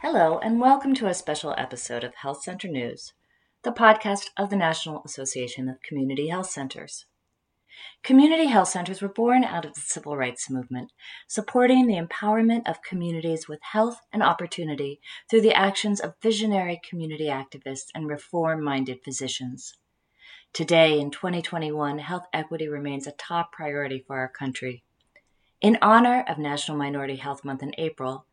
Hello, 0.00 0.38
and 0.38 0.60
welcome 0.60 0.94
to 0.96 1.06
a 1.06 1.14
special 1.14 1.54
episode 1.56 2.04
of 2.04 2.16
Health 2.16 2.42
Center 2.42 2.68
News, 2.68 3.14
the 3.62 3.72
podcast 3.72 4.26
of 4.36 4.50
the 4.50 4.56
National 4.56 5.02
Association 5.06 5.70
of 5.70 5.80
Community 5.80 6.28
Health 6.28 6.50
Centers. 6.50 7.06
Community 8.02 8.44
health 8.44 8.68
centers 8.68 9.00
were 9.00 9.08
born 9.08 9.42
out 9.42 9.64
of 9.64 9.72
the 9.72 9.80
civil 9.80 10.14
rights 10.14 10.50
movement, 10.50 10.92
supporting 11.26 11.86
the 11.86 11.98
empowerment 11.98 12.68
of 12.68 12.82
communities 12.82 13.48
with 13.48 13.58
health 13.72 14.00
and 14.12 14.22
opportunity 14.22 15.00
through 15.30 15.40
the 15.40 15.54
actions 15.54 15.98
of 15.98 16.20
visionary 16.20 16.78
community 16.86 17.28
activists 17.28 17.86
and 17.94 18.06
reform 18.06 18.62
minded 18.62 18.98
physicians. 19.02 19.78
Today, 20.52 21.00
in 21.00 21.10
2021, 21.10 22.00
health 22.00 22.26
equity 22.34 22.68
remains 22.68 23.06
a 23.06 23.12
top 23.12 23.50
priority 23.50 24.04
for 24.06 24.18
our 24.18 24.28
country. 24.28 24.84
In 25.62 25.78
honor 25.80 26.22
of 26.28 26.36
National 26.36 26.76
Minority 26.76 27.16
Health 27.16 27.46
Month 27.46 27.62
in 27.62 27.72
April, 27.78 28.25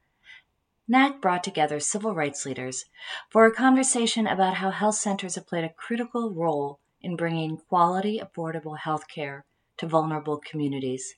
NAC 0.93 1.21
brought 1.21 1.43
together 1.43 1.79
civil 1.79 2.13
rights 2.13 2.45
leaders 2.45 2.85
for 3.31 3.47
a 3.47 3.51
conversation 3.51 4.27
about 4.27 4.57
how 4.57 4.69
health 4.69 4.93
centers 4.93 5.33
have 5.33 5.47
played 5.47 5.63
a 5.63 5.73
critical 5.73 6.31
role 6.31 6.79
in 7.01 7.15
bringing 7.15 7.57
quality, 7.57 8.21
affordable 8.21 8.77
health 8.77 9.07
care 9.07 9.43
to 9.77 9.87
vulnerable 9.87 10.37
communities, 10.37 11.15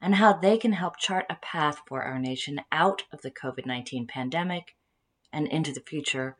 and 0.00 0.16
how 0.16 0.32
they 0.32 0.58
can 0.58 0.72
help 0.72 0.98
chart 0.98 1.24
a 1.30 1.36
path 1.36 1.82
for 1.86 2.02
our 2.02 2.18
nation 2.18 2.62
out 2.72 3.04
of 3.12 3.22
the 3.22 3.30
COVID 3.30 3.64
19 3.64 4.08
pandemic 4.08 4.74
and 5.32 5.46
into 5.46 5.72
the 5.72 5.86
future 5.86 6.36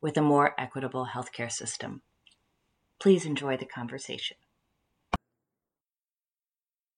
with 0.00 0.16
a 0.16 0.22
more 0.22 0.56
equitable 0.58 1.10
healthcare 1.14 1.52
system. 1.52 2.02
Please 2.98 3.24
enjoy 3.24 3.56
the 3.56 3.64
conversation. 3.64 4.36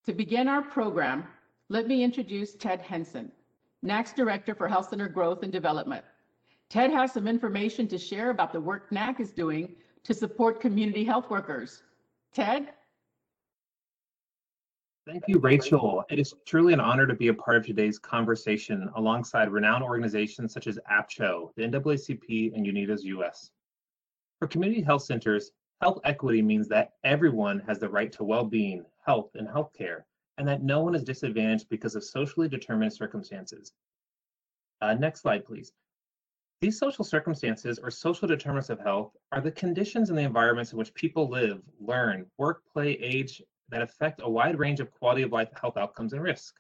To 0.07 0.15
begin 0.15 0.49
our 0.49 0.63
program, 0.63 1.27
let 1.69 1.87
me 1.87 2.03
introduce 2.03 2.55
Ted 2.55 2.81
Henson, 2.81 3.31
NAC's 3.85 4.15
Director 4.15 4.55
for 4.55 4.67
Health 4.67 4.89
Center 4.89 5.09
Growth 5.09 5.43
and 5.43 5.53
Development. 5.53 6.03
Ted 6.71 6.91
has 6.91 7.13
some 7.13 7.29
information 7.29 7.87
to 7.89 7.99
share 7.99 8.31
about 8.31 8.51
the 8.51 8.61
work 8.61 8.91
NAC 8.91 9.21
is 9.21 9.31
doing 9.31 9.77
to 10.05 10.15
support 10.15 10.59
community 10.59 11.05
health 11.05 11.29
workers. 11.29 11.83
Ted? 12.33 12.71
Thank 15.07 15.25
you, 15.29 15.39
Rachel. 15.39 16.03
It 16.09 16.19
is 16.19 16.33
truly 16.47 16.73
an 16.73 16.81
honor 16.81 17.07
to 17.07 17.15
be 17.15 17.29
a 17.29 17.35
part 17.35 17.59
of 17.59 17.67
today's 17.67 17.99
conversation 17.99 18.89
alongside 18.97 19.53
renowned 19.53 19.85
organizations 19.85 20.55
such 20.55 20.67
as 20.67 20.79
AAPCHO, 20.91 21.51
the 21.55 21.65
NAACP, 21.65 22.57
and 22.57 22.65
Unidos 22.65 23.03
US. 23.03 23.51
For 24.39 24.49
community 24.49 24.81
health 24.81 25.03
centers, 25.03 25.53
health 25.83 26.01
equity 26.05 26.41
means 26.41 26.69
that 26.69 26.95
everyone 27.05 27.61
has 27.67 27.79
the 27.79 27.89
right 27.91 28.11
to 28.13 28.25
well-being, 28.25 28.87
health, 29.05 29.33
and 29.35 29.47
healthcare 29.47 30.05
and 30.39 30.49
that 30.49 30.63
no 30.63 30.81
one 30.81 30.95
is 30.95 31.05
disadvantaged 31.05 31.69
because 31.69 31.95
of 31.95 32.05
socially 32.05 32.49
determined 32.49 32.93
circumstances. 32.93 33.73
Uh, 34.81 34.95
next 34.95 35.23
slide, 35.23 35.45
please. 35.45 35.73
These 36.61 36.79
social 36.79 37.05
circumstances 37.05 37.79
or 37.79 37.91
social 37.91 38.27
determinants 38.27 38.71
of 38.71 38.81
health 38.81 39.13
are 39.33 39.41
the 39.41 39.51
conditions 39.51 40.09
and 40.09 40.19
the 40.19 40.23
environments 40.23 40.73
in 40.73 40.79
which 40.79 40.95
people 40.95 41.29
live, 41.29 41.61
learn, 41.79 42.27
work, 42.39 42.63
play, 42.73 42.93
age 42.93 43.43
that 43.69 43.83
affect 43.83 44.21
a 44.23 44.31
wide 44.31 44.59
range 44.59 44.81
of 44.81 44.91
quality 44.91 45.23
of 45.23 45.33
life 45.33 45.51
health 45.61 45.77
outcomes 45.77 46.13
and 46.13 46.23
risk. 46.23 46.55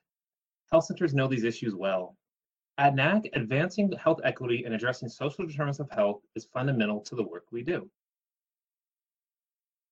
Health 0.70 0.84
centers 0.84 1.14
know 1.14 1.27
these 1.27 1.45
issues 1.45 1.75
well. 1.75 2.17
At 2.77 2.95
NAC, 2.95 3.30
advancing 3.34 3.92
health 3.92 4.20
equity 4.25 4.64
and 4.64 4.75
addressing 4.75 5.08
social 5.08 5.47
determinants 5.47 5.78
of 5.78 5.91
health 5.91 6.22
is 6.34 6.45
fundamental 6.52 7.00
to 7.02 7.14
the 7.14 7.22
work 7.22 7.45
we 7.52 7.62
do. 7.62 7.89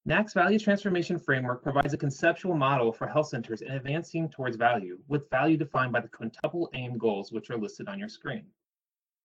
NAC's 0.05 0.33
Value 0.33 0.58
Transformation 0.58 1.17
Framework 1.17 1.62
provides 1.62 1.95
a 1.95 1.97
conceptual 1.97 2.56
model 2.56 2.92
for 2.92 3.06
health 3.06 3.28
centers 3.28 3.62
in 3.62 3.70
advancing 3.70 4.28
towards 4.28 4.56
value, 4.56 4.98
with 5.06 5.31
value 5.31 5.56
defined 5.56 5.92
by 5.92 6.00
the 6.00 6.08
quintuple 6.08 6.69
aim 6.75 6.98
goals, 6.98 7.31
which 7.31 7.50
are 7.50 7.56
listed 7.56 7.86
on 7.86 8.00
your 8.00 8.08
screen. 8.08 8.45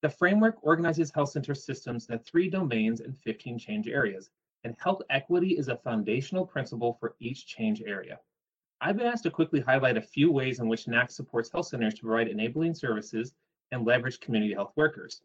The 0.04 0.10
framework 0.10 0.58
organizes 0.62 1.12
health 1.12 1.30
center 1.30 1.56
systems 1.56 2.08
into 2.08 2.24
three 2.24 2.48
domains 2.48 3.02
and 3.02 3.18
15 3.18 3.58
change 3.58 3.88
areas, 3.88 4.30
and 4.64 4.76
health 4.78 5.02
equity 5.10 5.58
is 5.58 5.68
a 5.68 5.78
foundational 5.78 6.46
principle 6.46 6.94
for 7.00 7.16
each 7.20 7.48
change 7.48 7.82
area. 7.82 8.20
I've 8.80 8.98
been 8.98 9.08
asked 9.08 9.24
to 9.24 9.32
quickly 9.32 9.62
highlight 9.62 9.98
a 9.98 10.02
few 10.02 10.32
ways 10.32 10.60
in 10.60 10.68
which 10.68 10.88
NAC 10.88 11.10
supports 11.10 11.52
health 11.52 11.70
centers 11.70 11.96
to 11.96 12.04
provide 12.04 12.28
enabling 12.28 12.76
services 12.76 13.34
and 13.72 13.84
leverage 13.84 14.20
community 14.20 14.54
health 14.54 14.74
workers. 14.76 15.24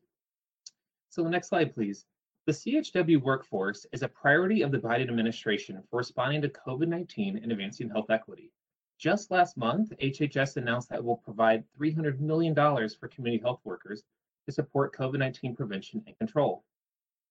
So 1.11 1.23
the 1.23 1.29
next 1.29 1.49
slide, 1.49 1.75
please. 1.75 2.07
The 2.45 2.53
CHW 2.53 3.23
workforce 3.23 3.87
is 3.93 4.03
a 4.03 4.09
priority 4.09 4.63
of 4.63 4.73
the 4.73 4.79
Biden 4.79 5.03
administration 5.03 5.81
for 5.89 5.99
responding 5.99 6.43
to 6.43 6.49
COVID 6.49 6.89
19 6.89 7.37
and 7.37 7.53
advancing 7.53 7.89
health 7.89 8.11
equity. 8.11 8.51
Just 8.99 9.31
last 9.31 9.57
month, 9.57 9.93
HHS 10.03 10.57
announced 10.57 10.89
that 10.89 10.99
it 10.99 11.05
will 11.05 11.19
provide 11.19 11.63
$300 11.79 12.19
million 12.19 12.53
for 12.53 13.07
community 13.07 13.41
health 13.41 13.61
workers 13.63 14.03
to 14.47 14.53
support 14.53 14.93
COVID 14.93 15.21
19 15.21 15.55
prevention 15.55 16.03
and 16.09 16.19
control. 16.19 16.65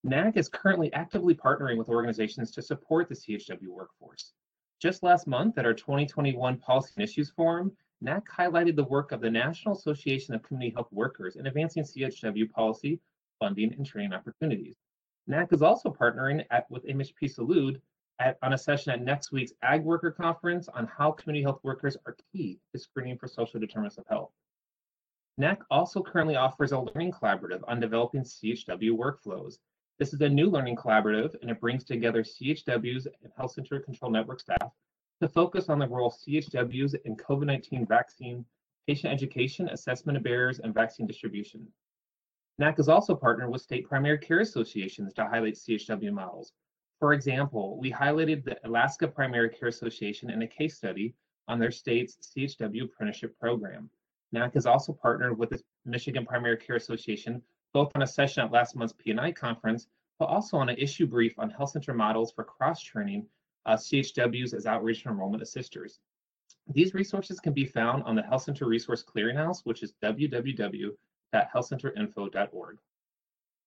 NAC 0.05 0.38
is 0.38 0.47
currently 0.47 0.94
actively 0.94 1.35
partnering 1.35 1.78
with 1.78 1.89
organizations 1.89 2.49
to 2.51 2.61
support 2.61 3.09
the 3.09 3.16
CHW 3.16 3.67
workforce. 3.67 4.31
Just 4.79 5.03
last 5.03 5.28
month 5.28 5.57
at 5.57 5.66
our 5.66 5.73
2021 5.73 6.57
Policy 6.57 6.93
and 6.95 7.03
Issues 7.03 7.29
Forum, 7.31 7.75
NAC 7.99 8.29
highlighted 8.29 8.78
the 8.78 8.85
work 8.85 9.11
of 9.11 9.19
the 9.19 9.29
National 9.29 9.75
Association 9.75 10.33
of 10.33 10.41
Community 10.41 10.73
Health 10.73 10.93
Workers 10.93 11.35
in 11.35 11.47
advancing 11.47 11.83
CHW 11.83 12.49
policy, 12.49 13.01
funding, 13.41 13.73
and 13.73 13.85
training 13.85 14.13
opportunities. 14.13 14.78
NAC 15.27 15.53
is 15.53 15.61
also 15.61 15.89
partnering 15.89 16.45
at, 16.51 16.69
with 16.69 16.85
MHP 16.85 17.35
Salud 17.35 17.79
at, 18.19 18.37
on 18.41 18.53
a 18.53 18.57
session 18.57 18.91
at 18.91 19.01
next 19.01 19.31
week's 19.31 19.53
Ag 19.61 19.83
Worker 19.83 20.11
Conference 20.11 20.67
on 20.69 20.87
how 20.87 21.11
community 21.11 21.43
health 21.43 21.59
workers 21.63 21.97
are 22.05 22.15
key 22.31 22.59
to 22.73 22.79
screening 22.79 23.17
for 23.17 23.27
social 23.27 23.59
determinants 23.59 23.97
of 23.97 24.05
health. 24.07 24.31
NAC 25.37 25.61
also 25.71 26.01
currently 26.01 26.35
offers 26.35 26.71
a 26.71 26.79
learning 26.79 27.11
collaborative 27.11 27.61
on 27.67 27.79
developing 27.79 28.21
CHW 28.21 28.91
workflows. 28.91 29.55
This 29.97 30.13
is 30.13 30.21
a 30.21 30.29
new 30.29 30.49
learning 30.49 30.75
collaborative 30.75 31.35
and 31.41 31.49
it 31.49 31.59
brings 31.59 31.83
together 31.83 32.23
CHWs 32.23 33.07
and 33.23 33.31
Health 33.37 33.53
Center 33.53 33.79
Controlled 33.79 34.13
Network 34.13 34.39
staff 34.39 34.71
to 35.21 35.27
focus 35.27 35.69
on 35.69 35.79
the 35.79 35.87
role 35.87 36.11
CHWs 36.11 36.95
in 37.05 37.15
COVID 37.15 37.45
19 37.45 37.85
vaccine, 37.85 38.45
patient 38.87 39.13
education, 39.13 39.69
assessment 39.69 40.17
of 40.17 40.23
barriers, 40.23 40.59
and 40.59 40.73
vaccine 40.73 41.05
distribution. 41.05 41.67
NAC 42.57 42.78
has 42.78 42.89
also 42.89 43.16
partnered 43.16 43.50
with 43.50 43.62
state 43.62 43.88
primary 43.88 44.17
care 44.17 44.41
associations 44.41 45.13
to 45.13 45.25
highlight 45.25 45.56
CHW 45.56 46.12
models. 46.12 46.53
For 47.00 47.13
example, 47.13 47.79
we 47.79 47.91
highlighted 47.91 48.44
the 48.44 48.59
Alaska 48.67 49.07
Primary 49.07 49.50
Care 49.50 49.69
Association 49.69 50.29
in 50.29 50.41
a 50.41 50.47
case 50.47 50.78
study 50.78 51.16
on 51.47 51.59
their 51.59 51.72
state's 51.72 52.17
CHW 52.17 52.84
apprenticeship 52.84 53.40
program. 53.40 53.90
NAC 54.31 54.53
has 54.53 54.66
also 54.66 54.94
partnered 54.94 55.38
with 55.38 55.50
the 55.50 55.63
Michigan 55.85 56.25
Primary 56.25 56.57
Care 56.57 56.75
Association, 56.75 57.41
both 57.73 57.91
on 57.95 58.03
a 58.03 58.07
session 58.07 58.44
at 58.44 58.51
last 58.51 58.75
month's 58.75 58.94
PNI 58.94 59.35
conference, 59.35 59.88
but 60.19 60.25
also 60.25 60.57
on 60.57 60.69
an 60.69 60.78
issue 60.78 61.07
brief 61.07 61.40
on 61.40 61.50
health 61.50 61.72
center 61.72 61.94
models 61.94 62.31
for 62.31 62.44
cross-training 62.44 63.25
uh, 63.66 63.75
CHWs 63.75 64.53
as 64.53 64.67
outreach 64.67 65.06
and 65.06 65.13
enrollment 65.13 65.41
assisters. 65.41 66.00
These 66.67 66.94
resources 66.94 67.40
can 67.40 67.53
be 67.53 67.66
found 67.66 68.03
on 68.03 68.16
the 68.16 68.22
Health 68.22 68.44
Center 68.44 68.67
Resource 68.67 69.03
Clearinghouse, 69.03 69.61
which 69.63 69.81
is 69.81 69.94
www 70.03 70.91
at 71.33 71.51
healthcenterinfo.org. 71.51 72.77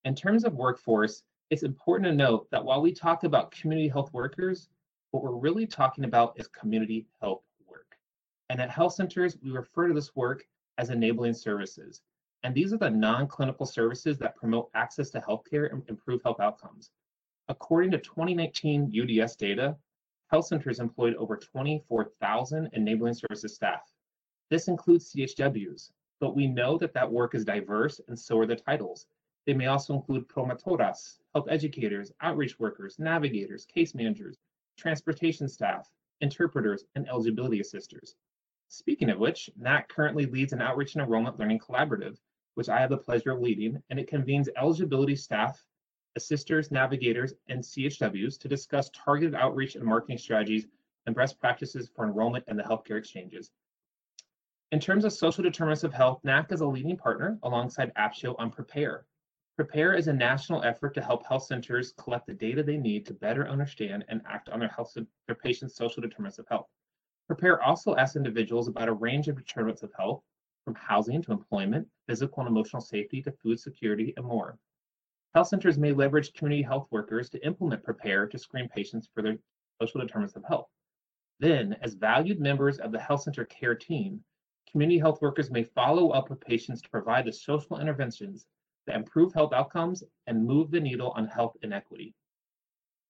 In 0.04 0.14
terms 0.14 0.44
of 0.44 0.54
workforce, 0.54 1.22
it's 1.50 1.62
important 1.62 2.08
to 2.08 2.14
note 2.14 2.50
that 2.50 2.64
while 2.64 2.82
we 2.82 2.92
talk 2.92 3.25
about 3.25 3.50
community 3.50 3.88
health 3.88 4.12
workers, 4.12 4.69
what 5.10 5.22
we're 5.22 5.36
really 5.36 5.66
talking 5.66 6.04
about 6.04 6.34
is 6.36 6.48
community 6.48 7.06
health 7.20 7.42
work. 7.69 7.97
And 8.50 8.60
at 8.60 8.70
health 8.70 8.94
centers, 8.94 9.38
we 9.42 9.50
refer 9.50 9.88
to 9.88 9.94
this 9.94 10.14
work 10.16 10.44
as 10.78 10.91
enabling 10.91 11.34
services. 11.34 12.02
And 12.42 12.54
these 12.54 12.72
are 12.72 12.78
the 12.78 12.91
non-clinical 12.91 13.64
services 13.64 14.19
that 14.19 14.36
promote 14.36 14.70
access 14.75 15.10
to 15.10 15.20
healthcare 15.20 15.72
and 15.72 15.82
improve 15.88 16.22
health 16.22 16.41
outcomes. 16.41 16.91
According 17.48 17.91
to 17.92 17.98
2019 17.98 18.92
UDS 18.92 19.36
data, 19.36 19.76
health 20.31 20.46
centers 20.46 20.81
employed 20.81 21.14
over 21.14 21.36
24,000 21.36 22.70
enabling 22.72 23.14
services 23.14 23.54
staff. 23.54 23.82
This 24.50 24.69
includes 24.69 25.12
CHWs, 25.12 25.91
but 26.20 26.36
we 26.36 26.47
know 26.47 26.78
that 26.78 26.94
that 26.94 27.10
work 27.10 27.34
is 27.34 27.44
diverse 27.44 28.00
and 28.08 28.19
so 28.19 28.38
are 28.38 28.47
the 28.47 28.56
titles. 28.56 29.06
They 29.46 29.55
may 29.55 29.66
also 29.66 29.94
include 29.94 30.28
promotoras, 30.28 31.19
health 31.34 31.49
educators, 31.50 32.12
outreach 32.20 32.58
workers, 32.58 32.99
navigators, 32.99 33.66
case 33.66 33.94
managers, 33.94 34.38
transportation 34.78 35.49
staff, 35.49 35.90
interpreters, 36.20 36.84
and 36.94 37.08
eligibility 37.08 37.61
assisters. 37.61 38.16
Speaking 38.69 39.11
of 39.11 39.19
which, 39.19 39.50
NAC 39.56 39.88
currently 39.88 40.26
leads 40.26 40.52
an 40.52 40.62
outreach 40.62 40.94
and 40.94 41.02
enrollment 41.02 41.38
learning 41.38 41.58
collaborative, 41.58 42.19
which 42.55 42.69
I 42.69 42.81
have 42.81 42.90
the 42.90 42.96
pleasure 42.96 43.32
of 43.32 43.40
leading, 43.40 43.82
and 43.90 43.99
it 43.99 44.08
convenes 44.08 44.49
eligibility 44.56 45.17
staff, 45.17 45.64
assisters, 46.17 46.70
navigators, 46.70 47.34
and 47.49 47.62
CHWs 47.62 48.38
to 48.38 48.49
discuss 48.49 48.90
targeted 48.90 49.34
outreach 49.34 49.75
and 49.75 49.84
marketing 49.84 50.19
strategies 50.19 50.67
and 51.06 51.14
best 51.14 51.38
practices 51.38 51.90
for 51.94 52.06
enrollment 52.06 52.44
in 52.49 52.56
the 52.56 52.62
healthcare 52.62 52.99
exchanges. 52.99 53.50
In 54.75 54.81
terms 54.81 55.05
of 55.05 55.12
social 55.12 55.44
determinants 55.44 55.85
of 55.85 55.94
health, 55.94 56.19
NAC 56.25 56.50
is 56.50 56.61
a 56.61 56.67
leading 56.67 56.97
partner 56.97 57.38
alongside 57.44 57.94
AAPCHO 57.94 58.35
on 58.41 58.50
Prepare. 58.50 59.06
Prepare 59.55 59.94
is 59.94 60.09
a 60.09 60.12
national 60.12 60.65
effort 60.65 60.94
to 60.94 61.00
help 61.00 61.25
health 61.25 61.44
centers 61.44 61.93
collect 61.93 62.26
the 62.26 62.35
data 62.35 62.61
they 62.61 62.76
need 62.76 63.06
to 63.06 63.15
better 63.15 63.47
understand 63.47 64.05
and 64.09 64.21
act 64.26 64.49
on 64.49 64.59
their 64.59 64.69
health 64.71 64.93
their 65.26 65.37
patients' 65.37 65.76
social 65.76 66.03
determinants 66.03 66.41
of 66.41 66.49
health. 66.49 66.67
Prepare 67.29 67.62
also 67.62 67.94
asks 67.94 68.17
individuals 68.17 68.67
about 68.67 68.88
a 68.88 68.93
range 68.93 69.29
of 69.29 69.37
determinants 69.37 69.85
of 69.85 69.93
health, 69.97 70.25
from 70.65 70.75
housing 70.75 71.23
to 71.23 71.31
employment, 71.31 71.87
physical 72.09 72.41
and 72.41 72.49
emotional 72.49 72.82
safety 72.82 73.23
to 73.23 73.31
food 73.31 73.61
security, 73.61 74.12
and 74.17 74.27
more. 74.27 74.59
Health 75.35 75.47
centers 75.47 75.79
may 75.79 75.93
leverage 75.93 76.32
community 76.32 76.62
health 76.62 76.88
workers 76.91 77.31
to 77.31 77.47
implement 77.47 77.85
Prepare 77.85 78.27
to 78.27 78.38
screen 78.41 78.69
patients 78.69 79.09
for 79.15 79.23
their 79.23 79.38
social 79.81 80.00
determinants 80.00 80.35
of 80.35 80.43
health. 80.43 80.67
Then, 81.38 81.77
as 81.81 81.94
valued 81.94 82.41
members 82.41 82.81
of 82.81 82.91
the 82.91 82.99
health 82.99 83.23
center 83.23 83.44
care 83.44 83.77
team, 83.77 84.25
community 84.70 84.99
health 84.99 85.22
workers 85.22 85.50
may 85.50 85.64
follow 85.64 86.11
up 86.11 86.31
with 86.31 86.40
patients 86.40 86.82
to 86.82 86.88
provide 86.88 87.25
the 87.25 87.32
social 87.32 87.81
interventions 87.81 88.46
that 88.87 88.96
improve 88.96 89.32
health 89.32 89.52
outcomes 89.52 90.02
and 90.26 90.46
move 90.46 90.70
the 90.70 90.81
needle 90.81 91.12
on 91.16 91.26
health 91.26 91.56
inequity. 91.62 92.14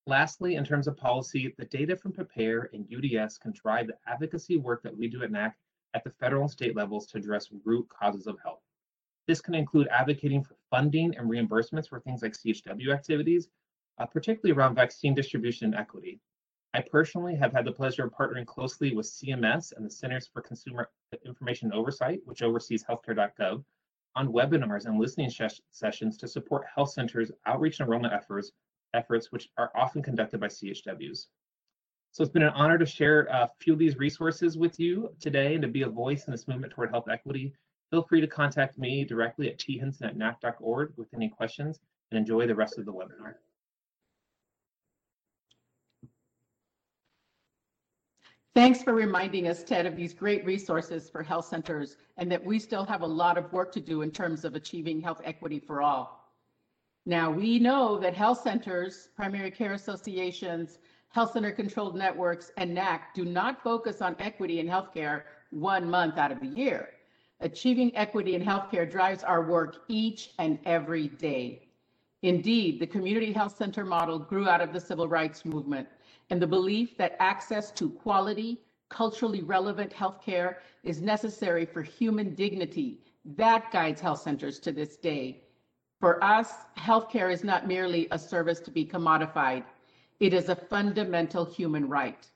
Lastly, 0.06 0.56
in 0.56 0.64
terms 0.64 0.86
of 0.86 0.96
policy, 0.96 1.54
the 1.56 1.64
data 1.64 1.96
from 1.96 2.12
Prepare 2.12 2.68
and 2.74 2.86
UDS 2.92 3.38
can 3.38 3.52
drive 3.52 3.86
the 3.86 3.96
advocacy 4.06 4.58
work 4.58 4.82
that 4.82 4.96
we 4.96 5.08
do 5.08 5.22
at 5.22 5.30
NAC 5.30 5.56
at 5.94 6.04
the 6.04 6.10
federal 6.10 6.42
and 6.42 6.50
state 6.50 6.76
levels 6.76 7.06
to 7.06 7.18
address 7.18 7.48
root 7.64 7.88
causes 7.88 8.26
of 8.26 8.36
health. 8.42 8.60
This 9.26 9.40
can 9.40 9.54
include 9.54 9.88
advocating 9.88 10.44
for 10.44 10.56
funding 10.70 11.16
and 11.16 11.30
reimbursements 11.30 11.88
for 11.88 12.00
things 12.00 12.20
like 12.20 12.32
CHW 12.32 12.92
activities, 12.92 13.48
uh, 13.98 14.04
particularly 14.04 14.54
around 14.54 14.74
vaccine 14.74 15.14
distribution 15.14 15.66
and 15.66 15.74
equity. 15.74 16.20
I 16.74 16.80
personally 16.80 17.36
have 17.36 17.52
had 17.52 17.64
the 17.64 17.70
pleasure 17.70 18.04
of 18.04 18.12
partnering 18.12 18.46
closely 18.46 18.92
with 18.92 19.06
CMS 19.06 19.72
and 19.76 19.86
the 19.86 19.90
Centers 19.90 20.26
for 20.26 20.42
Consumer 20.42 20.90
Information 21.24 21.72
Oversight, 21.72 22.18
which 22.24 22.42
oversees 22.42 22.82
healthcare.gov, 22.82 23.64
on 24.16 24.32
webinars 24.32 24.86
and 24.86 24.98
listening 24.98 25.30
sessions 25.70 26.16
to 26.16 26.26
support 26.26 26.66
health 26.74 26.90
centers' 26.90 27.30
outreach 27.46 27.78
and 27.78 27.86
enrollment 27.86 28.12
efforts, 28.12 28.50
efforts, 28.92 29.30
which 29.30 29.48
are 29.56 29.70
often 29.76 30.02
conducted 30.02 30.40
by 30.40 30.48
CHWs. 30.48 31.26
So 32.10 32.24
it's 32.24 32.32
been 32.32 32.42
an 32.42 32.52
honor 32.54 32.78
to 32.78 32.86
share 32.86 33.28
a 33.30 33.48
few 33.60 33.74
of 33.74 33.78
these 33.78 33.96
resources 33.96 34.58
with 34.58 34.80
you 34.80 35.14
today 35.20 35.54
and 35.54 35.62
to 35.62 35.68
be 35.68 35.82
a 35.82 35.88
voice 35.88 36.26
in 36.26 36.32
this 36.32 36.48
movement 36.48 36.72
toward 36.72 36.90
health 36.90 37.08
equity. 37.08 37.54
Feel 37.92 38.02
free 38.02 38.20
to 38.20 38.26
contact 38.26 38.78
me 38.78 39.04
directly 39.04 39.48
at 39.48 39.58
thenson 39.64 40.08
at 40.08 40.16
nac.org 40.16 40.92
with 40.96 41.14
any 41.14 41.28
questions 41.28 41.78
and 42.10 42.18
enjoy 42.18 42.48
the 42.48 42.54
rest 42.54 42.78
of 42.78 42.84
the 42.84 42.92
webinar. 42.92 43.34
Thanks 48.54 48.84
for 48.84 48.94
reminding 48.94 49.48
us, 49.48 49.64
Ted, 49.64 49.84
of 49.84 49.96
these 49.96 50.14
great 50.14 50.44
resources 50.44 51.10
for 51.10 51.24
health 51.24 51.46
centers 51.46 51.96
and 52.18 52.30
that 52.30 52.44
we 52.44 52.60
still 52.60 52.84
have 52.84 53.02
a 53.02 53.06
lot 53.06 53.36
of 53.36 53.52
work 53.52 53.72
to 53.72 53.80
do 53.80 54.02
in 54.02 54.12
terms 54.12 54.44
of 54.44 54.54
achieving 54.54 55.00
health 55.00 55.20
equity 55.24 55.58
for 55.58 55.82
all. 55.82 56.30
Now, 57.04 57.32
we 57.32 57.58
know 57.58 57.98
that 57.98 58.14
health 58.14 58.42
centers, 58.42 59.08
primary 59.16 59.50
care 59.50 59.72
associations, 59.72 60.78
health 61.08 61.32
center 61.32 61.50
controlled 61.50 61.96
networks, 61.96 62.52
and 62.56 62.72
NAC 62.72 63.12
do 63.12 63.24
not 63.24 63.60
focus 63.60 64.00
on 64.00 64.14
equity 64.20 64.60
in 64.60 64.68
healthcare 64.68 65.22
one 65.50 65.90
month 65.90 66.16
out 66.16 66.30
of 66.30 66.38
the 66.38 66.46
year. 66.46 66.90
Achieving 67.40 67.94
equity 67.96 68.36
in 68.36 68.42
healthcare 68.44 68.88
drives 68.88 69.24
our 69.24 69.42
work 69.42 69.78
each 69.88 70.30
and 70.38 70.60
every 70.64 71.08
day. 71.08 71.66
Indeed, 72.22 72.78
the 72.78 72.86
community 72.86 73.32
health 73.32 73.56
center 73.56 73.84
model 73.84 74.16
grew 74.16 74.48
out 74.48 74.60
of 74.60 74.72
the 74.72 74.80
civil 74.80 75.08
rights 75.08 75.44
movement 75.44 75.88
and 76.30 76.40
the 76.40 76.46
belief 76.46 76.96
that 76.96 77.16
access 77.20 77.70
to 77.72 77.90
quality, 77.90 78.60
culturally 78.88 79.42
relevant 79.42 79.92
healthcare 79.92 80.56
is 80.82 81.00
necessary 81.00 81.64
for 81.66 81.82
human 81.82 82.34
dignity. 82.34 83.00
That 83.24 83.70
guides 83.72 84.00
health 84.00 84.20
centers 84.20 84.58
to 84.60 84.72
this 84.72 84.96
day. 84.96 85.42
For 86.00 86.22
us, 86.22 86.52
healthcare 86.76 87.32
is 87.32 87.44
not 87.44 87.66
merely 87.66 88.08
a 88.10 88.18
service 88.18 88.60
to 88.60 88.70
be 88.70 88.84
commodified, 88.84 89.64
it 90.20 90.32
is 90.32 90.48
a 90.48 90.56
fundamental 90.56 91.44
human 91.44 91.88
right. 91.88 92.26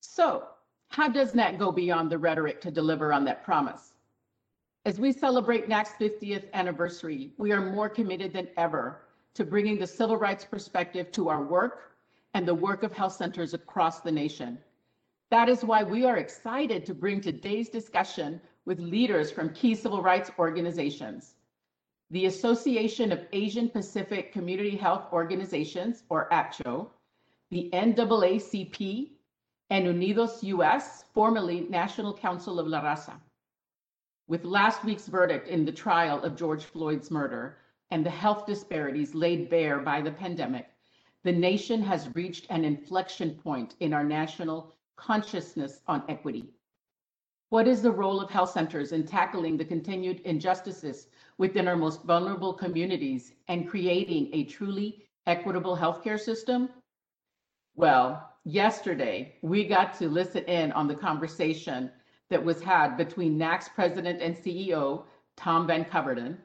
So, 0.00 0.48
how 0.88 1.08
does 1.08 1.34
NAC 1.34 1.58
go 1.58 1.72
beyond 1.72 2.10
the 2.10 2.18
rhetoric 2.18 2.60
to 2.60 2.70
deliver 2.70 3.12
on 3.12 3.24
that 3.24 3.42
promise? 3.42 3.94
As 4.86 5.00
we 5.00 5.12
celebrate 5.12 5.68
NAC's 5.68 5.92
50th 5.98 6.52
anniversary, 6.52 7.32
we 7.38 7.52
are 7.52 7.72
more 7.72 7.88
committed 7.88 8.32
than 8.32 8.48
ever 8.56 9.00
to 9.34 9.44
bringing 9.44 9.78
the 9.78 9.86
civil 9.86 10.16
rights 10.16 10.44
perspective 10.44 11.10
to 11.12 11.28
our 11.28 11.42
work, 11.42 11.93
and 12.34 12.46
the 12.46 12.54
work 12.54 12.82
of 12.82 12.92
health 12.92 13.14
centers 13.14 13.54
across 13.54 14.00
the 14.00 14.10
nation. 14.10 14.58
That 15.30 15.48
is 15.48 15.64
why 15.64 15.84
we 15.84 16.04
are 16.04 16.18
excited 16.18 16.84
to 16.86 16.94
bring 16.94 17.20
today's 17.20 17.68
discussion 17.68 18.40
with 18.66 18.80
leaders 18.80 19.30
from 19.30 19.54
key 19.54 19.74
civil 19.74 20.02
rights 20.02 20.30
organizations. 20.38 21.34
The 22.10 22.26
Association 22.26 23.12
of 23.12 23.26
Asian 23.32 23.68
Pacific 23.68 24.32
Community 24.32 24.76
Health 24.76 25.06
Organizations, 25.12 26.02
or 26.08 26.28
AAPCHO, 26.30 26.88
the 27.50 27.70
NAACP, 27.72 29.10
and 29.70 29.86
Unidos 29.86 30.42
US, 30.42 31.04
formerly 31.14 31.60
National 31.70 32.12
Council 32.12 32.58
of 32.58 32.66
La 32.66 32.82
Raza. 32.82 33.14
With 34.26 34.44
last 34.44 34.84
week's 34.84 35.06
verdict 35.06 35.48
in 35.48 35.64
the 35.64 35.72
trial 35.72 36.22
of 36.22 36.36
George 36.36 36.64
Floyd's 36.64 37.10
murder 37.10 37.58
and 37.90 38.04
the 38.04 38.10
health 38.10 38.46
disparities 38.46 39.14
laid 39.14 39.50
bare 39.50 39.78
by 39.78 40.00
the 40.00 40.10
pandemic, 40.10 40.66
the 41.24 41.32
nation 41.32 41.80
has 41.80 42.14
reached 42.14 42.46
an 42.50 42.64
inflection 42.64 43.34
point 43.42 43.74
in 43.80 43.94
our 43.94 44.04
national 44.04 44.74
consciousness 44.96 45.80
on 45.88 46.02
equity. 46.08 46.50
What 47.48 47.66
is 47.66 47.80
the 47.80 47.90
role 47.90 48.20
of 48.20 48.30
health 48.30 48.50
centers 48.50 48.92
in 48.92 49.06
tackling 49.06 49.56
the 49.56 49.64
continued 49.64 50.20
injustices 50.20 51.08
within 51.38 51.66
our 51.66 51.76
most 51.76 52.02
vulnerable 52.04 52.52
communities 52.52 53.32
and 53.48 53.68
creating 53.68 54.30
a 54.32 54.44
truly 54.44 55.06
equitable 55.26 55.76
healthcare 55.76 56.20
system? 56.20 56.68
Well, 57.74 58.30
yesterday 58.44 59.36
we 59.40 59.66
got 59.66 59.94
to 59.98 60.08
listen 60.08 60.44
in 60.44 60.72
on 60.72 60.88
the 60.88 60.94
conversation 60.94 61.90
that 62.28 62.44
was 62.44 62.62
had 62.62 62.96
between 62.96 63.38
NAC's 63.38 63.68
president 63.70 64.20
and 64.20 64.36
CEO, 64.36 65.04
Tom 65.36 65.66
Van 65.66 65.84
Coverden, 65.84 66.36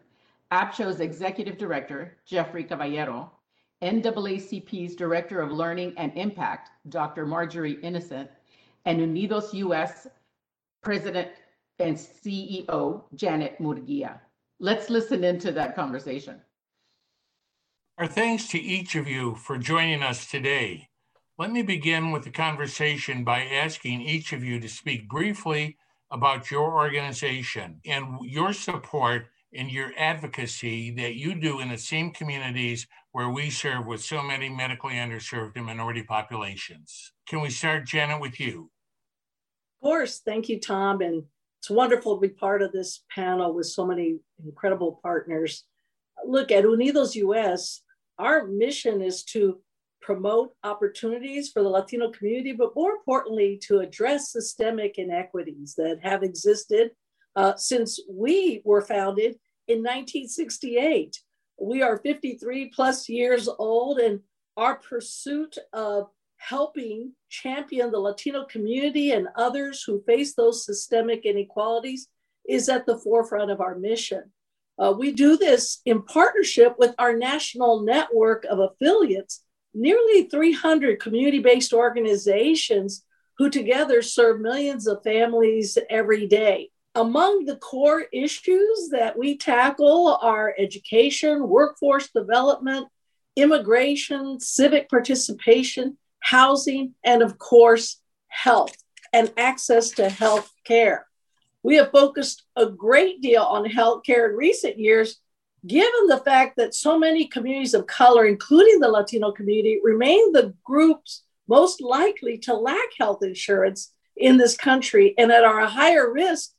AAPCHO's 0.51 1.01
executive 1.01 1.57
director, 1.57 2.17
Jeffrey 2.25 2.63
Caballero, 2.63 3.31
NAACP's 3.81 4.95
Director 4.95 5.41
of 5.41 5.51
Learning 5.51 5.93
and 5.97 6.11
Impact, 6.15 6.71
Dr. 6.89 7.25
Marjorie 7.25 7.79
Innocent, 7.81 8.29
and 8.85 8.99
Unidos 8.99 9.53
US 9.53 10.07
President 10.81 11.29
and 11.79 11.95
CEO, 11.95 13.03
Janet 13.15 13.57
Murguia. 13.59 14.19
Let's 14.59 14.89
listen 14.89 15.23
into 15.23 15.51
that 15.53 15.75
conversation. 15.75 16.41
Our 17.97 18.07
thanks 18.07 18.47
to 18.49 18.59
each 18.59 18.95
of 18.95 19.07
you 19.07 19.35
for 19.35 19.57
joining 19.57 20.03
us 20.03 20.29
today. 20.29 20.89
Let 21.37 21.51
me 21.51 21.61
begin 21.61 22.11
with 22.11 22.23
the 22.23 22.31
conversation 22.31 23.23
by 23.23 23.45
asking 23.45 24.01
each 24.01 24.33
of 24.33 24.43
you 24.43 24.59
to 24.59 24.67
speak 24.67 25.07
briefly 25.07 25.77
about 26.11 26.51
your 26.51 26.73
organization 26.73 27.79
and 27.85 28.19
your 28.23 28.51
support 28.51 29.27
and 29.53 29.71
your 29.71 29.91
advocacy 29.97 30.91
that 30.91 31.15
you 31.15 31.35
do 31.35 31.59
in 31.59 31.69
the 31.69 31.77
same 31.77 32.11
communities 32.11 32.87
where 33.11 33.29
we 33.29 33.49
serve 33.49 33.85
with 33.85 34.01
so 34.01 34.21
many 34.21 34.49
medically 34.49 34.93
underserved 34.93 35.55
and 35.55 35.65
minority 35.65 36.03
populations. 36.03 37.13
Can 37.27 37.41
we 37.41 37.49
start, 37.49 37.85
Janet, 37.85 38.21
with 38.21 38.39
you? 38.39 38.69
Of 39.81 39.85
course. 39.87 40.21
Thank 40.23 40.49
you, 40.49 40.59
Tom. 40.59 41.01
And 41.01 41.23
it's 41.59 41.69
wonderful 41.69 42.15
to 42.15 42.21
be 42.21 42.33
part 42.33 42.61
of 42.61 42.71
this 42.71 43.03
panel 43.13 43.53
with 43.53 43.65
so 43.65 43.85
many 43.85 44.19
incredible 44.43 44.99
partners. 45.01 45.65
Look, 46.25 46.51
at 46.51 46.63
Unidos 46.63 47.15
US, 47.15 47.81
our 48.17 48.45
mission 48.47 49.01
is 49.01 49.23
to 49.25 49.59
promote 50.01 50.53
opportunities 50.63 51.49
for 51.49 51.61
the 51.61 51.69
Latino 51.69 52.11
community, 52.11 52.53
but 52.53 52.75
more 52.75 52.91
importantly, 52.91 53.59
to 53.63 53.79
address 53.79 54.31
systemic 54.31 54.97
inequities 54.97 55.75
that 55.77 55.99
have 56.01 56.23
existed 56.23 56.91
uh, 57.35 57.55
since 57.55 57.99
we 58.09 58.61
were 58.65 58.81
founded 58.81 59.35
in 59.67 59.79
1968. 59.79 61.17
We 61.61 61.81
are 61.81 61.97
53 61.97 62.71
plus 62.73 63.09
years 63.09 63.47
old, 63.47 63.99
and 63.99 64.21
our 64.55 64.75
pursuit 64.75 65.57
of 65.73 66.09
helping 66.37 67.13
champion 67.27 67.91
the 67.91 67.99
Latino 67.99 68.45
community 68.45 69.11
and 69.11 69.27
others 69.35 69.83
who 69.83 70.01
face 70.03 70.33
those 70.33 70.65
systemic 70.65 71.25
inequalities 71.25 72.07
is 72.47 72.69
at 72.69 72.85
the 72.85 72.97
forefront 72.97 73.51
of 73.51 73.59
our 73.59 73.75
mission. 73.75 74.31
Uh, 74.77 74.93
we 74.97 75.11
do 75.11 75.35
this 75.35 75.81
in 75.85 76.01
partnership 76.01 76.75
with 76.79 76.95
our 76.97 77.15
national 77.15 77.81
network 77.81 78.45
of 78.45 78.59
affiliates, 78.59 79.43
nearly 79.73 80.23
300 80.23 81.01
community 81.01 81.39
based 81.39 81.73
organizations 81.73 83.03
who 83.37 83.49
together 83.49 84.01
serve 84.01 84.39
millions 84.39 84.87
of 84.87 85.03
families 85.03 85.77
every 85.89 86.27
day. 86.27 86.69
Among 86.95 87.45
the 87.45 87.57
core 87.57 88.05
issues 88.11 88.89
that 88.91 89.17
we 89.17 89.37
tackle 89.37 90.17
are 90.21 90.55
education, 90.57 91.47
workforce 91.47 92.09
development, 92.09 92.87
immigration, 93.35 94.39
civic 94.39 94.89
participation, 94.89 95.97
housing, 96.19 96.95
and 97.03 97.21
of 97.21 97.37
course, 97.37 98.01
health 98.27 98.75
and 99.13 99.31
access 99.37 99.91
to 99.91 100.09
health 100.09 100.51
care. 100.63 101.07
We 101.61 101.75
have 101.75 101.91
focused 101.91 102.43
a 102.55 102.65
great 102.65 103.21
deal 103.21 103.43
on 103.43 103.65
health 103.65 104.03
care 104.03 104.29
in 104.29 104.35
recent 104.35 104.79
years, 104.79 105.19
given 105.67 106.07
the 106.07 106.21
fact 106.25 106.57
that 106.57 106.73
so 106.73 106.97
many 106.97 107.27
communities 107.27 107.73
of 107.73 107.85
color, 107.85 108.25
including 108.25 108.79
the 108.79 108.87
Latino 108.87 109.31
community, 109.31 109.79
remain 109.83 110.31
the 110.31 110.53
groups 110.63 111.23
most 111.47 111.81
likely 111.81 112.37
to 112.39 112.53
lack 112.53 112.89
health 112.97 113.23
insurance 113.23 113.93
in 114.15 114.37
this 114.37 114.55
country 114.55 115.13
and 115.17 115.29
that 115.31 115.43
are 115.43 115.61
a 115.61 115.67
higher 115.67 116.11
risk 116.11 116.51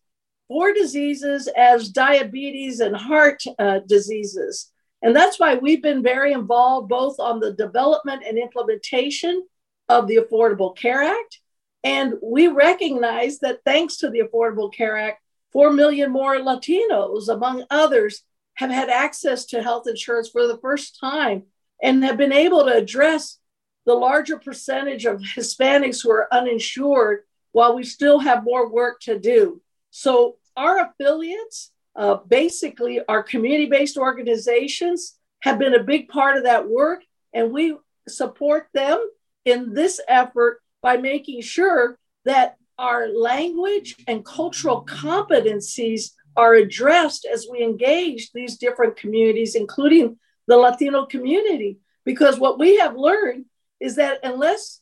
four 0.51 0.73
diseases 0.73 1.49
as 1.57 1.91
diabetes 1.91 2.81
and 2.81 2.97
heart 2.97 3.41
uh, 3.61 3.79
diseases. 3.87 4.73
And 5.01 5.15
that's 5.15 5.39
why 5.39 5.55
we've 5.55 5.81
been 5.81 6.03
very 6.03 6.33
involved 6.33 6.89
both 6.89 7.21
on 7.21 7.39
the 7.39 7.53
development 7.53 8.25
and 8.27 8.37
implementation 8.37 9.47
of 9.89 10.09
the 10.09 10.17
Affordable 10.17 10.77
Care 10.77 11.05
Act. 11.05 11.39
And 11.85 12.15
we 12.21 12.49
recognize 12.49 13.39
that 13.39 13.61
thanks 13.65 13.99
to 13.99 14.11
the 14.11 14.23
Affordable 14.23 14.75
Care 14.75 14.99
Act, 14.99 15.23
4 15.53 15.73
million 15.73 16.11
more 16.11 16.35
Latinos, 16.35 17.29
among 17.29 17.65
others, 17.71 18.25
have 18.55 18.71
had 18.71 18.91
access 18.91 19.47
to 19.47 19.63
health 19.63 19.87
insurance 19.87 20.31
for 20.31 20.49
the 20.49 20.59
first 20.59 20.99
time 20.99 21.45
and 21.81 22.03
have 22.03 22.17
been 22.17 22.33
able 22.33 22.65
to 22.65 22.75
address 22.75 23.39
the 23.87 23.95
larger 23.95 24.37
percentage 24.37 25.07
of 25.07 25.21
Hispanics 25.21 26.03
who 26.03 26.11
are 26.11 26.27
uninsured 26.35 27.21
while 27.53 27.77
we 27.77 27.85
still 27.85 28.19
have 28.19 28.43
more 28.43 28.69
work 28.69 28.99
to 29.03 29.17
do. 29.17 29.63
So, 29.91 30.37
our 30.61 30.91
affiliates, 30.91 31.73
uh, 31.97 32.17
basically, 32.29 33.01
our 33.09 33.23
community 33.23 33.67
based 33.67 33.97
organizations, 33.97 35.17
have 35.41 35.59
been 35.59 35.75
a 35.75 35.83
big 35.83 36.09
part 36.09 36.37
of 36.37 36.45
that 36.45 36.69
work, 36.69 37.03
and 37.33 37.51
we 37.51 37.75
support 38.07 38.69
them 38.75 38.99
in 39.47 39.73
this 39.73 40.01
effort 40.07 40.61
by 40.83 40.99
making 40.99 41.41
sure 41.41 41.99
that 42.27 42.57
our 42.79 43.09
language 43.09 43.97
and 44.07 44.25
cultural 44.25 44.85
competencies 44.85 46.11
are 46.37 46.55
addressed 46.55 47.25
as 47.25 47.47
we 47.51 47.63
engage 47.63 48.31
these 48.33 48.59
different 48.59 48.97
communities, 48.97 49.55
including 49.55 50.19
the 50.47 50.57
Latino 50.57 51.07
community. 51.07 51.79
Because 52.05 52.39
what 52.39 52.59
we 52.59 52.79
have 52.79 52.97
learned 52.97 53.47
is 53.81 53.97
that 53.97 54.19
unless 54.23 54.80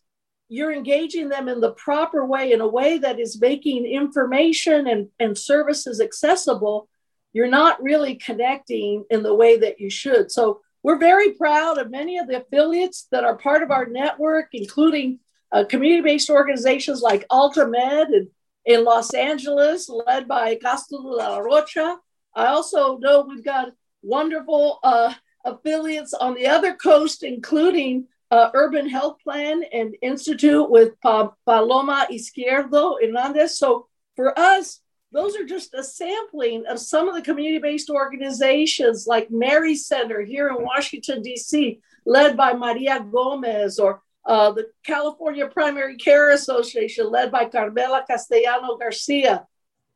you're 0.49 0.73
engaging 0.73 1.29
them 1.29 1.49
in 1.49 1.61
the 1.61 1.73
proper 1.73 2.25
way, 2.25 2.53
in 2.53 2.61
a 2.61 2.67
way 2.67 2.99
that 2.99 3.21
is 3.21 3.41
making 3.41 3.87
information 3.87 4.87
and, 4.87 5.09
and 5.19 5.37
services 5.37 6.01
accessible, 6.01 6.89
you're 7.33 7.49
not 7.49 7.83
really 7.83 8.15
connecting 8.15 9.05
in 9.11 9.23
the 9.23 9.35
way 9.35 9.59
that 9.59 9.79
you 9.79 9.91
should. 9.91 10.31
So 10.33 10.63
we're 10.83 10.99
very 10.99 11.33
proud 11.33 11.77
of 11.79 11.91
many 11.91 12.19
of 12.19 12.29
the 12.29 12.41
affiliates 12.43 13.09
that 13.11 13.25
are 13.25 13.37
part 13.37 13.63
of 13.63 13.71
our 13.71 13.87
network, 13.87 14.49
including 14.53 15.19
uh, 15.53 15.65
community-based 15.65 16.31
organizations 16.31 17.03
like 17.03 17.29
AltaMed 17.29 18.15
and 18.15 18.29
in 18.65 18.85
Los 18.85 19.15
Angeles, 19.15 19.89
led 19.89 20.29
by 20.29 20.57
Castulo 20.57 21.17
La 21.17 21.39
Rocha. 21.39 21.97
I 22.35 22.47
also 22.47 22.99
know 22.99 23.23
we've 23.23 23.45
got 23.45 23.73
wonderful 24.03 24.79
uh, 24.83 25.15
affiliates 25.45 26.13
on 26.13 26.35
the 26.35 26.47
other 26.47 26.75
coast, 26.75 27.23
including 27.23 28.09
uh, 28.31 28.51
Urban 28.55 28.89
Health 28.89 29.19
Plan 29.23 29.63
and 29.73 29.97
Institute 30.03 30.69
with 30.71 31.01
pa- 31.01 31.33
Paloma 31.47 32.07
Izquierdo 32.11 32.97
Hernandez. 33.01 33.59
So 33.59 33.89
for 34.17 34.39
us, 34.39 34.81
those 35.13 35.37
are 35.37 35.45
just 35.45 35.73
a 35.75 35.83
sampling 35.83 36.67
of 36.67 36.79
some 36.79 37.09
of 37.09 37.15
the 37.15 37.23
community-based 37.23 37.89
organizations 37.89 39.07
like 39.07 39.31
Mary 39.31 39.75
Center 39.75 40.21
here 40.23 40.49
in 40.49 40.63
Washington, 40.63 41.23
D.C., 41.23 41.81
led 42.05 42.37
by 42.37 42.53
Maria 42.53 43.05
Gomez, 43.11 43.79
or 43.79 44.03
uh, 44.27 44.53
the 44.53 44.67
California 44.85 45.47
Primary 45.47 45.97
Care 45.97 46.33
Association, 46.33 47.11
led 47.11 47.33
by 47.33 47.47
Carmela 47.47 48.05
Castellano 48.07 48.77
Garcia. 48.77 49.47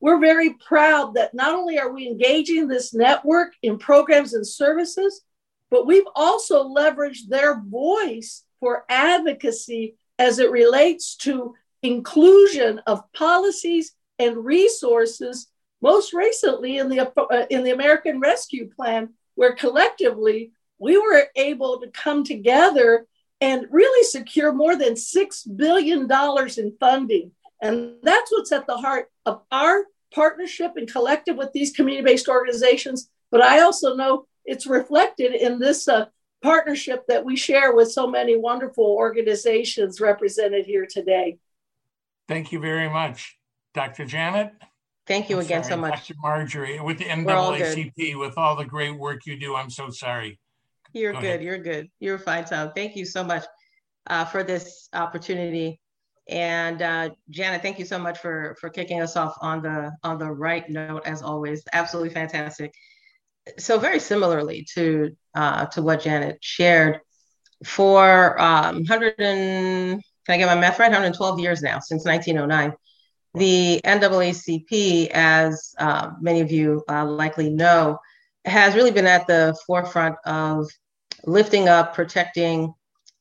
We're 0.00 0.18
very 0.18 0.54
proud 0.54 1.14
that 1.14 1.34
not 1.34 1.54
only 1.54 1.78
are 1.78 1.92
we 1.92 2.06
engaging 2.06 2.66
this 2.66 2.94
network 2.94 3.52
in 3.62 3.78
programs 3.78 4.32
and 4.32 4.46
services, 4.46 5.22
but 5.72 5.86
we've 5.86 6.06
also 6.14 6.68
leveraged 6.68 7.28
their 7.28 7.58
voice 7.58 8.44
for 8.60 8.84
advocacy 8.90 9.96
as 10.18 10.38
it 10.38 10.50
relates 10.50 11.16
to 11.16 11.54
inclusion 11.82 12.78
of 12.86 13.10
policies 13.14 13.94
and 14.18 14.44
resources, 14.44 15.48
most 15.80 16.12
recently 16.12 16.76
in 16.76 16.90
the, 16.90 17.10
uh, 17.18 17.46
in 17.48 17.64
the 17.64 17.70
American 17.70 18.20
Rescue 18.20 18.68
Plan, 18.68 19.14
where 19.34 19.54
collectively 19.54 20.52
we 20.78 20.98
were 20.98 21.24
able 21.36 21.80
to 21.80 21.88
come 21.88 22.22
together 22.22 23.06
and 23.40 23.66
really 23.70 24.04
secure 24.04 24.52
more 24.52 24.76
than 24.76 24.92
$6 24.92 25.56
billion 25.56 26.06
in 26.58 26.76
funding. 26.78 27.32
And 27.62 27.94
that's 28.02 28.30
what's 28.30 28.52
at 28.52 28.66
the 28.66 28.76
heart 28.76 29.10
of 29.24 29.40
our 29.50 29.86
partnership 30.14 30.72
and 30.76 30.86
collective 30.86 31.36
with 31.36 31.52
these 31.54 31.72
community 31.72 32.04
based 32.04 32.28
organizations. 32.28 33.08
But 33.30 33.40
I 33.40 33.60
also 33.62 33.96
know 33.96 34.26
it's 34.44 34.66
reflected 34.66 35.34
in 35.34 35.58
this 35.58 35.88
uh, 35.88 36.06
partnership 36.42 37.04
that 37.08 37.24
we 37.24 37.36
share 37.36 37.74
with 37.74 37.90
so 37.92 38.06
many 38.06 38.36
wonderful 38.36 38.84
organizations 38.84 40.00
represented 40.00 40.66
here 40.66 40.86
today. 40.88 41.38
Thank 42.28 42.52
you 42.52 42.60
very 42.60 42.88
much. 42.88 43.38
Dr. 43.74 44.04
Janet? 44.04 44.52
Thank 45.06 45.30
you 45.30 45.36
I'm 45.36 45.44
again 45.44 45.62
sorry, 45.64 45.74
so 45.74 45.80
much. 45.80 46.08
Dr. 46.08 46.14
Marjorie, 46.22 46.80
with 46.80 46.98
the 46.98 47.06
We're 47.24 47.34
all. 47.34 47.52
NAACP, 47.52 48.18
with 48.18 48.38
all 48.38 48.56
the 48.56 48.64
great 48.64 48.96
work 48.96 49.26
you 49.26 49.38
do, 49.38 49.56
I'm 49.56 49.70
so 49.70 49.90
sorry. 49.90 50.38
You're 50.92 51.12
Go 51.12 51.20
good. 51.20 51.26
ahead. 51.26 51.42
You're 51.42 51.58
good. 51.58 51.88
You're 52.00 52.18
fine, 52.18 52.44
Tom. 52.44 52.72
Thank 52.74 52.96
you 52.96 53.04
so 53.04 53.24
much 53.24 53.44
uh, 54.08 54.24
for 54.24 54.44
this 54.44 54.88
opportunity. 54.92 55.80
And 56.28 56.82
uh, 56.82 57.10
Janet, 57.30 57.62
thank 57.62 57.78
you 57.78 57.84
so 57.84 57.98
much 57.98 58.18
for 58.18 58.56
for 58.60 58.70
kicking 58.70 59.00
us 59.00 59.16
off 59.16 59.36
on 59.40 59.62
the 59.62 59.90
on 60.04 60.18
the 60.18 60.30
right 60.30 60.68
note 60.68 61.02
as 61.04 61.20
always. 61.20 61.64
Absolutely 61.72 62.10
fantastic. 62.10 62.72
So 63.58 63.78
very 63.78 63.98
similarly 63.98 64.66
to 64.74 65.16
uh, 65.34 65.66
to 65.66 65.82
what 65.82 66.02
Janet 66.02 66.38
shared, 66.40 67.00
for 67.64 68.40
um, 68.40 68.76
100 68.76 69.14
and 69.18 70.02
can 70.26 70.34
I 70.34 70.38
get 70.38 70.46
my 70.46 70.60
math 70.60 70.78
right? 70.78 70.86
112 70.86 71.40
years 71.40 71.62
now 71.62 71.80
since 71.80 72.04
1909. 72.04 72.76
The 73.34 73.80
NAACP, 73.84 75.08
as 75.12 75.74
uh, 75.78 76.10
many 76.20 76.40
of 76.40 76.52
you 76.52 76.84
uh, 76.88 77.04
likely 77.06 77.50
know, 77.50 77.98
has 78.44 78.74
really 78.74 78.90
been 78.90 79.06
at 79.06 79.26
the 79.26 79.56
forefront 79.66 80.16
of 80.26 80.68
lifting 81.24 81.68
up, 81.68 81.94
protecting 81.94 82.74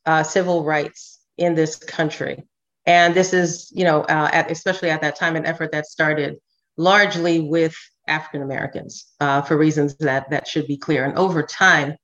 uh, 0.06 0.24
civil 0.24 0.64
rights 0.64 1.20
in 1.38 1.56
this 1.56 1.76
country. 1.76 2.44
And 2.86 3.14
this 3.14 3.34
is, 3.34 3.72
you 3.74 3.86
know, 3.86 4.02
uh, 4.02 4.30
at, 4.34 4.52
especially 4.52 4.90
at 4.90 5.02
that 5.02 5.16
time, 5.16 5.36
an 5.36 5.46
effort 5.46 5.72
that 5.72 5.86
started 5.86 6.38
largely 6.78 7.40
with 7.40 7.76
African 8.12 8.42
Americans 8.42 8.94
uh, 9.20 9.42
for 9.42 9.58
reasons 9.58 9.96
that 9.98 10.30
that 10.30 10.48
should 10.48 10.68
be 10.68 10.78
clear. 10.78 11.06
And 11.06 11.18
over 11.18 11.42
time, 11.42 11.96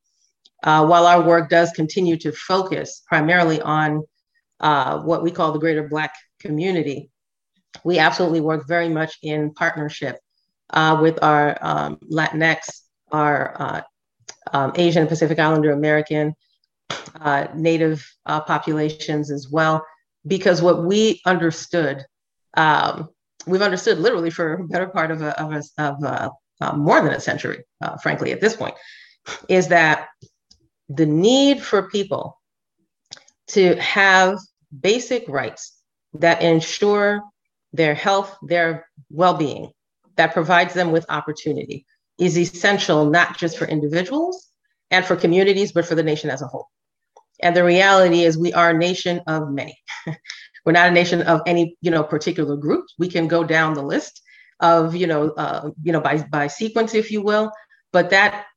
uh, 0.64 0.86
while 0.86 1.06
our 1.06 1.22
work 1.22 1.50
does 1.50 1.70
continue 1.72 2.18
to 2.18 2.32
focus 2.32 3.04
primarily 3.08 3.62
on 3.62 4.04
uh, 4.60 5.00
what 5.00 5.22
we 5.22 5.32
call 5.32 5.52
the 5.52 5.60
greater 5.60 5.88
Black 5.88 6.14
community, 6.40 7.12
we 7.84 8.00
absolutely 8.00 8.42
work 8.42 8.68
very 8.68 8.90
much 8.90 9.18
in 9.22 9.54
partnership 9.54 10.16
uh, 10.72 10.98
with 11.02 11.22
our 11.22 11.58
um, 11.62 11.98
Latinx, 12.12 12.82
our 13.12 13.38
uh, 13.62 13.82
um, 14.54 14.72
Asian 14.76 15.02
and 15.02 15.10
Pacific 15.10 15.38
Islander 15.38 15.72
American, 15.72 16.34
uh, 17.22 17.48
Native 17.56 18.06
populations 18.26 19.32
as 19.32 19.50
well, 19.50 19.86
because 20.26 20.62
what 20.62 20.84
we 20.84 21.22
understood, 21.26 22.04
um, 22.56 23.10
we've 23.48 23.62
understood 23.62 24.00
literally 24.00 24.30
for 24.30 24.54
a 24.54 24.68
better 24.68 24.88
part 24.88 25.12
of, 25.12 25.22
a, 25.22 25.40
of, 25.42 25.52
a, 25.54 25.64
of 25.82 26.04
a, 26.04 26.32
uh, 26.62 26.76
more 26.76 27.02
than 27.02 27.14
a 27.14 27.20
century, 27.20 27.64
uh, 27.82 27.98
frankly, 27.98 28.32
at 28.32 28.42
this 28.42 28.56
point, 28.56 28.76
is 29.50 29.68
that 29.70 30.08
the 30.90 31.06
need 31.06 31.62
for 31.62 31.90
people 31.90 32.40
to 33.48 33.76
have 33.76 34.38
basic 34.82 35.28
rights 35.28 35.74
that 36.14 36.42
ensure 36.42 37.22
their 37.74 37.94
health, 37.94 38.36
their 38.42 38.88
well 39.10 39.34
being, 39.34 39.72
that 40.16 40.34
provides 40.34 40.74
them 40.74 40.92
with 40.92 41.06
opportunity 41.10 41.86
is 42.18 42.38
essential, 42.38 43.06
not 43.06 43.38
just 43.38 43.58
for 43.58 43.66
individuals 43.66 44.48
and 44.90 45.06
for 45.06 45.16
communities, 45.16 45.72
but 45.72 45.86
for 45.86 45.96
the 45.96 46.04
nation 46.04 46.30
as 46.30 46.42
a 46.42 46.48
whole. 46.48 46.68
And 47.42 47.56
the 47.56 47.64
reality 47.64 48.24
is, 48.24 48.38
we 48.38 48.52
are 48.54 48.72
a 48.72 48.78
nation 48.78 49.22
of 49.28 49.52
many. 49.52 49.78
We're 50.68 50.74
not 50.74 50.90
a 50.90 50.92
nation 50.92 51.22
of 51.22 51.40
any, 51.46 51.78
you 51.80 51.90
know, 51.90 52.04
particular 52.04 52.58
group. 52.58 52.88
We 53.00 53.08
can 53.08 53.30
go 53.30 53.46
down 53.46 53.74
the 53.74 53.82
list 53.82 54.22
of, 54.60 54.98
you 54.98 55.08
know, 55.08 55.30
uh, 55.30 55.70
you 55.82 55.94
know, 55.94 56.02
by 56.02 56.18
by 56.30 56.48
sequence, 56.48 56.94
if 56.94 57.10
you 57.10 57.22
will. 57.22 57.54
But 57.94 58.10
that 58.10 58.48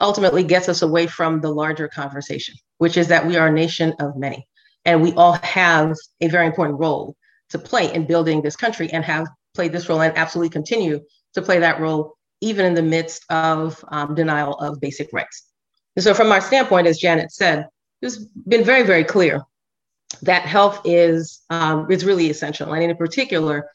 ultimately 0.00 0.44
gets 0.44 0.68
us 0.68 0.82
away 0.82 1.08
from 1.08 1.40
the 1.40 1.50
larger 1.50 1.88
conversation, 1.88 2.54
which 2.78 2.96
is 2.96 3.08
that 3.08 3.26
we 3.26 3.36
are 3.36 3.48
a 3.48 3.52
nation 3.52 3.94
of 3.98 4.16
many, 4.16 4.46
and 4.84 5.02
we 5.02 5.12
all 5.14 5.40
have 5.42 5.96
a 6.20 6.28
very 6.28 6.46
important 6.46 6.78
role 6.78 7.16
to 7.50 7.58
play 7.58 7.92
in 7.92 8.06
building 8.06 8.42
this 8.42 8.54
country, 8.54 8.88
and 8.92 9.04
have 9.04 9.26
played 9.52 9.72
this 9.72 9.88
role, 9.88 10.02
and 10.02 10.16
absolutely 10.16 10.50
continue 10.50 11.00
to 11.34 11.42
play 11.42 11.58
that 11.58 11.80
role, 11.80 12.14
even 12.42 12.64
in 12.64 12.74
the 12.74 12.82
midst 12.96 13.24
of 13.28 13.84
um, 13.88 14.14
denial 14.14 14.54
of 14.58 14.80
basic 14.80 15.12
rights. 15.12 15.48
And 15.96 16.04
so, 16.04 16.14
from 16.14 16.30
our 16.30 16.40
standpoint, 16.40 16.86
as 16.86 16.98
Janet 16.98 17.32
said, 17.32 17.66
it's 18.02 18.18
been 18.46 18.62
very, 18.62 18.84
very 18.84 19.02
clear 19.02 19.42
that 20.22 20.42
health 20.42 20.80
is 20.84 21.42
um, 21.50 21.90
is 21.90 22.04
really 22.04 22.30
essential, 22.30 22.72
and 22.72 22.90
in 22.90 22.96
particular, 22.96 23.70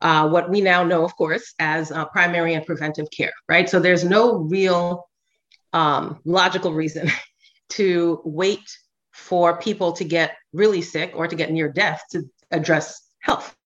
uh, 0.00 0.28
what 0.28 0.50
we 0.50 0.60
now 0.60 0.82
know, 0.82 1.04
of 1.04 1.16
course, 1.16 1.54
as 1.58 1.90
uh, 1.90 2.04
primary 2.06 2.54
and 2.54 2.66
preventive 2.66 3.08
care. 3.10 3.32
Right. 3.48 3.68
So 3.68 3.80
there's 3.80 4.04
no 4.04 4.36
real 4.36 5.08
um, 5.72 6.20
logical 6.24 6.72
reason 6.72 7.10
to 7.70 8.20
wait 8.24 8.68
for 9.12 9.58
people 9.58 9.92
to 9.92 10.04
get 10.04 10.36
really 10.52 10.82
sick 10.82 11.12
or 11.14 11.26
to 11.26 11.36
get 11.36 11.50
near 11.50 11.70
death 11.70 12.02
to 12.12 12.22
address 12.50 13.02
health. 13.20 13.56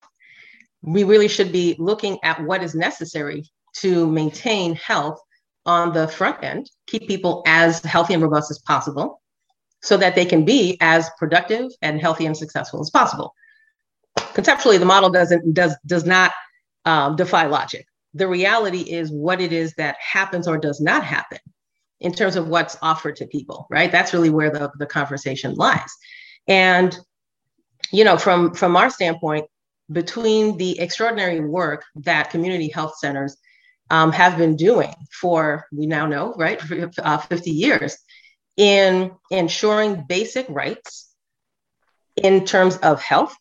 we 0.82 1.04
really 1.04 1.28
should 1.28 1.52
be 1.52 1.76
looking 1.78 2.18
at 2.22 2.42
what 2.42 2.62
is 2.62 2.74
necessary 2.74 3.44
to 3.74 4.10
maintain 4.10 4.74
health 4.74 5.20
on 5.66 5.92
the 5.92 6.08
front 6.08 6.42
end, 6.42 6.70
keep 6.86 7.06
people 7.06 7.42
as 7.46 7.80
healthy 7.84 8.14
and 8.14 8.22
robust 8.22 8.50
as 8.50 8.58
possible 8.60 9.20
so 9.82 9.96
that 9.96 10.14
they 10.14 10.24
can 10.24 10.44
be 10.44 10.76
as 10.80 11.10
productive 11.18 11.70
and 11.82 12.00
healthy 12.00 12.26
and 12.26 12.36
successful 12.36 12.80
as 12.80 12.90
possible. 12.90 13.34
Conceptually, 14.34 14.78
the 14.78 14.84
model 14.84 15.10
doesn't 15.10 15.54
does 15.54 15.76
does 15.86 16.04
not 16.04 16.32
um, 16.84 17.16
defy 17.16 17.46
logic. 17.46 17.86
The 18.14 18.28
reality 18.28 18.80
is 18.80 19.10
what 19.10 19.40
it 19.40 19.52
is 19.52 19.74
that 19.74 19.96
happens 20.00 20.48
or 20.48 20.58
does 20.58 20.80
not 20.80 21.04
happen 21.04 21.38
in 22.00 22.12
terms 22.12 22.36
of 22.36 22.48
what's 22.48 22.76
offered 22.82 23.16
to 23.16 23.26
people, 23.26 23.66
right? 23.70 23.92
That's 23.92 24.12
really 24.12 24.30
where 24.30 24.50
the, 24.50 24.70
the 24.78 24.86
conversation 24.86 25.54
lies. 25.54 25.94
And, 26.48 26.98
you 27.92 28.04
know, 28.04 28.16
from, 28.16 28.54
from 28.54 28.74
our 28.76 28.90
standpoint, 28.90 29.46
between 29.92 30.56
the 30.56 30.80
extraordinary 30.80 31.40
work 31.40 31.84
that 31.96 32.30
community 32.30 32.68
health 32.68 32.96
centers 32.98 33.36
um, 33.90 34.12
have 34.12 34.38
been 34.38 34.56
doing 34.56 34.94
for, 35.12 35.66
we 35.72 35.86
now 35.86 36.06
know, 36.06 36.32
right, 36.36 36.60
uh, 36.98 37.18
50 37.18 37.50
years 37.50 37.98
in 38.60 39.10
ensuring 39.30 40.04
basic 40.06 40.44
rights 40.50 41.08
in 42.22 42.44
terms 42.44 42.76
of 42.76 43.00
health, 43.00 43.34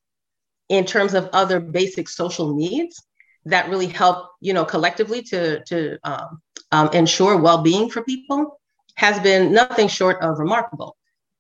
in 0.70 0.86
terms 0.86 1.14
of 1.14 1.30
other 1.34 1.60
basic 1.60 2.08
social 2.08 2.56
needs 2.56 3.04
that 3.44 3.68
really 3.68 3.88
help, 3.88 4.30
you 4.40 4.54
know, 4.54 4.64
collectively 4.64 5.22
to, 5.22 5.62
to 5.66 5.98
um, 6.06 6.42
um, 6.72 6.90
ensure 6.94 7.36
well-being 7.36 7.90
for 7.90 8.02
people 8.02 8.62
has 8.96 9.20
been 9.20 9.52
nothing 9.52 9.90
short 9.90 10.22
of 10.22 10.40
remarkable. 10.40 10.96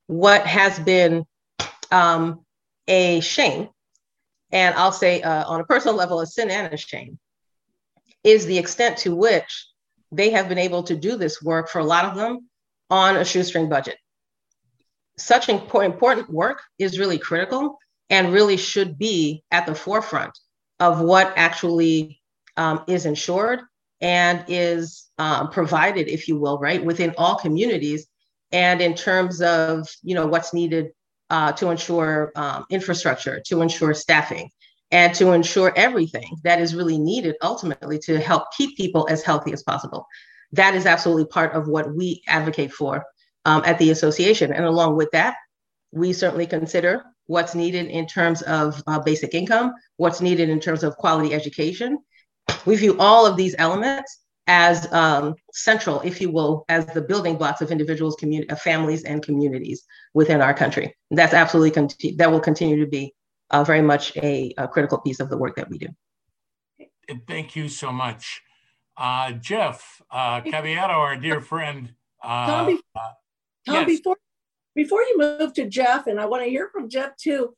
What 0.07 0.45
has 0.45 0.77
been 0.77 1.25
um, 1.89 2.43
a 2.85 3.21
shame, 3.21 3.69
and 4.51 4.75
I'll 4.75 4.91
say 4.91 5.21
uh, 5.21 5.45
on 5.47 5.61
a 5.61 5.65
personal 5.65 5.95
level, 5.95 6.19
a 6.19 6.27
sin 6.27 6.51
and 6.51 6.73
a 6.73 6.77
shame, 6.77 7.17
is 8.25 8.45
the 8.45 8.57
extent 8.57 8.97
to 8.99 9.15
which 9.15 9.67
they 10.11 10.31
have 10.31 10.49
been 10.49 10.57
able 10.57 10.83
to 10.83 10.97
do 10.97 11.15
this 11.15 11.41
work 11.41 11.69
for 11.69 11.79
a 11.79 11.85
lot 11.85 12.03
of 12.03 12.17
them 12.17 12.48
on 12.89 13.17
a 13.17 13.25
shoestring 13.25 13.69
budget. 13.69 13.97
Such 15.17 15.49
important 15.49 16.29
work 16.29 16.61
is 16.77 16.99
really 16.99 17.17
critical 17.17 17.77
and 18.09 18.33
really 18.33 18.57
should 18.57 18.97
be 18.97 19.43
at 19.51 19.65
the 19.65 19.75
forefront 19.75 20.37
of 20.79 21.01
what 21.01 21.33
actually 21.35 22.21
um, 22.57 22.83
is 22.87 23.05
insured 23.05 23.61
and 24.01 24.45
is 24.47 25.09
um, 25.17 25.49
provided, 25.49 26.07
if 26.07 26.27
you 26.27 26.39
will, 26.39 26.57
right, 26.57 26.83
within 26.83 27.13
all 27.17 27.35
communities. 27.35 28.07
And 28.51 28.81
in 28.81 28.95
terms 28.95 29.41
of, 29.41 29.87
you 30.01 30.15
know, 30.15 30.25
what's 30.25 30.53
needed 30.53 30.91
uh, 31.29 31.51
to 31.53 31.69
ensure 31.69 32.31
um, 32.35 32.65
infrastructure, 32.69 33.41
to 33.47 33.61
ensure 33.61 33.93
staffing, 33.93 34.49
and 34.91 35.13
to 35.15 35.33
ensure 35.33 35.71
everything 35.75 36.37
that 36.43 36.59
is 36.59 36.73
really 36.73 36.97
needed 36.97 37.35
ultimately 37.43 37.99
to 37.99 38.19
help 38.19 38.45
keep 38.57 38.75
people 38.75 39.07
as 39.09 39.21
healthy 39.21 39.53
as 39.53 39.61
possible. 39.61 40.07
That 40.53 40.75
is 40.75 40.85
absolutely 40.85 41.25
part 41.25 41.53
of 41.53 41.67
what 41.67 41.93
we 41.93 42.23
advocate 42.27 42.71
for 42.71 43.03
um, 43.45 43.63
at 43.65 43.79
the 43.79 43.91
association. 43.91 44.51
And 44.51 44.65
along 44.65 44.95
with 44.95 45.09
that, 45.11 45.35
we 45.91 46.13
certainly 46.13 46.47
consider 46.47 47.03
what's 47.27 47.53
needed 47.53 47.87
in 47.87 48.07
terms 48.07 48.41
of 48.43 48.81
uh, 48.87 48.99
basic 48.99 49.33
income, 49.33 49.73
what's 49.97 50.21
needed 50.21 50.49
in 50.49 50.59
terms 50.59 50.83
of 50.83 50.95
quality 50.97 51.33
education, 51.33 51.99
we 52.65 52.75
view 52.75 52.97
all 52.99 53.25
of 53.25 53.37
these 53.37 53.55
elements 53.57 54.19
as 54.47 54.91
um, 54.91 55.35
central, 55.53 56.01
if 56.01 56.19
you 56.19 56.31
will, 56.31 56.65
as 56.69 56.85
the 56.87 57.01
building 57.01 57.35
blocks 57.37 57.61
of 57.61 57.71
individuals, 57.71 58.15
community, 58.15 58.53
families, 58.55 59.03
and 59.03 59.21
communities 59.21 59.83
within 60.15 60.41
our 60.41 60.53
country. 60.53 60.95
That's 61.11 61.35
absolutely 61.35 61.71
conti- 61.71 62.15
that 62.15 62.31
will 62.31 62.39
continue 62.39 62.83
to 62.83 62.89
be 62.89 63.13
uh, 63.51 63.63
very 63.63 63.81
much 63.81 64.15
a, 64.17 64.53
a, 64.57 64.67
critical 64.67 64.99
piece 64.99 65.19
of 65.19 65.29
the 65.29 65.37
work 65.37 65.55
that 65.55 65.69
we 65.69 65.77
do. 65.77 65.87
Thank 67.27 67.55
you 67.55 67.69
so 67.69 67.91
much, 67.91 68.41
uh, 68.99 69.31
Jeff 69.31 70.01
uh, 70.11 70.41
Caballero, 70.41 70.93
our 70.93 71.15
dear 71.15 71.41
friend. 71.41 71.93
Uh, 72.21 72.45
Tom, 72.47 72.79
uh, 72.95 72.99
Tom 73.65 73.75
yes. 73.75 73.85
before 73.85 74.17
before 74.75 75.01
you 75.01 75.17
move 75.17 75.53
to 75.53 75.67
Jeff, 75.67 76.07
and 76.07 76.19
I 76.19 76.25
want 76.25 76.43
to 76.43 76.49
hear 76.49 76.69
from 76.71 76.89
Jeff 76.89 77.15
too. 77.15 77.53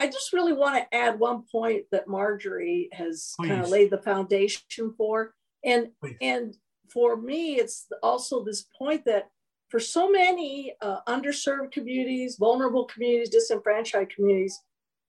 I 0.00 0.06
just 0.06 0.32
really 0.32 0.54
want 0.54 0.76
to 0.76 0.96
add 0.96 1.20
one 1.20 1.44
point 1.52 1.84
that 1.92 2.08
Marjorie 2.08 2.88
has 2.92 3.34
kind 3.40 3.60
of 3.60 3.68
laid 3.68 3.90
the 3.90 3.98
foundation 3.98 4.94
for. 4.96 5.34
And 5.64 5.88
Please. 6.00 6.16
and 6.20 6.56
for 6.88 7.16
me, 7.16 7.56
it's 7.56 7.86
also 8.02 8.42
this 8.42 8.66
point 8.76 9.04
that 9.04 9.28
for 9.68 9.78
so 9.78 10.10
many 10.10 10.74
uh, 10.80 11.00
underserved 11.06 11.70
communities, 11.70 12.36
vulnerable 12.36 12.86
communities, 12.86 13.28
disenfranchised 13.28 14.10
communities, 14.10 14.58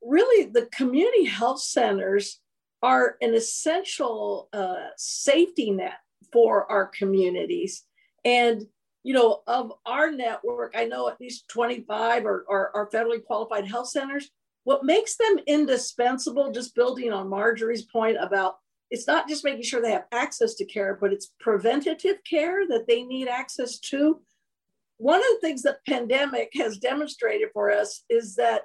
really 0.04 0.52
the 0.52 0.68
community 0.68 1.24
health 1.24 1.62
centers 1.62 2.41
are 2.82 3.18
an 3.22 3.34
essential 3.34 4.50
uh, 4.54 4.88
safety 4.98 5.72
net 5.72 6.00
for 6.32 6.70
our 6.72 6.88
communities. 6.88 7.84
And 8.26 8.66
you 9.04 9.16
know, 9.16 9.42
of 9.48 9.74
our 9.86 10.12
network, 10.12 10.76
I 10.78 10.86
know 10.86 11.10
at 11.10 11.20
least 11.20 11.48
25 11.48 12.26
are, 12.26 12.46
are, 12.48 12.72
are 12.76 12.90
federally 12.92 13.24
qualified 13.24 13.66
health 13.66 13.90
centers 13.90 14.30
what 14.64 14.86
makes 14.86 15.16
them 15.18 15.38
indispensable, 15.48 16.52
just 16.52 16.76
building 16.76 17.12
on 17.12 17.30
Marjorie's 17.30 17.86
point 17.86 18.18
about 18.20 18.56
it's 18.90 19.08
not 19.08 19.28
just 19.28 19.46
making 19.46 19.64
sure 19.64 19.82
they 19.82 19.92
have 19.92 20.06
access 20.12 20.54
to 20.56 20.66
care, 20.66 20.98
but 21.00 21.14
it's 21.14 21.32
preventative 21.40 22.18
care 22.30 22.68
that 22.68 22.88
they 22.88 23.04
need 23.04 23.30
access 23.30 23.80
to. 23.80 24.22
One 24.98 25.20
of 25.20 25.26
the 25.32 25.40
things 25.42 25.62
that 25.64 25.86
pandemic 25.88 26.52
has 26.56 26.78
demonstrated 26.78 27.50
for 27.54 27.72
us 27.72 28.04
is 28.10 28.36
that, 28.36 28.64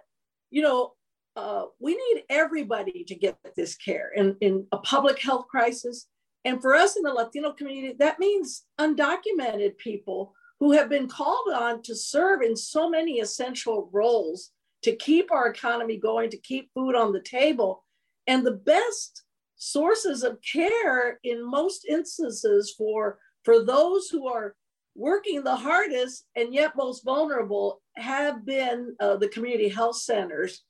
you 0.51 0.63
know, 0.63 0.95
uh, 1.37 1.67
we 1.79 1.93
need 1.95 2.25
everybody 2.31 3.05
to 3.05 3.15
get 3.15 3.37
this 3.57 3.77
care 3.77 4.11
in, 4.17 4.37
in 4.41 4.67
a 4.73 4.79
public 4.79 5.21
health 5.21 5.47
crisis. 5.49 6.09
And 6.45 6.61
for 6.61 6.75
us 6.75 6.97
in 6.97 7.03
the 7.03 7.13
Latino 7.13 7.53
community, 7.53 7.95
that 7.99 8.19
means 8.19 8.65
undocumented 8.81 9.77
people 9.79 10.33
who 10.61 10.73
have 10.73 10.89
been 10.89 11.09
called 11.09 11.53
on 11.55 11.83
to 11.83 11.95
serve 11.95 12.41
in 12.41 12.57
so 12.57 12.89
many 12.89 13.21
essential 13.21 13.91
roles 13.93 14.53
to 14.83 14.97
keep 14.97 15.31
our 15.31 15.49
economy 15.49 15.99
going, 15.99 16.31
to 16.31 16.39
keep 16.39 16.71
food 16.73 16.95
on 16.95 17.13
the 17.13 17.21
table. 17.21 17.85
And 18.27 18.47
the 18.47 18.53
best 18.53 19.25
sources 19.57 20.23
of 20.23 20.39
care 20.41 21.19
in 21.25 21.45
most 21.45 21.85
instances 21.87 22.75
for, 22.77 23.19
for 23.45 23.65
those 23.65 24.09
who 24.09 24.27
are 24.27 24.55
working 24.95 25.43
the 25.43 25.57
hardest 25.57 26.25
and 26.37 26.55
yet 26.55 26.77
most 26.77 27.05
vulnerable 27.05 27.83
have 27.97 28.47
been 28.47 28.97
uh, 29.01 29.17
the 29.17 29.29
community 29.29 29.69
health 29.69 29.97
centers. 29.97 30.63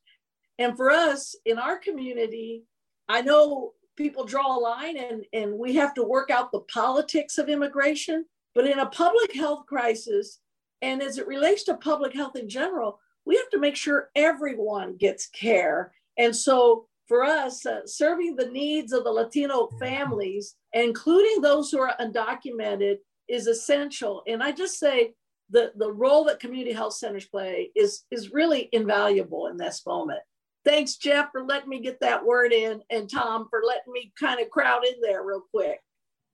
And 0.59 0.77
for 0.77 0.91
us 0.91 1.37
in 1.45 1.59
our 1.59 1.79
community, 1.79 2.65
I 3.09 3.23
know 3.23 3.73
people 3.97 4.25
draw 4.25 4.57
a 4.57 4.61
line 4.61 4.97
and, 4.97 5.25
and 5.33 5.59
we 5.59 5.75
have 5.75 5.95
to 5.95 6.03
work 6.03 6.31
out 6.31 6.53
the 6.53 6.61
politics 6.61 7.39
of 7.39 7.49
immigration. 7.49 8.25
But 8.55 8.67
in 8.67 8.79
a 8.79 8.87
public 8.87 9.35
health 9.35 9.67
crisis, 9.67 10.41
and 10.83 11.03
as 11.03 11.19
it 11.19 11.27
relates 11.27 11.65
to 11.65 11.77
public 11.77 12.15
health 12.15 12.37
in 12.37 12.49
general, 12.49 13.01
we 13.27 13.37
have 13.37 13.51
to 13.51 13.59
make 13.59 13.77
sure 13.77 14.11
everyone 14.15 14.97
gets 14.97 15.27
care. 15.29 15.93
And 16.17 16.35
so 16.35 16.87
for 17.07 17.23
us, 17.23 17.67
uh, 17.67 17.87
serving 17.87 18.37
the 18.37 18.49
needs 18.49 18.93
of 18.93 19.05
the 19.05 19.11
Latino 19.11 19.69
families, 19.79 20.57
including 20.73 21.41
those 21.41 21.71
who 21.71 21.81
are 21.81 21.95
undocumented, 22.01 22.97
is 23.29 23.47
essential. 23.47 24.23
And 24.27 24.43
I 24.43 24.53
just 24.53 24.79
say 24.79 25.15
the, 25.51 25.73
the 25.77 25.93
role 25.93 26.25
that 26.25 26.41
community 26.41 26.73
health 26.73 26.95
centers 26.95 27.27
play 27.27 27.71
is, 27.77 28.05
is 28.11 28.33
really 28.33 28.69
invaluable 28.73 29.49
in 29.49 29.57
this 29.57 29.83
moment. 29.87 30.21
Thanks, 30.67 30.97
Jeff, 30.97 31.31
for 31.31 31.45
letting 31.45 31.69
me 31.69 31.81
get 31.81 32.01
that 32.01 32.27
word 32.27 32.53
in, 32.53 32.83
and 32.91 33.09
Tom 33.09 33.47
for 33.49 33.63
letting 33.65 33.93
me 33.93 34.13
kind 34.19 34.41
of 34.41 34.51
crowd 34.51 34.85
in 34.85 35.01
there 35.01 35.23
real 35.23 35.45
quick. 35.55 35.79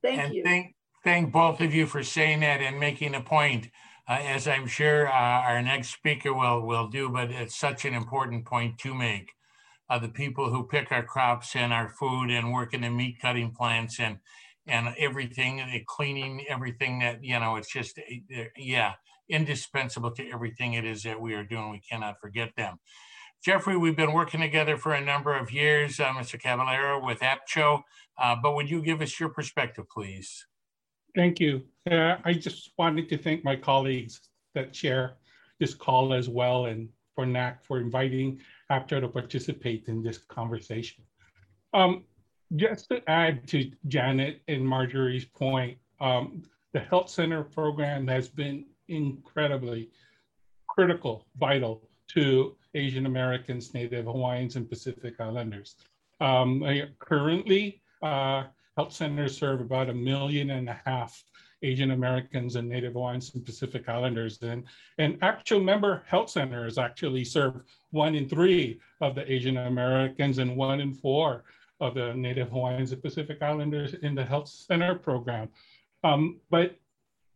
Thank 0.03 0.21
and 0.21 0.35
you. 0.35 0.43
Thank, 0.43 0.75
thank 1.05 1.31
both 1.31 1.61
of 1.61 1.75
you 1.75 1.87
for 1.87 2.03
saying 2.03 2.41
that 2.41 2.63
and 2.63 2.81
making 2.81 3.15
a 3.15 3.21
point 3.21 3.69
uh, 4.09 4.19
as 4.25 4.49
I'm 4.49 4.67
sure 4.67 5.07
uh, 5.07 5.13
our 5.13 5.61
next 5.63 5.93
speaker 5.93 6.33
will, 6.33 6.63
will 6.63 6.89
do, 6.89 7.11
but 7.11 7.31
it's 7.31 7.57
such 7.57 7.85
an 7.85 7.95
important 7.95 8.47
point 8.47 8.79
to 8.79 8.95
make. 8.95 9.31
Uh, 9.91 9.99
the 9.99 10.09
people 10.09 10.49
who 10.49 10.67
pick 10.67 10.91
our 10.91 11.03
crops 11.03 11.55
and 11.55 11.71
our 11.71 11.91
food 11.91 12.31
and 12.31 12.53
work 12.53 12.73
in 12.73 12.81
the 12.81 12.91
meat 12.91 13.19
cutting 13.21 13.53
plants 13.53 14.01
and 14.01 14.19
and 14.67 14.95
everything, 14.97 15.57
the 15.57 15.83
cleaning 15.87 16.45
everything 16.49 17.01
that, 17.01 17.23
you 17.23 17.39
know, 17.41 17.57
it's 17.57 17.71
just, 17.71 17.99
eh, 17.99 18.45
yeah, 18.57 18.93
indispensable 19.29 20.13
to 20.13 20.31
everything 20.31 20.75
it 20.75 20.85
is 20.85 21.03
that 21.03 21.21
we 21.21 21.35
are 21.35 21.43
doing. 21.43 21.71
We 21.71 21.81
cannot 21.81 22.21
forget 22.21 22.53
them. 22.57 22.79
Jeffrey, 23.43 23.77
we've 23.77 23.97
been 23.97 24.13
working 24.13 24.41
together 24.41 24.77
for 24.77 24.95
a 24.95 25.01
number 25.01 25.37
of 25.37 25.51
years, 25.51 25.99
uh, 25.99 26.13
Mr. 26.13 26.41
Caballero 26.41 27.05
with 27.05 27.19
AAPCHO, 27.19 27.83
uh, 28.17 28.37
but 28.41 28.55
would 28.55 28.71
you 28.71 28.81
give 28.81 29.03
us 29.03 29.19
your 29.19 29.31
perspective, 29.31 29.85
please? 29.89 30.47
Thank 31.17 31.41
you. 31.41 31.63
Uh, 31.91 32.19
I 32.25 32.35
just 32.35 32.71
wanted 32.79 33.09
to 33.09 33.19
thank 33.19 33.45
my 33.45 33.57
colleagues 33.57 34.21
that 34.55 34.77
share 34.77 35.15
this 35.59 35.75
call 35.75 36.15
as 36.15 36.29
well 36.29 36.67
and 36.67 36.89
for 37.17 37.27
NAC 37.27 37.65
for 37.65 37.81
inviting 37.81 38.41
AAPCHO 38.71 39.01
to 39.01 39.09
participate 39.09 39.89
in 39.89 40.05
this 40.05 40.19
conversation. 40.19 41.03
Um, 41.75 42.05
just 42.55 42.91
to 42.91 43.03
add 43.11 43.49
to 43.49 43.73
Janet 43.89 44.41
and 44.47 44.65
Marjorie's 44.65 45.25
point, 45.25 45.79
um, 46.01 46.43
the 46.73 46.81
Health 46.81 47.09
Center 47.09 47.43
program 47.43 48.07
has 48.07 48.29
been 48.29 48.67
incredibly 48.87 49.91
critical, 50.69 51.27
vital 51.41 51.83
to 52.11 52.55
Asian 52.75 53.07
Americans, 53.07 53.75
Native 53.75 54.07
Hawaiians, 54.07 54.57
and 54.57 54.69
Pacific 54.69 55.21
Islanders. 55.21 55.77
Um, 56.21 56.65
currently, 56.99 57.83
uh, 58.03 58.45
health 58.77 58.93
centers 58.93 59.37
serve 59.37 59.61
about 59.61 59.91
a 59.91 59.95
million 59.95 60.51
and 60.51 60.69
a 60.69 60.81
half 60.85 61.23
Asian 61.63 61.93
Americans 61.93 62.57
and 62.57 62.69
Native 62.69 62.95
Hawaiians 62.95 63.35
and 63.35 63.45
Pacific 63.45 63.89
Islanders. 63.89 64.41
And, 64.43 64.65
and 64.99 65.19
actual 65.23 65.61
member 65.61 66.03
health 66.07 66.31
centers 66.31 66.79
actually 66.79 67.25
serve 67.25 67.63
one 67.91 68.15
in 68.15 68.29
three 68.29 68.81
of 69.01 69.15
the 69.15 69.31
Asian 69.31 69.57
Americans 69.57 70.39
and 70.39 70.57
one 70.57 70.81
in 70.81 70.93
four 70.93 71.45
of 71.81 71.95
the 71.95 72.15
Native 72.15 72.51
Hawaiians 72.51 72.93
and 72.93 73.03
Pacific 73.03 73.43
Islanders 73.43 73.95
in 73.95 74.15
the 74.15 74.25
health 74.25 74.49
center 74.49 74.95
program. 74.95 75.49
Um, 76.05 76.41
but 76.51 76.77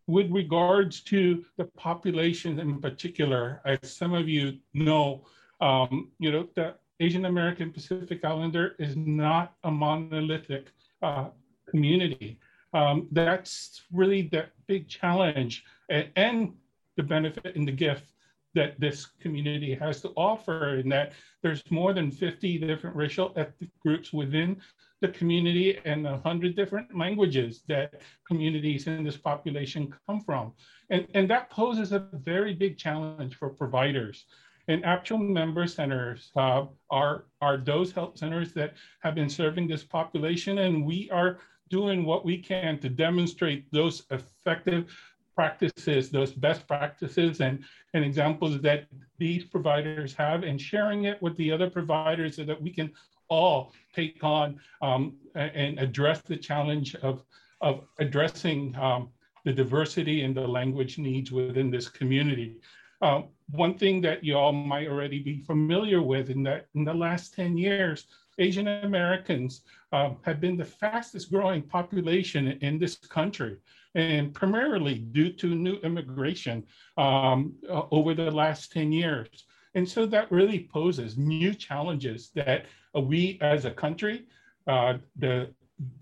with 0.06 0.30
regards 0.30 1.00
to 1.00 1.44
the 1.56 1.64
population 1.64 2.58
in 2.60 2.80
particular, 2.80 3.60
as 3.64 3.78
some 3.96 4.14
of 4.14 4.28
you 4.28 4.58
know, 4.72 5.24
um, 5.60 6.10
you 6.18 6.30
know, 6.30 6.48
the 6.54 6.74
Asian 7.00 7.24
American 7.24 7.72
Pacific 7.72 8.24
Islander 8.24 8.76
is 8.78 8.96
not 8.96 9.54
a 9.64 9.70
monolithic 9.70 10.72
uh, 11.02 11.28
community. 11.68 12.38
Um, 12.72 13.08
that's 13.12 13.82
really 13.92 14.22
the 14.22 14.46
big 14.66 14.88
challenge 14.88 15.64
and, 15.88 16.08
and, 16.16 16.54
the 16.96 17.02
benefit 17.02 17.54
and 17.56 17.68
the 17.68 17.72
gift 17.72 18.12
that 18.56 18.80
this 18.80 19.06
community 19.20 19.74
has 19.74 20.00
to 20.00 20.08
offer 20.16 20.76
and 20.76 20.90
that 20.90 21.12
there's 21.42 21.62
more 21.70 21.92
than 21.92 22.10
50 22.10 22.58
different 22.58 22.96
racial 22.96 23.32
ethnic 23.36 23.70
groups 23.80 24.12
within 24.12 24.56
the 25.00 25.08
community 25.08 25.78
and 25.84 26.04
100 26.04 26.56
different 26.56 26.96
languages 26.96 27.62
that 27.68 28.00
communities 28.26 28.86
in 28.86 29.04
this 29.04 29.16
population 29.16 29.92
come 30.06 30.20
from. 30.20 30.52
And, 30.90 31.06
and 31.14 31.28
that 31.30 31.50
poses 31.50 31.92
a 31.92 32.08
very 32.14 32.54
big 32.54 32.78
challenge 32.78 33.36
for 33.36 33.50
providers. 33.50 34.24
And 34.68 34.84
actual 34.84 35.18
member 35.18 35.66
centers 35.66 36.32
uh, 36.34 36.64
are, 36.90 37.26
are 37.40 37.58
those 37.58 37.92
health 37.92 38.18
centers 38.18 38.52
that 38.54 38.74
have 39.02 39.14
been 39.14 39.28
serving 39.28 39.68
this 39.68 39.84
population. 39.84 40.58
And 40.58 40.84
we 40.84 41.10
are 41.10 41.38
doing 41.68 42.04
what 42.04 42.24
we 42.24 42.38
can 42.38 42.78
to 42.78 42.88
demonstrate 42.88 43.70
those 43.72 44.04
effective 44.10 44.92
practices, 45.36 46.10
those 46.10 46.32
best 46.32 46.66
practices 46.66 47.40
and, 47.40 47.62
and 47.94 48.04
examples 48.04 48.60
that 48.62 48.86
these 49.18 49.44
providers 49.44 50.14
have 50.14 50.42
and 50.42 50.60
sharing 50.60 51.04
it 51.04 51.20
with 51.22 51.36
the 51.36 51.52
other 51.52 51.70
providers 51.70 52.36
so 52.36 52.44
that 52.44 52.60
we 52.60 52.70
can 52.70 52.90
all 53.28 53.72
take 53.94 54.24
on 54.24 54.58
um, 54.82 55.16
and 55.34 55.78
address 55.78 56.22
the 56.22 56.36
challenge 56.36 56.94
of, 56.96 57.22
of 57.60 57.84
addressing 57.98 58.74
um, 58.76 59.10
the 59.44 59.52
diversity 59.52 60.22
and 60.22 60.36
the 60.36 60.46
language 60.46 60.98
needs 60.98 61.30
within 61.30 61.70
this 61.70 61.88
community. 61.88 62.56
Um, 63.02 63.28
one 63.50 63.74
thing 63.74 64.00
that 64.00 64.24
you 64.24 64.36
all 64.36 64.52
might 64.52 64.88
already 64.88 65.18
be 65.22 65.38
familiar 65.38 66.02
with 66.02 66.30
in 66.30 66.42
that 66.44 66.66
in 66.74 66.84
the 66.84 66.94
last 66.94 67.34
10 67.34 67.58
years, 67.58 68.06
Asian 68.38 68.68
Americans 68.68 69.62
uh, 69.92 70.10
have 70.22 70.40
been 70.40 70.56
the 70.56 70.64
fastest 70.64 71.30
growing 71.30 71.62
population 71.62 72.58
in 72.60 72.78
this 72.78 72.96
country, 72.96 73.56
and 73.96 74.34
primarily 74.34 74.98
due 74.98 75.32
to 75.32 75.54
new 75.54 75.76
immigration 75.76 76.62
um, 76.98 77.54
uh, 77.68 77.82
over 77.90 78.14
the 78.14 78.30
last 78.30 78.70
10 78.72 78.92
years. 78.92 79.46
And 79.74 79.88
so 79.88 80.04
that 80.06 80.30
really 80.30 80.68
poses 80.70 81.16
new 81.16 81.54
challenges 81.54 82.30
that 82.34 82.66
uh, 82.94 83.00
we 83.00 83.38
as 83.40 83.64
a 83.64 83.70
country, 83.70 84.26
uh, 84.66 84.98
the, 85.16 85.50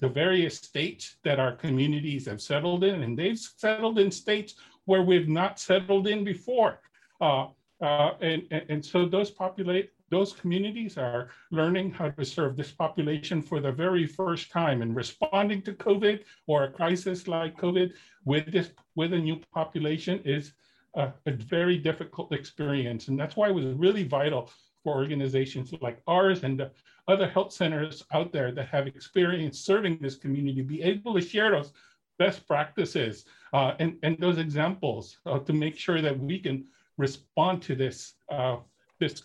the 0.01 0.09
various 0.09 0.57
states 0.57 1.17
that 1.23 1.39
our 1.39 1.53
communities 1.53 2.27
have 2.27 2.43
settled 2.43 2.83
in, 2.83 3.05
and 3.05 3.17
they've 3.17 3.39
settled 3.39 4.01
in 4.01 4.11
states 4.11 4.57
where 4.87 5.03
we've 5.03 5.29
not 5.29 5.61
settled 5.61 6.09
in 6.09 6.25
before. 6.25 6.81
Uh, 7.21 7.47
uh, 7.81 8.13
and, 8.21 8.43
and, 8.51 8.63
and, 8.69 8.85
so 8.85 9.07
those 9.07 9.31
populate 9.31 9.91
those 10.11 10.33
communities 10.33 10.99
are 10.99 11.31
learning 11.51 11.90
how 11.90 12.11
to 12.11 12.25
serve 12.25 12.57
this 12.57 12.71
population 12.71 13.43
for 13.43 13.61
the 13.61 13.73
very 13.73 14.07
first 14.07 14.51
time 14.51 14.83
and 14.83 14.95
responding 14.95 15.62
to 15.62 15.73
COVID 15.73 16.21
or 16.47 16.64
a 16.64 16.71
crisis 16.71 17.27
like 17.27 17.57
COVID 17.59 17.93
with 18.25 18.51
this 18.53 18.71
with 18.95 19.12
a 19.12 19.19
new 19.19 19.40
population 19.53 20.21
is 20.25 20.53
a, 20.95 21.12
a 21.27 21.33
very 21.33 21.79
difficult 21.79 22.33
experience. 22.33 23.09
And 23.09 23.19
that's 23.19 23.37
why 23.37 23.49
it 23.49 23.55
was 23.55 23.67
really 23.67 24.05
vital 24.05 24.51
for 24.83 24.95
organizations 24.95 25.73
like 25.81 26.03
ours 26.07 26.45
and 26.45 26.61
the 26.61 26.71
other 27.09 27.29
health 27.29 27.53
centers 27.53 28.05
out 28.12 28.33
there 28.33 28.53
that 28.53 28.69
have 28.69 28.87
experience 28.87 29.59
serving 29.59 29.99
this 30.01 30.17
community 30.17 30.62
be 30.62 30.83
able 30.83 31.14
to 31.14 31.21
share 31.21 31.51
those 31.51 31.73
best 32.19 32.47
practices 32.47 33.25
uh, 33.53 33.75
and, 33.79 33.97
and 34.03 34.17
those 34.19 34.38
examples 34.38 35.19
uh, 35.27 35.38
to 35.40 35.53
make 35.53 35.77
sure 35.77 36.01
that 36.01 36.19
we 36.19 36.38
can 36.38 36.64
respond 36.97 37.61
to 37.62 37.75
this, 37.75 38.14
uh, 38.31 38.57
this 39.01 39.25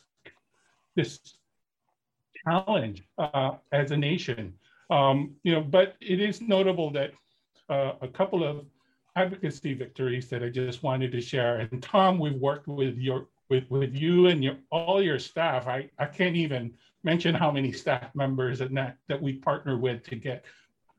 this 0.99 1.19
challenge 2.45 3.03
uh, 3.17 3.51
as 3.71 3.91
a 3.91 3.97
nation. 3.97 4.53
Um, 4.89 5.35
you 5.43 5.53
know, 5.53 5.61
but 5.61 5.95
it 6.01 6.19
is 6.19 6.41
notable 6.41 6.91
that 6.91 7.11
uh, 7.69 7.93
a 8.01 8.07
couple 8.07 8.43
of 8.43 8.65
advocacy 9.15 9.73
victories 9.73 10.29
that 10.29 10.43
I 10.43 10.49
just 10.49 10.83
wanted 10.83 11.11
to 11.11 11.21
share. 11.21 11.59
And 11.59 11.81
Tom, 11.81 12.19
we've 12.19 12.33
worked 12.33 12.67
with 12.67 12.97
your 12.97 13.27
with 13.49 13.69
with 13.69 13.95
you 13.95 14.27
and 14.27 14.43
your 14.43 14.57
all 14.71 15.01
your 15.01 15.19
staff. 15.19 15.67
I 15.67 15.89
I 15.97 16.05
can't 16.05 16.35
even 16.35 16.73
mention 17.03 17.33
how 17.33 17.51
many 17.51 17.71
staff 17.71 18.13
members 18.13 18.61
and 18.61 18.75
that 18.77 18.97
that 19.07 19.21
we 19.21 19.33
partner 19.33 19.77
with 19.77 20.03
to 20.09 20.15
get 20.15 20.45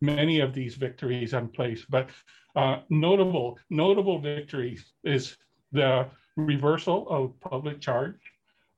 many 0.00 0.40
of 0.40 0.54
these 0.54 0.76
victories 0.76 1.34
in 1.34 1.48
place. 1.48 1.84
But 1.88 2.08
uh, 2.56 2.80
notable 2.88 3.58
notable 3.68 4.18
victories 4.18 4.92
is 5.04 5.36
the 5.72 6.06
reversal 6.36 7.08
of 7.08 7.38
public 7.40 7.80
charge 7.80 8.29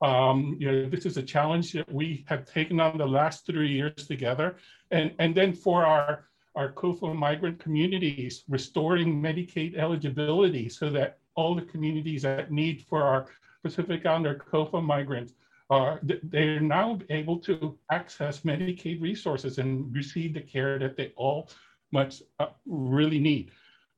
um, 0.03 0.57
you 0.59 0.69
know, 0.69 0.89
this 0.89 1.05
is 1.05 1.15
a 1.15 1.23
challenge 1.23 1.71
that 1.71 1.91
we 1.91 2.25
have 2.27 2.45
taken 2.45 2.79
on 2.81 2.97
the 2.97 3.07
last 3.07 3.45
three 3.45 3.71
years 3.71 4.05
together. 4.05 4.57
And, 4.91 5.13
and 5.17 5.33
then 5.33 5.53
for 5.53 5.85
our, 5.85 6.25
our 6.55 6.73
COFA 6.73 7.15
migrant 7.15 7.57
communities, 7.59 8.43
restoring 8.49 9.21
Medicaid 9.21 9.77
eligibility 9.77 10.67
so 10.67 10.89
that 10.89 11.19
all 11.35 11.55
the 11.55 11.61
communities 11.61 12.23
that 12.23 12.51
need 12.51 12.81
for 12.81 13.01
our 13.01 13.27
Pacific 13.63 14.05
Islander 14.05 14.35
COFA 14.35 14.81
migrants 14.81 15.33
are 15.69 16.01
they're 16.03 16.59
now 16.59 16.99
able 17.09 17.39
to 17.39 17.77
access 17.89 18.41
Medicaid 18.41 19.01
resources 19.01 19.57
and 19.57 19.95
receive 19.95 20.33
the 20.33 20.41
care 20.41 20.77
that 20.77 20.97
they 20.97 21.13
all 21.15 21.49
much 21.93 22.21
uh, 22.39 22.47
really 22.65 23.19
need. 23.19 23.51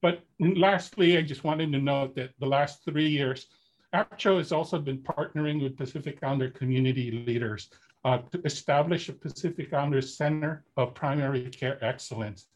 But 0.03 0.23
lastly, 0.39 1.17
I 1.17 1.23
just 1.23 1.43
wanted 1.43 1.71
to 1.71 1.79
note 1.79 2.15
that 2.15 2.29
the 2.39 2.45
last 2.45 2.85
three 2.85 3.09
years, 3.09 3.47
AAPCHO 3.95 4.37
has 4.39 4.51
also 4.51 4.77
been 4.77 4.97
partnering 4.97 5.63
with 5.63 5.77
Pacific 5.77 6.19
Islander 6.21 6.49
community 6.49 7.23
leaders 7.25 7.69
uh, 8.03 8.17
to 8.31 8.41
establish 8.43 9.07
a 9.07 9.13
Pacific 9.13 9.73
Islander 9.73 10.01
Center 10.01 10.65
of 10.75 10.93
Primary 10.93 11.49
Care 11.49 11.81
Excellence. 11.81 12.47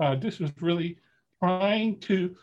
Uh, 0.00 0.14
this 0.14 0.38
was 0.38 0.50
really 0.60 0.96
trying 1.38 2.00
to 2.00 2.34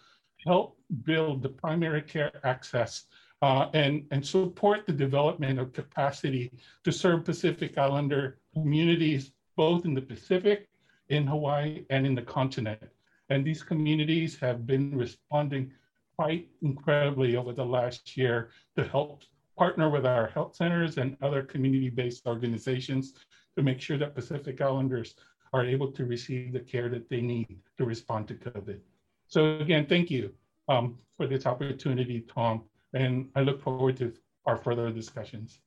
help 0.46 0.78
build 1.04 1.42
the 1.42 1.50
primary 1.50 2.04
care 2.04 2.32
access 2.44 3.06
uh, 3.42 3.70
and, 3.74 4.06
and 4.12 4.24
support 4.24 4.86
the 4.86 4.94
development 4.94 5.60
of 5.60 5.74
capacity 5.74 6.52
to 6.84 6.92
serve 6.92 7.26
Pacific 7.26 7.78
Islander 7.78 8.38
communities, 8.54 9.32
both 9.56 9.84
in 9.86 9.96
the 9.96 10.02
Pacific, 10.02 10.70
in 11.10 11.26
Hawaii, 11.26 11.86
and 11.90 12.06
in 12.06 12.14
the 12.14 12.22
continent. 12.22 12.84
And 13.30 13.44
these 13.44 13.64
communities 13.64 14.38
have 14.40 14.68
been 14.68 14.96
responding 14.96 15.72
quite 16.18 16.48
incredibly 16.62 17.36
over 17.36 17.54
the 17.54 17.66
last 17.66 18.16
year 18.18 18.50
to 18.78 18.84
help 18.84 19.24
partner 19.58 19.90
with 19.90 20.06
our 20.06 20.28
health 20.28 20.56
centers 20.56 20.98
and 20.98 21.18
other 21.22 21.44
community-based 21.44 22.26
organizations 22.26 23.14
to 23.56 23.64
make 23.64 23.80
sure 23.80 23.98
that 23.98 24.16
Pacific 24.16 24.62
Islanders 24.62 25.16
are 25.54 25.66
able 25.66 25.92
to 25.92 26.06
receive 26.06 26.54
the 26.54 26.60
care 26.60 26.90
that 26.90 27.10
they 27.10 27.22
need 27.22 27.60
to 27.78 27.86
respond 27.86 28.28
to 28.28 28.34
COVID. 28.34 28.80
So 29.28 29.58
again, 29.58 29.86
thank 29.88 30.10
you 30.10 30.34
um, 30.68 30.98
for 31.18 31.28
this 31.28 31.46
opportunity, 31.46 32.26
Tom, 32.34 32.64
and 32.94 33.30
I 33.36 33.42
look 33.42 33.62
forward 33.62 33.98
to 33.98 34.14
our 34.46 34.58
further 34.58 34.92
discussions. 34.92 35.60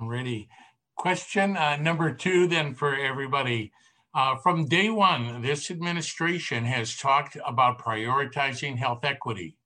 Alrighty. 0.00 0.48
Question 0.96 1.56
uh, 1.56 1.76
number 1.76 2.12
two 2.12 2.46
then 2.46 2.74
for 2.74 2.94
everybody. 2.94 3.72
Uh, 4.14 4.36
from 4.36 4.66
day 4.66 4.88
one, 4.88 5.42
this 5.42 5.70
administration 5.70 6.64
has 6.64 6.96
talked 6.96 7.36
about 7.46 7.78
prioritizing 7.78 8.76
health 8.76 9.04
equity. 9.04 9.56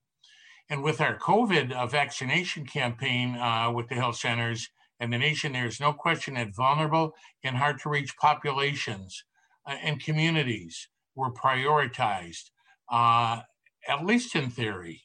And 0.68 0.83
with 0.83 1.00
our 1.00 1.16
COVID 1.18 1.72
uh, 1.72 1.87
vaccination 1.87 2.66
campaign 2.66 3.37
uh, 3.37 3.70
with 3.70 3.88
the 3.88 3.94
health 3.94 4.16
centers 4.16 4.68
and 4.98 5.12
the 5.12 5.18
nation, 5.18 5.52
there's 5.52 5.81
no 5.81 5.92
question 5.92 6.35
that 6.35 6.57
vulnerable 6.57 7.14
and 7.44 7.57
hard 7.57 7.78
to 7.81 7.88
reach 7.88 8.16
populations 8.16 9.24
uh, 9.66 9.76
and 9.81 10.02
communities 10.02 10.88
were 11.14 11.33
prioritized, 11.33 12.50
uh, 12.90 13.42
at 13.88 14.05
least 14.05 14.35
in 14.35 14.50
theory. 14.50 15.02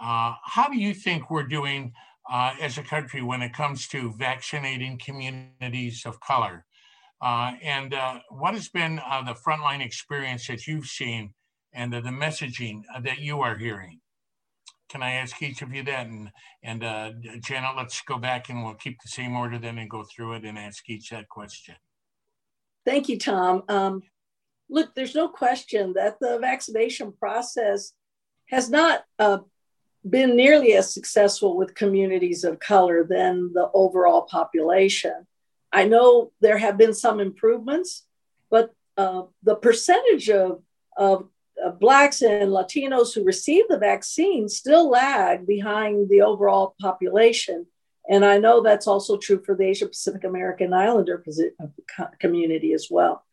Uh, 0.00 0.34
how 0.44 0.68
do 0.68 0.78
you 0.78 0.94
think 0.94 1.30
we're 1.30 1.42
doing 1.42 1.92
as 2.60 2.78
a 2.78 2.82
country 2.82 3.20
when 3.22 3.42
it 3.42 3.52
comes 3.52 3.86
to 3.88 4.14
vaccinating 4.16 4.98
communities 4.98 6.06
of 6.06 6.18
color? 6.20 6.64
Uh, 7.22 7.52
and 7.62 7.94
uh, 7.94 8.18
what 8.30 8.54
has 8.54 8.68
been 8.68 9.00
uh, 9.08 9.22
the 9.22 9.34
frontline 9.34 9.84
experience 9.84 10.48
that 10.48 10.66
you've 10.66 10.86
seen 10.86 11.32
and 11.72 11.92
the, 11.92 12.00
the 12.00 12.10
messaging 12.10 12.82
uh, 12.94 13.00
that 13.00 13.20
you 13.20 13.40
are 13.40 13.56
hearing? 13.56 14.00
Can 14.88 15.02
I 15.02 15.12
ask 15.12 15.40
each 15.40 15.62
of 15.62 15.72
you 15.72 15.84
that? 15.84 16.06
And, 16.06 16.30
and 16.64 16.84
uh, 16.84 17.12
Jenna, 17.42 17.72
let's 17.76 18.02
go 18.02 18.18
back 18.18 18.48
and 18.50 18.64
we'll 18.64 18.74
keep 18.74 19.00
the 19.00 19.08
same 19.08 19.36
order 19.36 19.58
then 19.58 19.78
and 19.78 19.88
go 19.88 20.02
through 20.04 20.34
it 20.34 20.44
and 20.44 20.58
ask 20.58 20.90
each 20.90 21.10
that 21.10 21.28
question. 21.28 21.76
Thank 22.84 23.08
you, 23.08 23.18
Tom. 23.18 23.62
Um, 23.68 24.02
look, 24.68 24.94
there's 24.94 25.14
no 25.14 25.28
question 25.28 25.92
that 25.94 26.16
the 26.20 26.38
vaccination 26.40 27.12
process 27.12 27.92
has 28.50 28.68
not 28.68 29.04
uh, 29.20 29.38
been 30.08 30.36
nearly 30.36 30.72
as 30.72 30.92
successful 30.92 31.56
with 31.56 31.76
communities 31.76 32.42
of 32.42 32.58
color 32.58 33.04
than 33.04 33.52
the 33.54 33.70
overall 33.72 34.22
population. 34.22 35.26
I 35.72 35.84
know 35.84 36.32
there 36.40 36.58
have 36.58 36.76
been 36.76 36.94
some 36.94 37.18
improvements, 37.20 38.04
but 38.50 38.74
uh, 38.96 39.22
the 39.42 39.56
percentage 39.56 40.28
of, 40.28 40.62
of 40.96 41.28
uh, 41.64 41.70
Blacks 41.70 42.22
and 42.22 42.50
Latinos 42.50 43.14
who 43.14 43.24
receive 43.24 43.64
the 43.68 43.78
vaccine 43.78 44.48
still 44.48 44.90
lag 44.90 45.46
behind 45.46 46.08
the 46.08 46.22
overall 46.22 46.74
population. 46.80 47.66
And 48.08 48.24
I 48.24 48.38
know 48.38 48.62
that's 48.62 48.86
also 48.86 49.16
true 49.16 49.42
for 49.44 49.54
the 49.54 49.64
Asia 49.64 49.86
Pacific 49.86 50.24
American 50.24 50.72
Islander 50.72 51.24
community 52.18 52.72
as 52.72 52.88
well. 52.90 53.24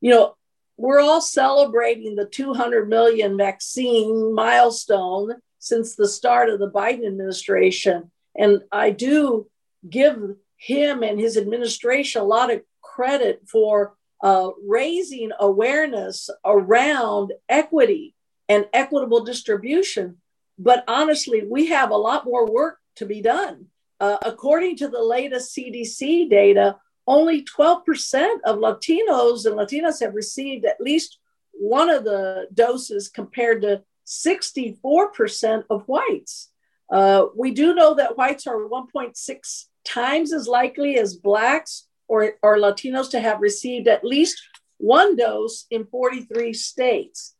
You 0.00 0.10
know, 0.10 0.36
we're 0.76 1.00
all 1.00 1.20
celebrating 1.20 2.16
the 2.16 2.26
200 2.26 2.88
million 2.88 3.36
vaccine 3.36 4.34
milestone 4.34 5.36
since 5.58 5.94
the 5.94 6.08
start 6.08 6.50
of 6.50 6.58
the 6.58 6.70
Biden 6.70 7.06
administration. 7.06 8.10
And 8.36 8.62
I 8.70 8.90
do 8.90 9.48
give 9.88 10.36
him 10.58 11.02
and 11.02 11.18
his 11.18 11.36
administration 11.36 12.20
a 12.20 12.24
lot 12.24 12.52
of 12.52 12.60
credit 12.82 13.42
for 13.48 13.94
uh, 14.22 14.50
raising 14.66 15.30
awareness 15.38 16.28
around 16.44 17.32
equity 17.48 18.14
and 18.48 18.66
equitable 18.72 19.24
distribution. 19.24 20.16
But 20.58 20.84
honestly, 20.88 21.44
we 21.48 21.66
have 21.66 21.90
a 21.90 21.96
lot 21.96 22.24
more 22.24 22.50
work 22.50 22.78
to 22.96 23.06
be 23.06 23.22
done. 23.22 23.66
Uh, 24.00 24.16
according 24.24 24.76
to 24.76 24.88
the 24.88 25.02
latest 25.02 25.56
CDC 25.56 26.28
data, 26.28 26.76
only 27.06 27.44
12% 27.44 28.28
of 28.44 28.58
Latinos 28.58 29.46
and 29.46 29.56
Latinas 29.56 30.00
have 30.00 30.14
received 30.14 30.64
at 30.64 30.80
least 30.80 31.18
one 31.52 31.88
of 31.88 32.04
the 32.04 32.48
doses 32.52 33.08
compared 33.08 33.62
to 33.62 33.82
64% 34.06 35.64
of 35.70 35.84
whites. 35.86 36.50
Uh, 36.90 37.26
we 37.36 37.50
do 37.50 37.74
know 37.74 37.94
that 37.94 38.16
whites 38.16 38.46
are 38.46 38.68
1.6 38.68 39.64
times 39.88 40.32
as 40.32 40.46
likely 40.46 40.98
as 40.98 41.16
blacks 41.16 41.86
or, 42.08 42.34
or 42.42 42.56
Latinos 42.58 43.10
to 43.10 43.20
have 43.20 43.40
received 43.40 43.88
at 43.88 44.04
least 44.04 44.40
one 44.78 45.16
dose 45.16 45.66
in 45.70 45.84
43 45.86 46.52
states. 46.52 47.34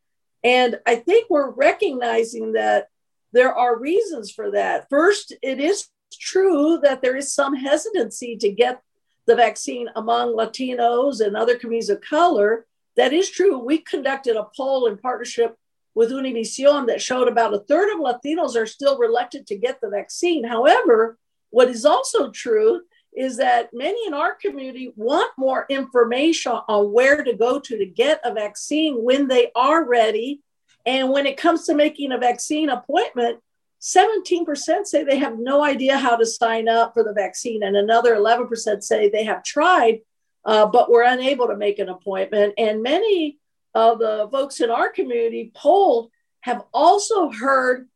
And 0.44 0.78
I 0.86 0.96
think 0.96 1.28
we're 1.28 1.50
recognizing 1.50 2.52
that 2.52 2.88
there 3.32 3.54
are 3.54 3.78
reasons 3.78 4.30
for 4.30 4.50
that. 4.52 4.88
First, 4.88 5.34
it 5.42 5.60
is 5.60 5.88
true 6.12 6.78
that 6.82 7.02
there 7.02 7.16
is 7.16 7.32
some 7.32 7.54
hesitancy 7.54 8.36
to 8.36 8.50
get 8.50 8.80
the 9.26 9.36
vaccine 9.36 9.88
among 9.94 10.34
Latinos 10.34 11.24
and 11.24 11.36
other 11.36 11.58
communities 11.58 11.90
of 11.90 12.00
color. 12.00 12.66
That 12.96 13.12
is 13.12 13.30
true. 13.30 13.58
We 13.58 13.78
conducted 13.78 14.36
a 14.36 14.48
poll 14.56 14.86
in 14.86 14.96
partnership 14.96 15.56
with 15.94 16.10
Univision 16.10 16.86
that 16.86 17.02
showed 17.02 17.28
about 17.28 17.54
a 17.54 17.58
third 17.58 17.92
of 17.92 18.00
Latinos 18.00 18.56
are 18.56 18.66
still 18.66 18.98
reluctant 18.98 19.46
to 19.48 19.58
get 19.58 19.80
the 19.80 19.90
vaccine. 19.90 20.44
However, 20.44 21.18
what 21.50 21.68
is 21.68 21.84
also 21.84 22.30
true 22.30 22.82
is 23.16 23.36
that 23.38 23.70
many 23.72 24.06
in 24.06 24.14
our 24.14 24.34
community 24.34 24.92
want 24.96 25.32
more 25.36 25.66
information 25.68 26.52
on 26.52 26.92
where 26.92 27.24
to 27.24 27.32
go 27.32 27.58
to 27.58 27.78
to 27.78 27.86
get 27.86 28.20
a 28.24 28.32
vaccine 28.32 29.02
when 29.02 29.26
they 29.26 29.50
are 29.56 29.84
ready. 29.84 30.40
And 30.86 31.10
when 31.10 31.26
it 31.26 31.36
comes 31.36 31.66
to 31.66 31.74
making 31.74 32.12
a 32.12 32.18
vaccine 32.18 32.68
appointment, 32.68 33.40
17% 33.80 34.86
say 34.86 35.04
they 35.04 35.18
have 35.18 35.38
no 35.38 35.64
idea 35.64 35.96
how 35.96 36.16
to 36.16 36.26
sign 36.26 36.68
up 36.68 36.94
for 36.94 37.04
the 37.04 37.12
vaccine, 37.12 37.62
and 37.62 37.76
another 37.76 38.16
11% 38.16 38.82
say 38.82 39.08
they 39.08 39.24
have 39.24 39.44
tried, 39.44 40.00
uh, 40.44 40.66
but 40.66 40.90
were 40.90 41.02
unable 41.02 41.46
to 41.46 41.56
make 41.56 41.78
an 41.78 41.88
appointment. 41.88 42.54
And 42.58 42.82
many 42.82 43.38
of 43.74 43.98
the 43.98 44.28
folks 44.32 44.60
in 44.60 44.70
our 44.70 44.88
community 44.88 45.52
polled 45.54 46.10
have 46.40 46.64
also 46.72 47.30
heard 47.30 47.88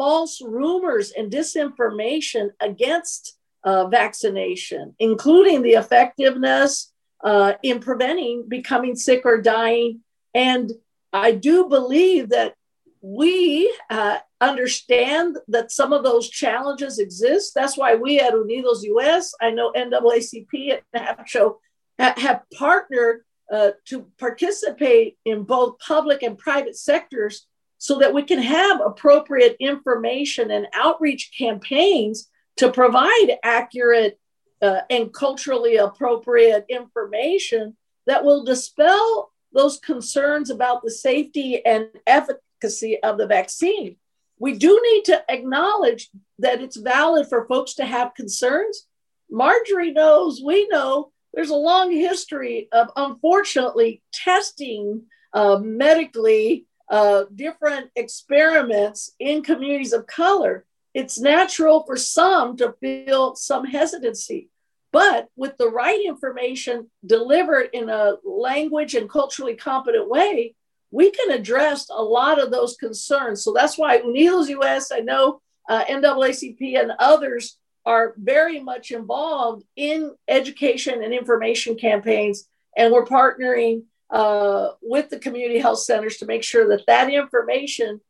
false 0.00 0.40
rumors 0.40 1.10
and 1.10 1.30
disinformation 1.30 2.48
against 2.58 3.36
uh, 3.64 3.86
vaccination, 3.86 4.94
including 4.98 5.60
the 5.60 5.72
effectiveness 5.72 6.90
uh, 7.22 7.52
in 7.62 7.80
preventing 7.80 8.48
becoming 8.48 8.96
sick 8.96 9.20
or 9.26 9.42
dying. 9.42 10.00
And 10.32 10.72
I 11.12 11.32
do 11.32 11.68
believe 11.68 12.30
that 12.30 12.54
we 13.02 13.70
uh, 13.90 14.20
understand 14.40 15.36
that 15.48 15.70
some 15.70 15.92
of 15.92 16.02
those 16.02 16.30
challenges 16.30 16.98
exist. 16.98 17.52
That's 17.54 17.76
why 17.76 17.94
we 17.94 18.20
at 18.20 18.32
Unidos 18.32 18.78
US, 18.84 19.34
I 19.38 19.50
know 19.50 19.70
NAACP 19.76 20.80
and 20.94 21.04
NABCHO 21.04 21.56
have 21.98 22.40
partnered 22.56 23.20
uh, 23.52 23.72
to 23.88 24.06
participate 24.18 25.18
in 25.26 25.42
both 25.42 25.78
public 25.78 26.22
and 26.22 26.38
private 26.38 26.76
sectors 26.76 27.46
so 27.80 27.98
that 27.98 28.12
we 28.12 28.22
can 28.22 28.38
have 28.38 28.78
appropriate 28.84 29.56
information 29.58 30.50
and 30.50 30.66
outreach 30.74 31.32
campaigns 31.36 32.28
to 32.58 32.70
provide 32.70 33.38
accurate 33.42 34.20
uh, 34.60 34.80
and 34.90 35.14
culturally 35.14 35.76
appropriate 35.76 36.66
information 36.68 37.74
that 38.06 38.22
will 38.22 38.44
dispel 38.44 39.32
those 39.54 39.78
concerns 39.78 40.50
about 40.50 40.82
the 40.82 40.90
safety 40.90 41.64
and 41.64 41.88
efficacy 42.06 43.02
of 43.02 43.16
the 43.16 43.26
vaccine. 43.26 43.96
We 44.38 44.58
do 44.58 44.78
need 44.92 45.06
to 45.06 45.24
acknowledge 45.30 46.10
that 46.38 46.60
it's 46.60 46.76
valid 46.76 47.28
for 47.28 47.46
folks 47.46 47.74
to 47.74 47.86
have 47.86 48.12
concerns. 48.14 48.86
Marjorie 49.30 49.92
knows, 49.92 50.42
we 50.44 50.68
know 50.68 51.12
there's 51.32 51.48
a 51.48 51.54
long 51.54 51.90
history 51.90 52.68
of 52.72 52.90
unfortunately 52.94 54.02
testing 54.12 55.04
uh, 55.32 55.58
medically 55.58 56.66
uh, 56.90 57.24
different 57.34 57.90
experiments 57.96 59.14
in 59.18 59.42
communities 59.42 59.92
of 59.92 60.06
color. 60.06 60.66
It's 60.92 61.20
natural 61.20 61.84
for 61.84 61.96
some 61.96 62.56
to 62.56 62.74
feel 62.80 63.36
some 63.36 63.64
hesitancy, 63.64 64.50
but 64.92 65.28
with 65.36 65.56
the 65.56 65.68
right 65.68 66.04
information 66.04 66.90
delivered 67.06 67.70
in 67.72 67.88
a 67.88 68.14
language 68.24 68.94
and 68.94 69.08
culturally 69.08 69.54
competent 69.54 70.08
way, 70.08 70.56
we 70.90 71.12
can 71.12 71.30
address 71.30 71.88
a 71.90 72.02
lot 72.02 72.40
of 72.40 72.50
those 72.50 72.76
concerns. 72.76 73.44
So 73.44 73.52
that's 73.52 73.78
why 73.78 74.00
Unidos 74.00 74.48
US, 74.48 74.90
I 74.90 74.98
know 74.98 75.40
uh, 75.68 75.84
NAACP 75.84 76.80
and 76.80 76.92
others 76.98 77.56
are 77.86 78.14
very 78.18 78.60
much 78.60 78.90
involved 78.90 79.64
in 79.76 80.12
education 80.26 81.02
and 81.02 81.14
information 81.14 81.76
campaigns. 81.76 82.48
And 82.76 82.92
we're 82.92 83.06
partnering 83.06 83.84
uh, 84.10 84.70
with 84.82 85.10
the 85.10 85.18
community 85.18 85.58
health 85.58 85.80
centers 85.80 86.16
to 86.18 86.26
make 86.26 86.42
sure 86.42 86.68
that 86.68 86.86
that 86.86 87.12
information 87.12 88.00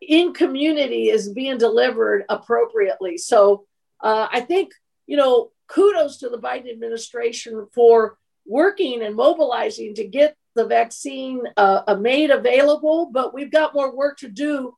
in 0.00 0.32
community 0.32 1.08
is 1.08 1.32
being 1.32 1.58
delivered 1.58 2.24
appropriately. 2.28 3.18
So 3.18 3.64
uh, 4.00 4.28
I 4.30 4.40
think, 4.40 4.72
you 5.06 5.16
know, 5.16 5.50
kudos 5.68 6.18
to 6.18 6.28
the 6.28 6.38
Biden 6.38 6.70
administration 6.70 7.66
for 7.74 8.18
working 8.46 9.02
and 9.02 9.14
mobilizing 9.14 9.94
to 9.94 10.04
get 10.06 10.36
the 10.54 10.66
vaccine 10.66 11.42
uh, 11.56 11.82
uh, 11.86 11.94
made 11.94 12.30
available, 12.30 13.10
but 13.12 13.32
we've 13.32 13.52
got 13.52 13.74
more 13.74 13.94
work 13.94 14.18
to 14.18 14.28
do 14.28 14.76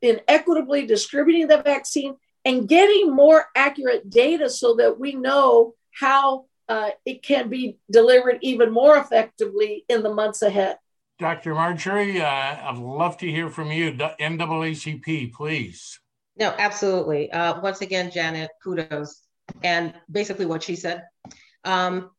in 0.00 0.20
equitably 0.26 0.84
distributing 0.84 1.46
the 1.46 1.62
vaccine 1.62 2.16
and 2.44 2.68
getting 2.68 3.14
more 3.14 3.46
accurate 3.54 4.10
data 4.10 4.50
so 4.50 4.74
that 4.74 4.98
we 4.98 5.14
know 5.14 5.74
how 5.92 6.46
uh, 6.68 6.90
it 7.04 7.22
can 7.22 7.48
be 7.48 7.78
delivered 7.90 8.38
even 8.42 8.72
more 8.72 8.96
effectively 8.96 9.84
in 9.88 10.02
the 10.02 10.12
months 10.12 10.42
ahead. 10.42 10.78
Dr. 11.18 11.54
Marjorie, 11.54 12.20
uh, 12.20 12.26
I'd 12.26 12.78
love 12.78 13.16
to 13.18 13.30
hear 13.30 13.48
from 13.48 13.70
you. 13.70 13.92
NAACP, 13.92 15.32
please. 15.32 16.00
No, 16.36 16.54
absolutely. 16.58 17.30
Uh, 17.30 17.60
once 17.60 17.80
again, 17.80 18.10
Janet, 18.10 18.50
kudos. 18.62 19.22
And 19.62 19.94
basically 20.10 20.46
what 20.46 20.62
she 20.62 20.76
said. 20.76 21.04
Um, 21.64 22.10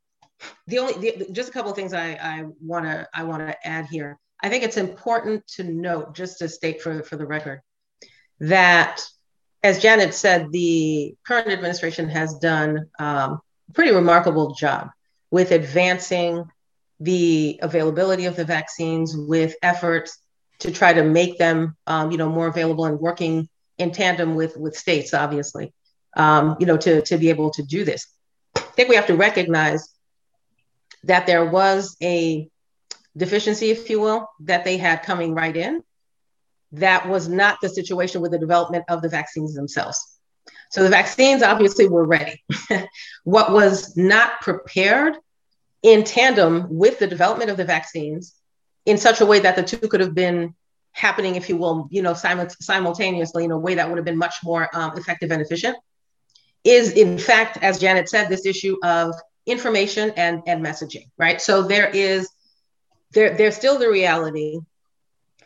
the 0.67 0.79
only 0.79 0.93
the, 1.11 1.27
just 1.31 1.49
a 1.49 1.51
couple 1.51 1.71
of 1.71 1.75
things 1.75 1.93
I, 1.93 2.11
I 2.21 2.43
wanna 2.61 3.07
I 3.13 3.23
wanna 3.23 3.55
add 3.63 3.87
here. 3.87 4.19
I 4.41 4.49
think 4.49 4.63
it's 4.63 4.77
important 4.77 5.47
to 5.55 5.63
note, 5.63 6.15
just 6.15 6.39
to 6.39 6.49
state 6.49 6.81
for, 6.81 7.01
for 7.03 7.15
the 7.15 7.25
record, 7.25 7.61
that 8.39 9.01
as 9.63 9.79
Janet 9.81 10.13
said, 10.13 10.51
the 10.51 11.15
current 11.25 11.47
administration 11.47 12.09
has 12.09 12.37
done 12.39 12.89
um, 12.99 13.31
a 13.33 13.39
pretty 13.73 13.91
remarkable 13.91 14.53
job 14.55 14.89
with 15.31 15.51
advancing 15.51 16.45
the 16.99 17.59
availability 17.61 18.25
of 18.25 18.35
the 18.35 18.45
vaccines, 18.45 19.15
with 19.15 19.55
efforts 19.61 20.17
to 20.59 20.71
try 20.71 20.93
to 20.93 21.03
make 21.03 21.37
them, 21.37 21.75
um, 21.87 22.11
you 22.11 22.17
know, 22.17 22.29
more 22.29 22.47
available 22.47 22.85
and 22.85 22.99
working 22.99 23.49
in 23.77 23.91
tandem 23.91 24.35
with 24.35 24.55
with 24.55 24.77
states, 24.77 25.13
obviously, 25.13 25.73
um, 26.15 26.55
you 26.59 26.65
know, 26.65 26.77
to 26.77 27.01
to 27.01 27.17
be 27.17 27.29
able 27.29 27.51
to 27.51 27.63
do 27.63 27.83
this. 27.83 28.07
I 28.55 28.61
think 28.61 28.89
we 28.89 28.95
have 28.95 29.07
to 29.07 29.15
recognize 29.15 29.89
that 31.03 31.27
there 31.27 31.45
was 31.45 31.97
a 32.01 32.47
deficiency, 33.17 33.71
if 33.71 33.89
you 33.89 33.99
will, 33.99 34.27
that 34.41 34.63
they 34.63 34.77
had 34.77 35.03
coming 35.03 35.33
right 35.33 35.55
in. 35.55 35.83
That 36.73 37.07
was 37.07 37.27
not 37.27 37.59
the 37.61 37.69
situation 37.69 38.21
with 38.21 38.31
the 38.31 38.39
development 38.39 38.85
of 38.89 39.01
the 39.01 39.09
vaccines 39.09 39.53
themselves. 39.53 40.12
So 40.73 40.81
the 40.81 40.89
vaccines 40.89 41.43
obviously 41.43 41.87
were 41.87 42.03
ready. 42.03 42.43
what 43.25 43.51
was 43.51 43.95
not 43.95 44.41
prepared 44.41 45.15
in 45.83 46.03
tandem 46.03 46.65
with 46.67 46.97
the 46.97 47.05
development 47.05 47.51
of 47.51 47.57
the 47.57 47.63
vaccines 47.63 48.33
in 48.87 48.97
such 48.97 49.21
a 49.21 49.25
way 49.27 49.37
that 49.37 49.55
the 49.55 49.61
two 49.61 49.87
could 49.87 49.99
have 49.99 50.15
been 50.15 50.55
happening, 50.91 51.35
if 51.35 51.47
you 51.47 51.57
will, 51.57 51.87
you 51.91 52.01
know, 52.01 52.15
simultaneously 52.15 53.43
in 53.43 53.51
a 53.51 53.57
way 53.57 53.75
that 53.75 53.87
would 53.87 53.99
have 53.99 54.05
been 54.05 54.17
much 54.17 54.33
more 54.43 54.67
um, 54.73 54.97
effective 54.97 55.31
and 55.31 55.43
efficient, 55.43 55.77
is 56.63 56.93
in 56.93 57.19
fact, 57.19 57.59
as 57.61 57.77
Janet 57.77 58.09
said, 58.09 58.27
this 58.27 58.47
issue 58.47 58.75
of 58.83 59.13
information 59.45 60.11
and, 60.17 60.41
and 60.47 60.65
messaging, 60.65 61.07
right? 61.19 61.39
So 61.39 61.61
there 61.61 61.91
is, 61.93 62.27
there, 63.11 63.37
there's 63.37 63.55
still 63.55 63.77
the 63.77 63.91
reality 63.91 64.57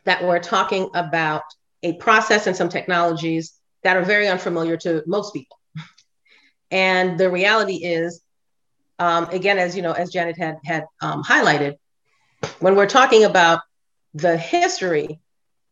that 0.06 0.24
we're 0.24 0.40
talking 0.40 0.90
about 0.94 1.44
a 1.84 1.94
process 1.96 2.48
and 2.48 2.56
some 2.56 2.70
technologies 2.70 3.57
that 3.84 3.98
are 3.98 4.04
very 4.04 4.28
unfamiliar 4.28 4.78
to 4.78 5.04
most 5.06 5.34
people. 5.34 5.58
And 6.72 7.18
the 7.18 7.30
reality 7.30 7.76
is, 7.76 8.22
um, 9.00 9.26
again, 9.30 9.58
as 9.58 9.76
you 9.76 9.82
know, 9.82 9.94
as 9.94 10.12
Janet 10.12 10.38
had 10.38 10.58
had 10.66 10.86
um, 11.02 11.24
highlighted, 11.24 11.76
when 12.60 12.76
we're 12.76 12.88
talking 12.88 13.24
about 13.24 13.62
the 14.14 14.38
history 14.38 15.20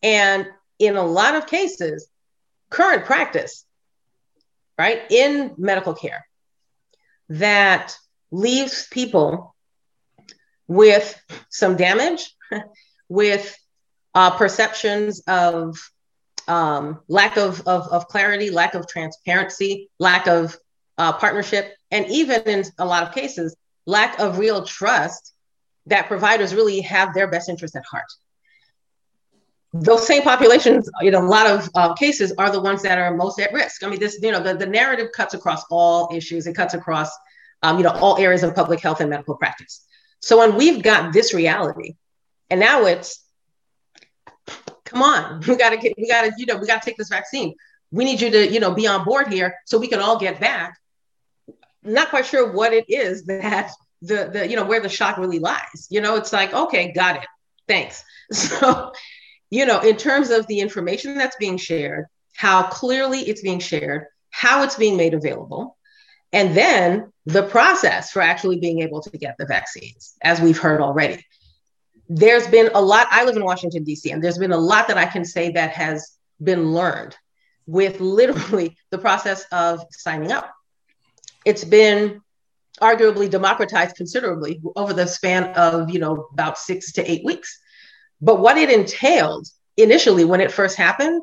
and 0.03 0.47
in 0.79 0.95
a 0.95 1.03
lot 1.03 1.35
of 1.35 1.47
cases, 1.47 2.07
current 2.69 3.05
practice, 3.05 3.65
right, 4.77 5.01
in 5.09 5.53
medical 5.57 5.93
care 5.93 6.25
that 7.29 7.97
leaves 8.31 8.87
people 8.91 9.55
with 10.67 11.19
some 11.49 11.75
damage, 11.75 12.35
with 13.09 13.55
uh, 14.13 14.31
perceptions 14.31 15.21
of 15.27 15.77
um, 16.47 16.99
lack 17.07 17.37
of, 17.37 17.61
of, 17.67 17.87
of, 17.87 18.07
clarity, 18.07 18.49
lack 18.49 18.75
of 18.75 18.87
transparency, 18.87 19.89
lack 19.99 20.27
of 20.27 20.57
uh, 20.97 21.13
partnership, 21.13 21.75
and 21.91 22.05
even 22.07 22.41
in 22.43 22.63
a 22.77 22.85
lot 22.85 23.03
of 23.03 23.13
cases, 23.13 23.55
lack 23.85 24.19
of 24.19 24.37
real 24.37 24.63
trust 24.63 25.33
that 25.87 26.07
providers 26.07 26.53
really 26.53 26.81
have 26.81 27.13
their 27.13 27.27
best 27.27 27.49
interest 27.49 27.75
at 27.75 27.85
heart. 27.85 28.05
Those 29.73 30.07
same 30.07 30.23
populations, 30.23 30.89
in 31.01 31.15
a 31.15 31.19
lot 31.19 31.47
of 31.47 31.69
uh, 31.75 31.93
cases, 31.95 32.31
are 32.37 32.49
the 32.49 32.61
ones 32.61 32.81
that 32.83 32.97
are 32.97 33.13
most 33.15 33.39
at 33.39 33.51
risk. 33.51 33.83
I 33.83 33.89
mean, 33.89 33.99
this, 33.99 34.17
you 34.21 34.31
know, 34.31 34.39
the, 34.39 34.53
the 34.55 34.65
narrative 34.65 35.09
cuts 35.13 35.33
across 35.33 35.63
all 35.69 36.09
issues. 36.15 36.47
It 36.47 36.53
cuts 36.53 36.73
across, 36.73 37.11
um, 37.61 37.77
you 37.77 37.83
know, 37.83 37.91
all 37.91 38.17
areas 38.17 38.41
of 38.43 38.55
public 38.55 38.79
health 38.79 39.01
and 39.01 39.09
medical 39.09 39.35
practice. 39.35 39.85
So 40.21 40.37
when 40.37 40.55
we've 40.55 40.81
got 40.81 41.11
this 41.11 41.33
reality, 41.33 41.95
and 42.49 42.59
now 42.59 42.85
it's, 42.85 43.24
come 44.85 45.01
on, 45.01 45.41
we 45.47 45.55
gotta 45.55 45.77
get, 45.77 45.93
we 45.97 46.07
gotta, 46.07 46.31
you 46.37 46.45
know, 46.45 46.57
we 46.57 46.67
gotta 46.67 46.85
take 46.85 46.97
this 46.97 47.09
vaccine. 47.09 47.53
We 47.91 48.05
need 48.05 48.21
you 48.21 48.29
to, 48.31 48.51
you 48.51 48.59
know, 48.59 48.73
be 48.73 48.87
on 48.87 49.03
board 49.05 49.27
here 49.27 49.55
so 49.65 49.77
we 49.77 49.87
can 49.87 49.99
all 49.99 50.17
get 50.19 50.39
back. 50.39 50.77
Not 51.83 52.09
quite 52.09 52.25
sure 52.25 52.51
what 52.51 52.73
it 52.73 52.85
is 52.89 53.25
that 53.25 53.71
the 54.01 54.29
the 54.31 54.47
you 54.47 54.55
know 54.55 54.65
where 54.65 54.79
the 54.79 54.89
shock 54.89 55.17
really 55.17 55.39
lies 55.39 55.87
you 55.89 56.01
know 56.01 56.15
it's 56.15 56.33
like 56.33 56.53
okay 56.53 56.91
got 56.91 57.15
it 57.17 57.27
thanks 57.67 58.03
so 58.31 58.91
you 59.49 59.65
know 59.65 59.79
in 59.79 59.95
terms 59.95 60.29
of 60.29 60.45
the 60.47 60.59
information 60.59 61.17
that's 61.17 61.35
being 61.37 61.57
shared 61.57 62.05
how 62.35 62.63
clearly 62.63 63.19
it's 63.19 63.41
being 63.41 63.59
shared 63.59 64.05
how 64.29 64.63
it's 64.63 64.75
being 64.75 64.97
made 64.97 65.13
available 65.13 65.77
and 66.33 66.55
then 66.55 67.11
the 67.25 67.43
process 67.43 68.11
for 68.11 68.21
actually 68.21 68.59
being 68.59 68.81
able 68.81 69.01
to 69.01 69.17
get 69.17 69.35
the 69.39 69.45
vaccines 69.45 70.15
as 70.21 70.41
we've 70.41 70.59
heard 70.59 70.81
already 70.81 71.25
there's 72.07 72.47
been 72.47 72.69
a 72.73 72.81
lot 72.81 73.07
i 73.11 73.23
live 73.23 73.35
in 73.35 73.43
washington 73.43 73.83
d.c 73.83 74.11
and 74.11 74.23
there's 74.23 74.37
been 74.37 74.51
a 74.51 74.57
lot 74.57 74.87
that 74.87 74.97
i 74.97 75.05
can 75.05 75.25
say 75.25 75.51
that 75.51 75.71
has 75.71 76.15
been 76.41 76.71
learned 76.71 77.15
with 77.67 77.99
literally 77.99 78.77
the 78.91 78.97
process 78.97 79.45
of 79.51 79.81
signing 79.91 80.31
up. 80.31 80.53
It's 81.45 81.63
been 81.63 82.21
arguably 82.81 83.29
democratized 83.29 83.95
considerably 83.95 84.61
over 84.75 84.91
the 84.91 85.05
span 85.05 85.45
of 85.53 85.89
you 85.89 85.99
know 85.99 86.27
about 86.33 86.57
six 86.57 86.91
to 86.93 87.09
eight 87.09 87.23
weeks. 87.23 87.59
But 88.21 88.39
what 88.39 88.57
it 88.57 88.69
entailed 88.69 89.47
initially 89.77 90.25
when 90.25 90.41
it 90.41 90.51
first 90.51 90.75
happened 90.77 91.21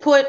put 0.00 0.26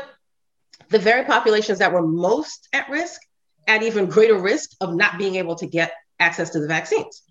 the 0.90 1.00
very 1.00 1.26
populations 1.26 1.80
that 1.80 1.92
were 1.92 2.06
most 2.06 2.70
at 2.72 2.90
risk 2.90 3.22
at 3.68 3.84
even 3.84 4.06
greater 4.06 4.38
risk 4.38 4.72
of 4.80 4.94
not 4.96 5.18
being 5.18 5.36
able 5.36 5.56
to 5.56 5.66
get 5.66 5.94
access 6.20 6.52
to 6.52 6.60
the 6.60 6.68
vaccines 6.68 7.24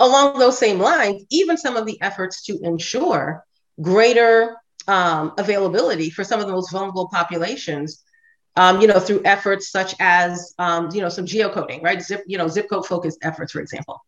along 0.00 0.38
those 0.38 0.58
same 0.58 0.78
lines 0.78 1.24
even 1.30 1.56
some 1.56 1.76
of 1.76 1.86
the 1.86 2.00
efforts 2.02 2.42
to 2.42 2.58
ensure 2.62 3.44
greater 3.80 4.56
um, 4.88 5.32
availability 5.38 6.10
for 6.10 6.24
some 6.24 6.40
of 6.40 6.46
the 6.46 6.52
most 6.52 6.72
vulnerable 6.72 7.08
populations 7.08 8.02
um, 8.56 8.80
you 8.80 8.86
know, 8.86 8.98
through 8.98 9.22
efforts 9.24 9.70
such 9.70 9.94
as, 10.00 10.54
um, 10.58 10.90
you 10.92 11.00
know, 11.00 11.08
some 11.08 11.24
geocoding, 11.24 11.82
right? 11.82 12.02
Zip, 12.02 12.22
you 12.26 12.38
know, 12.38 12.48
zip 12.48 12.68
code 12.68 12.86
focused 12.86 13.18
efforts, 13.22 13.52
for 13.52 13.60
example, 13.60 14.04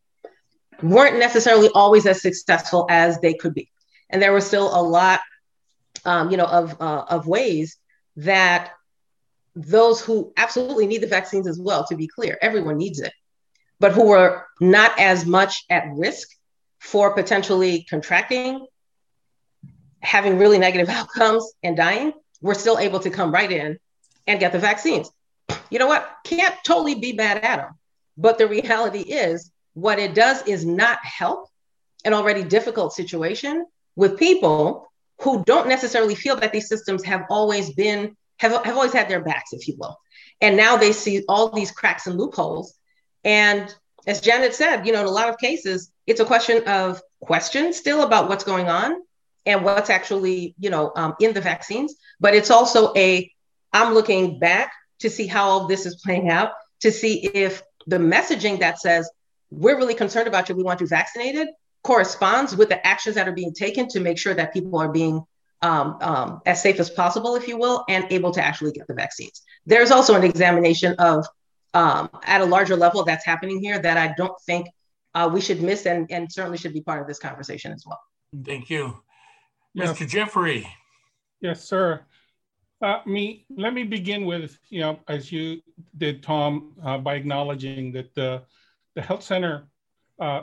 weren't 0.82 1.18
necessarily 1.18 1.68
always 1.74 2.06
as 2.06 2.20
successful 2.20 2.86
as 2.90 3.20
they 3.20 3.34
could 3.34 3.54
be. 3.54 3.70
And 4.10 4.20
there 4.20 4.32
was 4.32 4.46
still 4.46 4.74
a 4.74 4.82
lot, 4.82 5.20
um, 6.04 6.30
you 6.30 6.36
know, 6.36 6.46
of, 6.46 6.80
uh, 6.80 7.04
of 7.08 7.26
ways 7.26 7.78
that 8.16 8.72
those 9.54 10.00
who 10.00 10.32
absolutely 10.36 10.86
need 10.86 11.02
the 11.02 11.06
vaccines 11.06 11.46
as 11.46 11.58
well, 11.58 11.86
to 11.86 11.96
be 11.96 12.08
clear, 12.08 12.36
everyone 12.42 12.78
needs 12.78 13.00
it, 13.00 13.12
but 13.82 13.90
who 13.90 14.06
were 14.06 14.46
not 14.60 14.96
as 15.00 15.26
much 15.26 15.64
at 15.68 15.88
risk 15.90 16.28
for 16.78 17.14
potentially 17.14 17.84
contracting, 17.90 18.64
having 19.98 20.38
really 20.38 20.56
negative 20.56 20.88
outcomes, 20.98 21.52
and 21.64 21.76
dying, 21.76 22.12
were 22.40 22.54
still 22.54 22.78
able 22.78 23.00
to 23.00 23.10
come 23.10 23.32
right 23.32 23.50
in 23.50 23.80
and 24.28 24.38
get 24.38 24.52
the 24.52 24.58
vaccines. 24.60 25.10
You 25.68 25.80
know 25.80 25.88
what? 25.88 26.08
Can't 26.22 26.54
totally 26.64 26.94
be 26.94 27.10
bad 27.12 27.42
at 27.42 27.56
them. 27.56 27.72
But 28.16 28.38
the 28.38 28.46
reality 28.46 29.00
is, 29.00 29.50
what 29.74 29.98
it 29.98 30.14
does 30.14 30.46
is 30.46 30.64
not 30.64 31.00
help 31.02 31.48
an 32.04 32.14
already 32.14 32.44
difficult 32.44 32.92
situation 32.92 33.66
with 33.96 34.16
people 34.16 34.92
who 35.22 35.42
don't 35.44 35.68
necessarily 35.68 36.14
feel 36.14 36.36
that 36.36 36.52
these 36.52 36.68
systems 36.68 37.02
have 37.02 37.24
always 37.30 37.72
been, 37.72 38.16
have, 38.38 38.64
have 38.64 38.76
always 38.76 38.92
had 38.92 39.08
their 39.08 39.24
backs, 39.24 39.52
if 39.52 39.66
you 39.66 39.74
will. 39.76 39.98
And 40.40 40.56
now 40.56 40.76
they 40.76 40.92
see 40.92 41.24
all 41.28 41.48
these 41.50 41.72
cracks 41.72 42.06
and 42.06 42.16
loopholes. 42.16 42.74
And 43.24 43.74
as 44.06 44.20
Janet 44.20 44.54
said, 44.54 44.86
you 44.86 44.92
know, 44.92 45.00
in 45.00 45.06
a 45.06 45.10
lot 45.10 45.28
of 45.28 45.38
cases, 45.38 45.90
it's 46.06 46.20
a 46.20 46.24
question 46.24 46.64
of 46.66 47.00
questions 47.20 47.76
still 47.76 48.02
about 48.02 48.28
what's 48.28 48.44
going 48.44 48.68
on 48.68 49.00
and 49.46 49.64
what's 49.64 49.90
actually, 49.90 50.54
you 50.58 50.70
know, 50.70 50.92
um, 50.96 51.14
in 51.20 51.32
the 51.32 51.40
vaccines. 51.40 51.94
But 52.20 52.34
it's 52.34 52.50
also 52.50 52.92
a 52.96 53.30
I'm 53.72 53.94
looking 53.94 54.38
back 54.38 54.72
to 55.00 55.10
see 55.10 55.26
how 55.26 55.48
all 55.48 55.66
this 55.66 55.86
is 55.86 55.96
playing 55.96 56.30
out, 56.30 56.52
to 56.80 56.92
see 56.92 57.24
if 57.26 57.62
the 57.86 57.98
messaging 57.98 58.60
that 58.60 58.80
says, 58.80 59.10
we're 59.50 59.76
really 59.76 59.94
concerned 59.94 60.28
about 60.28 60.48
you, 60.48 60.54
we 60.54 60.62
want 60.62 60.80
you 60.80 60.86
vaccinated, 60.86 61.48
corresponds 61.82 62.56
with 62.56 62.68
the 62.68 62.86
actions 62.86 63.16
that 63.16 63.28
are 63.28 63.32
being 63.32 63.52
taken 63.52 63.88
to 63.88 64.00
make 64.00 64.18
sure 64.18 64.34
that 64.34 64.52
people 64.52 64.78
are 64.78 64.88
being 64.88 65.24
um, 65.62 65.98
um, 66.00 66.40
as 66.46 66.62
safe 66.62 66.78
as 66.80 66.90
possible, 66.90 67.34
if 67.36 67.48
you 67.48 67.56
will, 67.56 67.84
and 67.88 68.06
able 68.10 68.32
to 68.32 68.42
actually 68.42 68.72
get 68.72 68.86
the 68.86 68.94
vaccines. 68.94 69.42
There's 69.66 69.90
also 69.90 70.14
an 70.14 70.24
examination 70.24 70.94
of, 70.98 71.26
um, 71.74 72.10
at 72.24 72.40
a 72.40 72.44
larger 72.44 72.76
level, 72.76 73.04
that's 73.04 73.24
happening 73.24 73.60
here 73.60 73.78
that 73.78 73.96
I 73.96 74.14
don't 74.16 74.38
think 74.46 74.68
uh, 75.14 75.30
we 75.32 75.40
should 75.40 75.62
miss 75.62 75.86
and, 75.86 76.10
and 76.10 76.30
certainly 76.30 76.58
should 76.58 76.72
be 76.72 76.80
part 76.80 77.00
of 77.00 77.06
this 77.06 77.18
conversation 77.18 77.72
as 77.72 77.84
well. 77.86 78.00
Thank 78.44 78.70
you. 78.70 78.98
Mr. 79.76 80.08
Jeffrey. 80.08 80.66
Yes, 81.40 81.64
sir. 81.64 82.04
Uh, 82.80 83.00
me, 83.06 83.46
let 83.56 83.74
me 83.74 83.84
begin 83.84 84.24
with, 84.26 84.58
you 84.68 84.80
know, 84.80 84.98
as 85.08 85.30
you 85.30 85.60
did, 85.98 86.22
Tom, 86.22 86.72
uh, 86.84 86.98
by 86.98 87.14
acknowledging 87.14 87.92
that 87.92 88.14
the, 88.14 88.42
the 88.94 89.02
health 89.02 89.22
center 89.22 89.68
uh, 90.18 90.42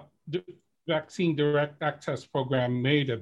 vaccine 0.87 1.35
direct 1.35 1.81
access 1.81 2.25
program 2.25 2.81
made 2.81 3.09
a 3.09 3.21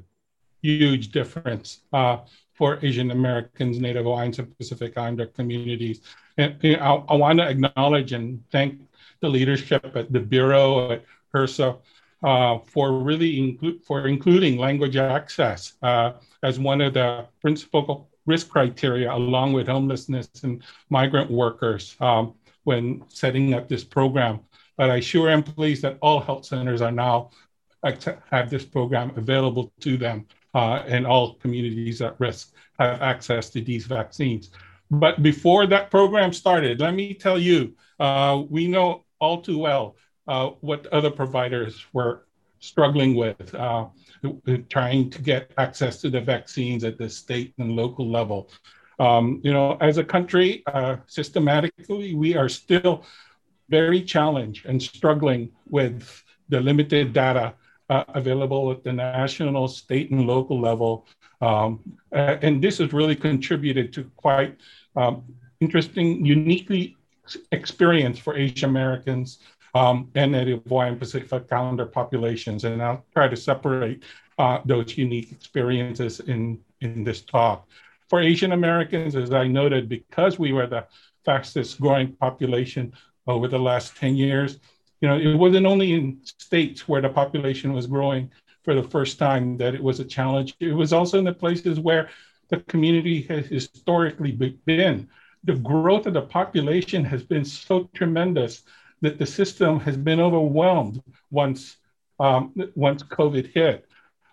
huge 0.62 1.12
difference 1.12 1.82
uh, 1.94 2.18
for 2.54 2.80
Asian 2.84 3.12
Americans, 3.12 3.80
Native 3.80 4.06
Hawaiians, 4.06 4.40
and 4.40 4.58
Pacific 4.58 4.98
Islander 4.98 5.28
communities. 5.28 6.02
And 6.38 6.56
you 6.62 6.78
know, 6.78 7.06
I, 7.10 7.14
I 7.14 7.16
want 7.18 7.40
to 7.40 7.48
acknowledge 7.48 8.12
and 8.14 8.44
thank 8.52 8.80
the 9.22 9.30
leadership 9.30 9.96
at 9.96 10.12
the 10.12 10.20
Bureau, 10.20 10.92
at 10.92 11.04
HRSA, 11.34 11.78
uh, 12.24 12.60
for 12.60 13.00
really 13.00 13.38
inclu- 13.38 13.84
for 13.84 14.08
including 14.08 14.58
language 14.58 14.96
access 14.96 15.74
uh, 15.82 16.14
as 16.44 16.60
one 16.60 16.82
of 16.82 16.94
the 16.94 17.26
principal 17.42 18.10
risk 18.26 18.50
criteria 18.50 19.12
along 19.14 19.54
with 19.54 19.68
homelessness 19.68 20.30
and 20.44 20.64
migrant 20.90 21.32
workers 21.32 21.96
um, 22.02 22.34
when 22.64 23.04
setting 23.08 23.54
up 23.54 23.68
this 23.68 23.84
program. 23.84 24.40
But 24.78 24.90
I 24.90 25.00
sure 25.00 25.30
am 25.30 25.44
pleased 25.44 25.82
that 25.84 25.98
all 26.02 26.20
health 26.20 26.46
centers 26.46 26.82
are 26.82 26.92
now 26.92 27.32
have 28.32 28.50
this 28.50 28.66
program 28.66 29.12
available 29.16 29.72
to 29.80 29.98
them 29.98 30.26
uh, 30.54 30.84
and 30.88 31.06
all 31.06 31.36
communities 31.36 32.02
at 32.02 32.20
risk 32.20 32.54
have 32.80 33.02
access 33.02 33.50
to 33.52 33.62
these 33.62 33.86
vaccines. 33.86 34.52
But 34.90 35.22
before 35.22 35.68
that 35.68 35.92
program 35.92 36.32
started, 36.34 36.80
let 36.80 36.94
me 36.94 37.14
tell 37.14 37.38
you, 37.38 37.76
uh, 38.00 38.44
we 38.50 38.68
know 38.68 39.06
all 39.20 39.42
too 39.42 39.58
well 39.58 39.96
uh, 40.28 40.50
what 40.62 40.88
other 40.88 41.12
providers 41.12 41.86
were 41.94 42.26
struggling 42.60 43.16
with. 43.16 43.54
Uh, 43.54 43.88
trying 44.70 45.10
to 45.10 45.22
get 45.22 45.52
access 45.58 46.02
to 46.02 46.10
the 46.10 46.22
vaccines 46.22 46.84
at 46.84 46.98
the 46.98 47.10
state 47.10 47.54
and 47.58 47.76
local 47.76 48.10
level. 48.10 48.50
Um, 49.00 49.42
you 49.44 49.54
know, 49.54 49.78
as 49.80 49.98
a 49.98 50.04
country, 50.04 50.64
uh, 50.68 50.98
systematically, 51.06 52.16
we 52.16 52.36
are 52.36 52.50
still 52.50 53.06
very 53.70 54.02
challenged 54.02 54.66
and 54.66 54.82
struggling 54.82 55.52
with 55.70 56.24
the 56.50 56.60
limited 56.60 57.14
data 57.14 57.54
uh, 57.90 58.04
available 58.10 58.72
at 58.72 58.84
the 58.84 58.94
national, 58.94 59.68
state, 59.68 60.12
and 60.12 60.26
local 60.26 60.60
level. 60.60 61.08
Um, 61.42 61.80
and 62.12 62.62
this 62.62 62.80
has 62.80 62.94
really 62.94 63.16
contributed 63.16 63.94
to 63.94 64.04
quite 64.16 64.58
um, 64.96 65.24
interesting, 65.60 66.26
uniquely 66.26 66.96
experience 67.52 68.18
for 68.18 68.36
Asian 68.36 68.70
Americans 68.70 69.40
um, 69.76 70.10
and 70.16 70.32
Native 70.32 70.64
Hawaiian 70.68 70.98
Pacific 70.98 71.52
Islander 71.52 71.86
populations. 71.86 72.64
And 72.64 72.82
I'll 72.82 73.06
try 73.14 73.28
to 73.28 73.36
separate 73.36 74.04
uh, 74.38 74.60
those 74.66 74.98
unique 74.98 75.32
experiences 75.32 76.20
in, 76.22 76.60
in 76.82 77.04
this 77.04 77.22
talk. 77.22 77.68
For 78.10 78.22
Asian 78.22 78.54
Americans, 78.54 79.16
as 79.16 79.34
I 79.34 79.48
noted, 79.48 79.90
because 79.90 80.40
we 80.40 80.54
were 80.54 80.68
the 80.68 80.86
fastest 81.26 81.80
growing 81.82 82.14
population 82.14 82.94
over 83.28 83.48
the 83.48 83.60
last 83.60 83.98
10 83.98 84.16
years, 84.16 84.60
you 85.02 85.08
know, 85.08 85.18
it 85.18 85.36
wasn't 85.36 85.66
only 85.66 85.94
in 85.94 86.20
states 86.24 86.88
where 86.88 87.02
the 87.02 87.10
population 87.10 87.74
was 87.74 87.86
growing 87.86 88.32
for 88.68 88.76
the 88.76 88.84
first 88.84 89.18
time 89.18 89.56
that 89.56 89.74
it 89.74 89.82
was 89.82 90.02
a 90.02 90.04
challenge. 90.04 90.54
It 90.60 90.74
was 90.74 90.92
also 90.92 91.18
in 91.18 91.24
the 91.24 91.32
places 91.32 91.80
where 91.80 92.10
the 92.50 92.58
community 92.68 93.22
has 93.30 93.46
historically 93.46 94.34
been. 94.66 95.08
The 95.46 95.56
growth 95.56 96.06
of 96.06 96.14
the 96.14 96.24
population 96.24 97.06
has 97.06 97.24
been 97.24 97.46
so 97.46 97.90
tremendous 97.94 98.64
that 99.00 99.20
the 99.20 99.26
system 99.26 99.80
has 99.80 99.96
been 99.96 100.20
overwhelmed 100.20 101.02
once 101.32 101.78
um, 102.20 102.54
once 102.76 103.04
COVID 103.04 103.54
hit. 103.54 103.86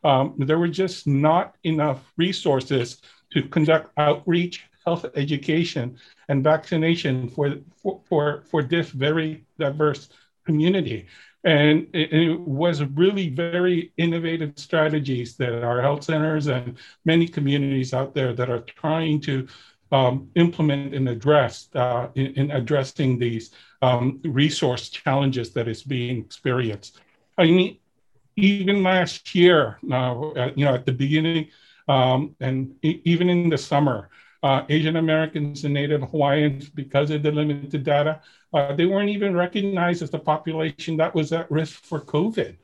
Um, 0.02 0.34
there 0.36 0.58
were 0.58 0.74
just 0.82 1.06
not 1.06 1.54
enough 1.62 2.00
resources 2.16 3.02
to 3.34 3.42
conduct 3.42 3.92
outreach, 3.98 4.64
health 4.84 5.06
education, 5.14 5.96
and 6.28 6.42
vaccination 6.42 7.28
for, 7.28 7.58
for, 7.76 8.00
for, 8.08 8.42
for 8.50 8.64
this 8.64 8.88
very 8.88 9.44
diverse 9.60 10.08
community. 10.44 11.06
And 11.44 11.88
it, 11.92 12.40
was 12.40 12.82
really 12.82 13.28
very 13.28 13.92
innovative 13.98 14.54
strategies 14.56 15.36
that 15.36 15.62
our 15.62 15.82
health 15.82 16.04
centers 16.04 16.46
and 16.46 16.78
many 17.04 17.28
communities 17.28 17.92
out 17.92 18.14
there 18.14 18.32
that 18.32 18.48
are 18.48 18.60
trying 18.60 19.20
to 19.22 19.46
um, 19.92 20.30
implement 20.36 20.94
and 20.94 21.08
address 21.08 21.68
uh, 21.74 22.08
in, 22.14 22.26
in, 22.34 22.50
addressing 22.50 23.18
these 23.18 23.50
um, 23.82 24.20
resource 24.24 24.88
challenges 24.88 25.52
that 25.52 25.68
is 25.68 25.82
being 25.82 26.18
experienced. 26.18 27.00
I 27.36 27.44
mean, 27.44 27.76
even 28.36 28.82
last 28.82 29.34
year, 29.34 29.78
uh, 29.92 30.50
you 30.56 30.64
know, 30.64 30.74
at 30.74 30.86
the 30.86 30.92
beginning 30.92 31.48
um, 31.88 32.34
and 32.40 32.74
even 32.82 33.28
in 33.28 33.48
the 33.48 33.58
summer, 33.58 34.08
uh, 34.44 34.62
Asian 34.68 34.96
Americans 34.96 35.64
and 35.64 35.72
Native 35.72 36.02
Hawaiians, 36.02 36.68
because 36.68 37.10
of 37.10 37.22
the 37.22 37.32
limited 37.32 37.82
data, 37.82 38.20
uh, 38.52 38.74
they 38.74 38.84
weren't 38.84 39.08
even 39.08 39.34
recognized 39.34 40.02
as 40.02 40.10
the 40.10 40.18
population 40.18 40.98
that 40.98 41.14
was 41.14 41.32
at 41.32 41.50
risk 41.50 41.82
for 41.82 41.98
COVID. 42.02 42.58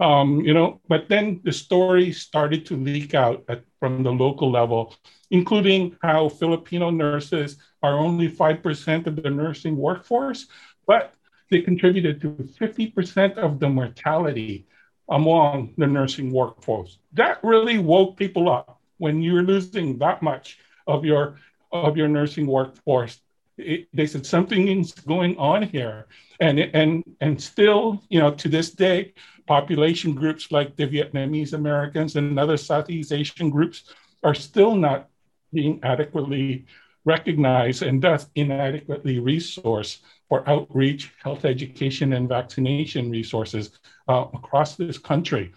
Um, 0.00 0.40
you 0.40 0.54
know, 0.54 0.80
but 0.88 1.10
then 1.10 1.42
the 1.44 1.52
story 1.52 2.10
started 2.10 2.64
to 2.66 2.76
leak 2.76 3.12
out 3.12 3.44
at, 3.50 3.64
from 3.78 4.02
the 4.02 4.12
local 4.12 4.50
level, 4.50 4.94
including 5.30 5.96
how 6.02 6.30
Filipino 6.30 6.88
nurses 6.88 7.58
are 7.82 7.98
only 7.98 8.30
5% 8.30 9.06
of 9.06 9.22
the 9.22 9.28
nursing 9.28 9.76
workforce, 9.76 10.46
but 10.86 11.12
they 11.50 11.60
contributed 11.60 12.18
to 12.22 12.30
50% 12.30 13.36
of 13.36 13.60
the 13.60 13.68
mortality 13.68 14.66
among 15.10 15.74
the 15.76 15.86
nursing 15.86 16.32
workforce. 16.32 16.98
That 17.12 17.44
really 17.44 17.76
woke 17.76 18.16
people 18.16 18.48
up 18.50 18.80
when 18.96 19.22
you're 19.22 19.42
losing 19.42 19.98
that 19.98 20.22
much 20.22 20.58
of 20.86 21.04
your 21.04 21.38
of 21.72 21.96
your 21.96 22.08
nursing 22.08 22.46
workforce. 22.46 23.20
It, 23.58 23.88
they 23.92 24.06
said 24.06 24.26
something 24.26 24.68
is 24.68 24.92
going 24.92 25.36
on 25.38 25.62
here, 25.62 26.06
and 26.40 26.58
and 26.60 27.02
and 27.20 27.40
still, 27.40 28.02
you 28.08 28.20
know, 28.20 28.32
to 28.34 28.48
this 28.48 28.70
day, 28.70 29.14
population 29.46 30.14
groups 30.14 30.52
like 30.52 30.76
the 30.76 30.86
Vietnamese 30.86 31.52
Americans 31.52 32.16
and 32.16 32.38
other 32.38 32.56
Southeast 32.56 33.12
Asian 33.12 33.50
groups 33.50 33.84
are 34.22 34.34
still 34.34 34.74
not 34.74 35.08
being 35.52 35.80
adequately 35.82 36.66
recognized 37.04 37.82
and 37.82 38.02
thus 38.02 38.26
inadequately 38.34 39.18
resourced 39.20 40.00
for 40.28 40.46
outreach, 40.48 41.12
health 41.22 41.44
education, 41.44 42.12
and 42.14 42.28
vaccination 42.28 43.10
resources 43.10 43.78
uh, 44.08 44.24
across 44.34 44.74
this 44.74 44.98
country. 44.98 45.52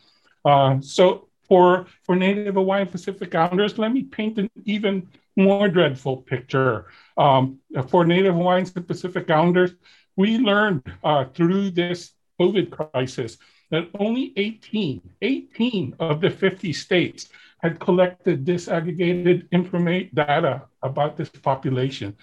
Uh, 0.46 0.80
so 0.80 1.28
for, 1.48 1.88
for 2.04 2.16
Native 2.16 2.54
Hawaiian 2.54 2.88
Pacific 2.88 3.34
Islanders, 3.34 3.80
let 3.80 3.92
me 3.92 4.04
paint 4.04 4.38
an 4.38 4.50
even 4.66 5.08
more 5.36 5.68
dreadful 5.68 6.18
picture. 6.18 6.88
Um, 7.18 7.60
for 7.90 8.06
Native 8.06 8.36
Hawaiians 8.36 8.74
and 8.76 8.88
Pacific 8.88 9.30
Islanders, 9.30 9.72
we 10.16 10.38
learned 10.38 10.84
uh, 11.04 11.26
through 11.26 11.72
this 11.72 12.12
COVID 12.40 12.72
crisis 12.72 13.38
that 13.72 13.88
only 14.00 14.34
18, 14.36 15.02
18 15.22 15.96
of 16.00 16.22
the 16.22 16.30
50 16.30 16.74
states 16.74 17.30
had 17.60 17.80
collected 17.80 18.46
disaggregated 18.46 19.50
information 19.52 20.10
data 20.14 20.64
about 20.82 21.18
this 21.18 21.30
population. 21.30 22.16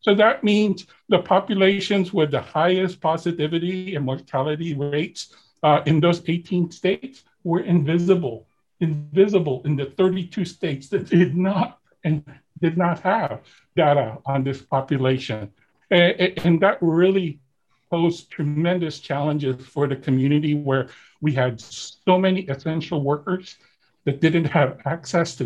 So 0.00 0.14
that 0.14 0.44
means 0.44 0.86
the 1.08 1.18
populations 1.18 2.12
with 2.12 2.30
the 2.30 2.40
highest 2.40 3.00
positivity 3.00 3.94
and 3.94 4.04
mortality 4.04 4.74
rates 4.74 5.34
uh, 5.62 5.82
in 5.86 6.00
those 6.00 6.22
18 6.26 6.70
states 6.70 7.24
were 7.44 7.60
invisible, 7.60 8.46
invisible 8.80 9.62
in 9.64 9.76
the 9.76 9.86
32 9.86 10.44
states 10.44 10.88
that 10.88 11.08
did 11.08 11.36
not 11.36 11.78
and 12.08 12.24
did 12.64 12.76
not 12.76 13.00
have 13.00 13.40
data 13.76 14.18
on 14.32 14.44
this 14.44 14.60
population. 14.62 15.40
And, 15.90 16.32
and 16.44 16.60
that 16.64 16.78
really 16.80 17.38
posed 17.90 18.30
tremendous 18.30 19.00
challenges 19.00 19.56
for 19.74 19.86
the 19.86 19.96
community 19.96 20.54
where 20.54 20.88
we 21.20 21.32
had 21.32 21.60
so 21.60 22.18
many 22.18 22.40
essential 22.54 23.00
workers 23.02 23.56
that 24.04 24.20
didn't 24.20 24.44
have 24.58 24.70
access 24.84 25.36
to 25.36 25.44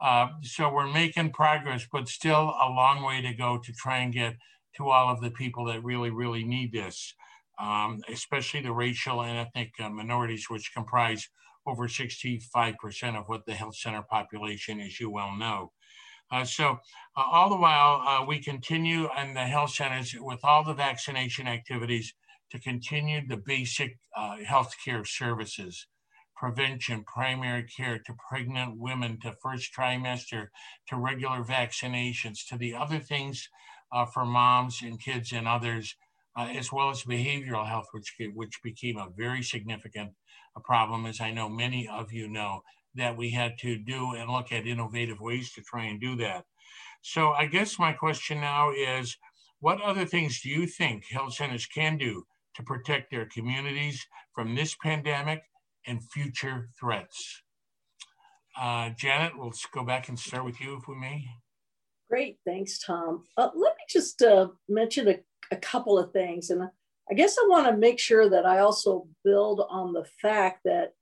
Uh, 0.00 0.28
so 0.42 0.72
we're 0.72 0.90
making 0.92 1.32
progress, 1.32 1.86
but 1.92 2.08
still 2.08 2.54
a 2.62 2.68
long 2.70 3.02
way 3.04 3.20
to 3.22 3.34
go 3.34 3.58
to 3.58 3.72
try 3.74 3.98
and 3.98 4.12
get 4.14 4.36
to 4.76 4.88
all 4.90 5.10
of 5.12 5.20
the 5.20 5.30
people 5.30 5.64
that 5.66 5.82
really, 5.84 6.10
really 6.10 6.44
need 6.44 6.72
this. 6.72 7.14
um, 7.58 8.00
especially 8.08 8.60
the 8.62 8.72
racial 8.72 9.22
and 9.22 9.38
ethnic 9.38 9.72
uh, 9.80 9.88
minorities, 9.90 10.48
which 10.48 10.72
comprise 10.74 11.28
over 11.66 11.88
65% 11.88 13.18
of 13.18 13.28
what 13.28 13.44
the 13.46 13.54
health 13.54 13.76
center 13.76 14.02
population, 14.02 14.80
as 14.80 14.98
you 15.00 15.10
well 15.10 15.34
know. 15.36 15.72
Uh, 16.30 16.44
so 16.44 16.78
uh, 17.16 17.22
all 17.32 17.48
the 17.48 17.56
while, 17.56 18.02
uh, 18.06 18.24
we 18.24 18.42
continue 18.42 19.08
in 19.20 19.34
the 19.34 19.44
health 19.44 19.70
centers 19.70 20.14
with 20.18 20.40
all 20.42 20.62
the 20.62 20.74
vaccination 20.74 21.46
activities 21.46 22.14
to 22.50 22.58
continue 22.58 23.26
the 23.26 23.36
basic 23.36 23.98
uh, 24.16 24.36
health 24.44 24.74
care 24.84 25.04
services, 25.04 25.86
prevention, 26.36 27.04
primary 27.04 27.64
care 27.64 27.98
to 27.98 28.14
pregnant 28.28 28.78
women, 28.78 29.18
to 29.20 29.32
first 29.42 29.70
trimester, 29.74 30.48
to 30.88 30.96
regular 30.96 31.42
vaccinations, 31.42 32.46
to 32.48 32.56
the 32.56 32.74
other 32.74 32.98
things 32.98 33.48
uh, 33.92 34.04
for 34.04 34.24
moms 34.24 34.80
and 34.82 35.02
kids 35.02 35.32
and 35.32 35.48
others, 35.48 35.94
uh, 36.36 36.48
as 36.54 36.70
well 36.72 36.90
as 36.90 37.02
behavioral 37.02 37.66
health, 37.66 37.88
which, 37.92 38.14
which 38.34 38.62
became 38.62 38.98
a 38.98 39.08
very 39.16 39.42
significant 39.42 40.12
problem, 40.64 41.06
as 41.06 41.20
I 41.20 41.30
know 41.30 41.48
many 41.48 41.88
of 41.88 42.12
you 42.12 42.28
know, 42.28 42.62
that 42.98 43.16
we 43.16 43.30
had 43.30 43.58
to 43.58 43.78
do 43.78 44.14
and 44.14 44.30
look 44.30 44.52
at 44.52 44.66
innovative 44.66 45.20
ways 45.20 45.52
to 45.52 45.62
try 45.62 45.86
and 45.86 46.00
do 46.00 46.16
that. 46.16 46.44
So 47.02 47.30
I 47.30 47.46
guess 47.46 47.78
my 47.78 47.92
question 47.92 48.40
now 48.40 48.70
is, 48.72 49.16
what 49.60 49.80
other 49.82 50.04
things 50.04 50.40
do 50.40 50.48
you 50.48 50.66
think 50.66 51.04
health 51.10 51.34
centers 51.34 51.66
can 51.66 51.96
do 51.96 52.24
to 52.54 52.62
protect 52.62 53.10
their 53.10 53.26
communities 53.26 54.04
from 54.34 54.54
this 54.54 54.76
pandemic 54.82 55.42
and 55.86 56.00
future 56.12 56.68
threats? 56.78 57.42
Uh, 58.60 58.90
Janet, 58.98 59.32
we'll 59.36 59.52
go 59.72 59.84
back 59.84 60.08
and 60.08 60.18
start 60.18 60.44
with 60.44 60.60
you 60.60 60.76
if 60.76 60.88
we 60.88 60.96
may. 60.96 61.24
Great, 62.10 62.38
thanks, 62.44 62.78
Tom. 62.78 63.24
Uh, 63.36 63.50
let 63.54 63.76
me 63.76 63.84
just 63.88 64.22
uh, 64.22 64.48
mention 64.68 65.08
a, 65.08 65.16
a 65.52 65.56
couple 65.56 65.98
of 65.98 66.12
things. 66.12 66.50
And 66.50 66.62
I 67.10 67.14
guess 67.14 67.36
I 67.38 67.46
want 67.48 67.66
to 67.68 67.76
make 67.76 67.98
sure 67.98 68.28
that 68.30 68.46
I 68.46 68.58
also 68.60 69.06
build 69.24 69.64
on 69.68 69.92
the 69.92 70.04
fact 70.20 70.60
that, 70.64 70.94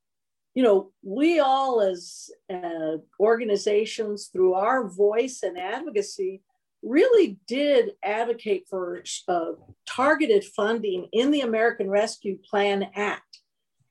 you 0.56 0.62
know, 0.62 0.90
we 1.02 1.38
all 1.38 1.82
as 1.82 2.30
uh, 2.50 2.96
organizations, 3.20 4.30
through 4.32 4.54
our 4.54 4.88
voice 4.88 5.42
and 5.42 5.58
advocacy, 5.58 6.40
really 6.82 7.38
did 7.46 7.90
advocate 8.02 8.64
for 8.68 9.02
uh, 9.28 9.52
targeted 9.86 10.44
funding 10.44 11.08
in 11.12 11.30
the 11.30 11.42
American 11.42 11.90
Rescue 11.90 12.38
Plan 12.38 12.88
Act. 12.94 13.42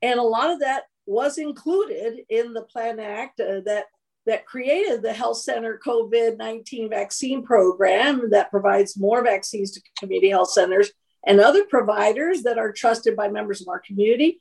And 0.02 0.20
a 0.20 0.24
lot 0.24 0.50
of 0.50 0.62
that 0.62 0.86
was 1.06 1.38
included 1.38 2.22
in 2.30 2.54
the 2.54 2.64
Plan 2.64 3.00
Act 3.00 3.40
uh, 3.40 3.62
that 3.66 3.86
that 4.26 4.48
created 4.48 5.04
the 5.04 5.14
Health 5.14 5.38
Center 5.38 5.80
COVID 5.86 6.38
19 6.38 6.90
vaccine 6.90 7.44
program 7.44 8.32
that 8.32 8.50
provides 8.50 8.98
more 8.98 9.24
vaccines 9.24 9.70
to 9.74 9.82
community 10.00 10.30
health 10.30 10.50
centers 10.50 10.90
and 11.28 11.40
other 11.40 11.66
providers 11.66 12.42
that 12.42 12.58
are 12.58 12.72
trusted 12.72 13.16
by 13.16 13.28
members 13.28 13.62
of 13.62 13.68
our 13.68 13.80
community. 13.80 14.40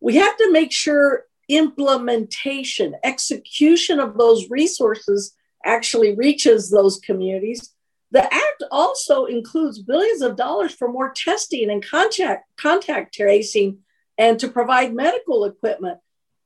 We 0.00 0.16
have 0.16 0.36
to 0.38 0.50
make 0.50 0.72
sure 0.72 1.26
implementation, 1.56 2.94
execution 3.04 4.00
of 4.00 4.16
those 4.16 4.50
resources 4.50 5.34
actually 5.64 6.14
reaches 6.14 6.70
those 6.70 6.98
communities. 6.98 7.74
The 8.10 8.22
act 8.22 8.62
also 8.70 9.24
includes 9.24 9.78
billions 9.78 10.22
of 10.22 10.36
dollars 10.36 10.74
for 10.74 10.90
more 10.90 11.12
testing 11.14 11.70
and 11.70 11.84
contact, 11.84 12.44
contact 12.56 13.14
tracing 13.14 13.78
and 14.18 14.38
to 14.38 14.48
provide 14.48 14.94
medical 14.94 15.44
equipment. 15.44 15.98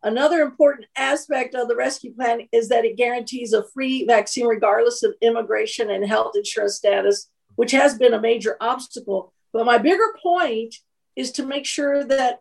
Another 0.03 0.41
important 0.43 0.87
aspect 0.97 1.55
of 1.55 1.67
the 1.67 1.75
rescue 1.75 2.15
plan 2.15 2.43
is 2.53 2.69
that 2.69 2.85
it 2.85 2.97
guarantees 2.97 3.53
a 3.53 3.65
free 3.75 4.05
vaccine 4.05 4.47
regardless 4.47 5.03
of 5.03 5.15
immigration 5.21 5.91
and 5.91 6.07
health 6.07 6.37
insurance 6.37 6.77
status, 6.77 7.29
which 7.57 7.73
has 7.73 7.99
been 7.99 8.15
a 8.15 8.21
major 8.21 8.57
obstacle. 8.61 9.33
But 9.53 9.67
my 9.67 9.79
bigger 9.79 10.15
point 10.23 10.77
is 11.17 11.33
to 11.33 11.47
make 11.47 11.67
sure 11.67 12.05
that 12.05 12.41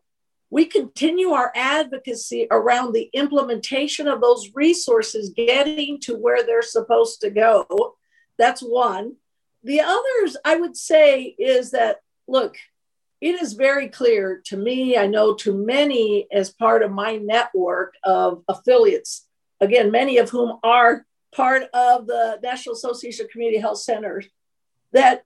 we 0.49 0.65
continue 0.65 1.29
our 1.29 1.51
advocacy 1.55 2.47
around 2.51 2.93
the 2.93 3.09
implementation 3.13 4.07
of 4.07 4.21
those 4.21 4.51
resources 4.53 5.33
getting 5.35 5.99
to 6.01 6.15
where 6.15 6.45
they're 6.45 6.61
supposed 6.61 7.21
to 7.21 7.29
go. 7.29 7.95
That's 8.37 8.61
one. 8.61 9.15
The 9.63 9.81
others, 9.81 10.37
I 10.45 10.55
would 10.57 10.77
say, 10.77 11.35
is 11.39 11.71
that 11.71 11.97
look, 12.27 12.55
it 13.21 13.41
is 13.41 13.53
very 13.53 13.87
clear 13.87 14.41
to 14.45 14.57
me, 14.57 14.97
I 14.97 15.07
know 15.07 15.33
to 15.35 15.53
many 15.53 16.27
as 16.31 16.51
part 16.51 16.83
of 16.83 16.91
my 16.91 17.17
network 17.17 17.95
of 18.03 18.43
affiliates, 18.47 19.27
again, 19.61 19.91
many 19.91 20.17
of 20.17 20.29
whom 20.29 20.59
are 20.63 21.05
part 21.33 21.63
of 21.73 22.07
the 22.07 22.39
National 22.43 22.75
Association 22.75 23.25
of 23.25 23.31
Community 23.31 23.59
Health 23.59 23.79
Centers, 23.79 24.27
that 24.91 25.23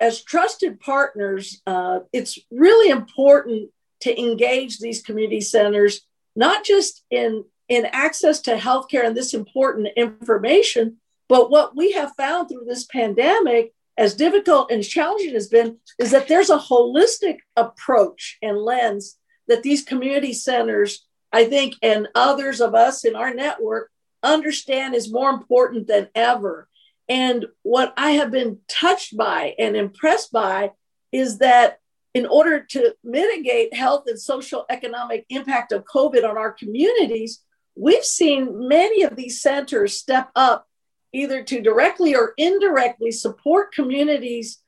as 0.00 0.22
trusted 0.22 0.80
partners, 0.80 1.62
uh, 1.66 2.00
it's 2.12 2.38
really 2.50 2.90
important 2.90 3.70
to 4.00 4.18
engage 4.18 4.78
these 4.78 5.02
community 5.02 5.40
centers, 5.40 6.00
not 6.34 6.64
just 6.64 7.04
in, 7.10 7.44
in 7.68 7.86
access 7.86 8.40
to 8.40 8.56
healthcare 8.56 9.04
and 9.04 9.16
this 9.16 9.34
important 9.34 9.88
information, 9.96 10.96
but 11.28 11.50
what 11.50 11.76
we 11.76 11.92
have 11.92 12.14
found 12.16 12.48
through 12.48 12.64
this 12.66 12.84
pandemic 12.86 13.72
as 13.96 14.14
difficult 14.14 14.70
and 14.70 14.82
challenging 14.82 15.34
has 15.34 15.48
been, 15.48 15.76
is 15.98 16.10
that 16.10 16.26
there's 16.26 16.48
a 16.48 16.58
holistic 16.58 17.38
approach 17.54 18.38
and 18.40 18.56
lens 18.56 19.18
that 19.46 19.62
these 19.62 19.82
community 19.82 20.32
centers, 20.32 21.06
I 21.32 21.44
think, 21.44 21.74
and 21.82 22.08
others 22.14 22.62
of 22.62 22.74
us 22.74 23.04
in 23.04 23.14
our 23.14 23.34
network 23.34 23.90
understand 24.22 24.94
is 24.94 25.12
more 25.12 25.30
important 25.30 25.86
than 25.86 26.08
ever. 26.14 26.68
And 27.08 27.46
what 27.62 27.92
I 27.96 28.12
have 28.12 28.30
been 28.30 28.60
touched 28.68 29.16
by 29.16 29.54
and 29.58 29.76
impressed 29.76 30.32
by 30.32 30.70
is 31.12 31.38
that 31.38 31.79
in 32.14 32.26
order 32.26 32.60
to 32.60 32.94
mitigate 33.04 33.74
health 33.74 34.04
and 34.06 34.18
social 34.18 34.66
economic 34.68 35.24
impact 35.28 35.72
of 35.72 35.84
COVID 35.84 36.28
on 36.28 36.36
our 36.36 36.52
communities, 36.52 37.42
we've 37.76 38.04
seen 38.04 38.68
many 38.68 39.02
of 39.02 39.16
these 39.16 39.40
centers 39.40 39.96
step 39.96 40.30
up 40.34 40.66
either 41.12 41.42
to 41.42 41.60
directly 41.60 42.14
or 42.14 42.34
indirectly 42.36 43.10
support 43.10 43.72
communities 43.72 44.60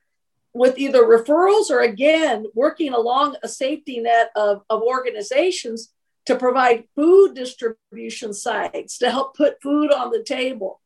with 0.53 0.77
either 0.77 1.03
referrals 1.03 1.69
or 1.69 1.79
again 1.81 2.45
working 2.53 2.93
along 2.93 3.35
a 3.43 3.47
safety 3.47 3.99
net 3.99 4.29
of, 4.35 4.61
of 4.69 4.81
organizations 4.81 5.91
to 6.25 6.35
provide 6.35 6.85
food 6.95 7.33
distribution 7.33 8.33
sites 8.33 8.97
to 8.97 9.09
help 9.09 9.35
put 9.35 9.61
food 9.61 9.91
on 9.91 10.11
the 10.11 10.23
table. 10.23 10.79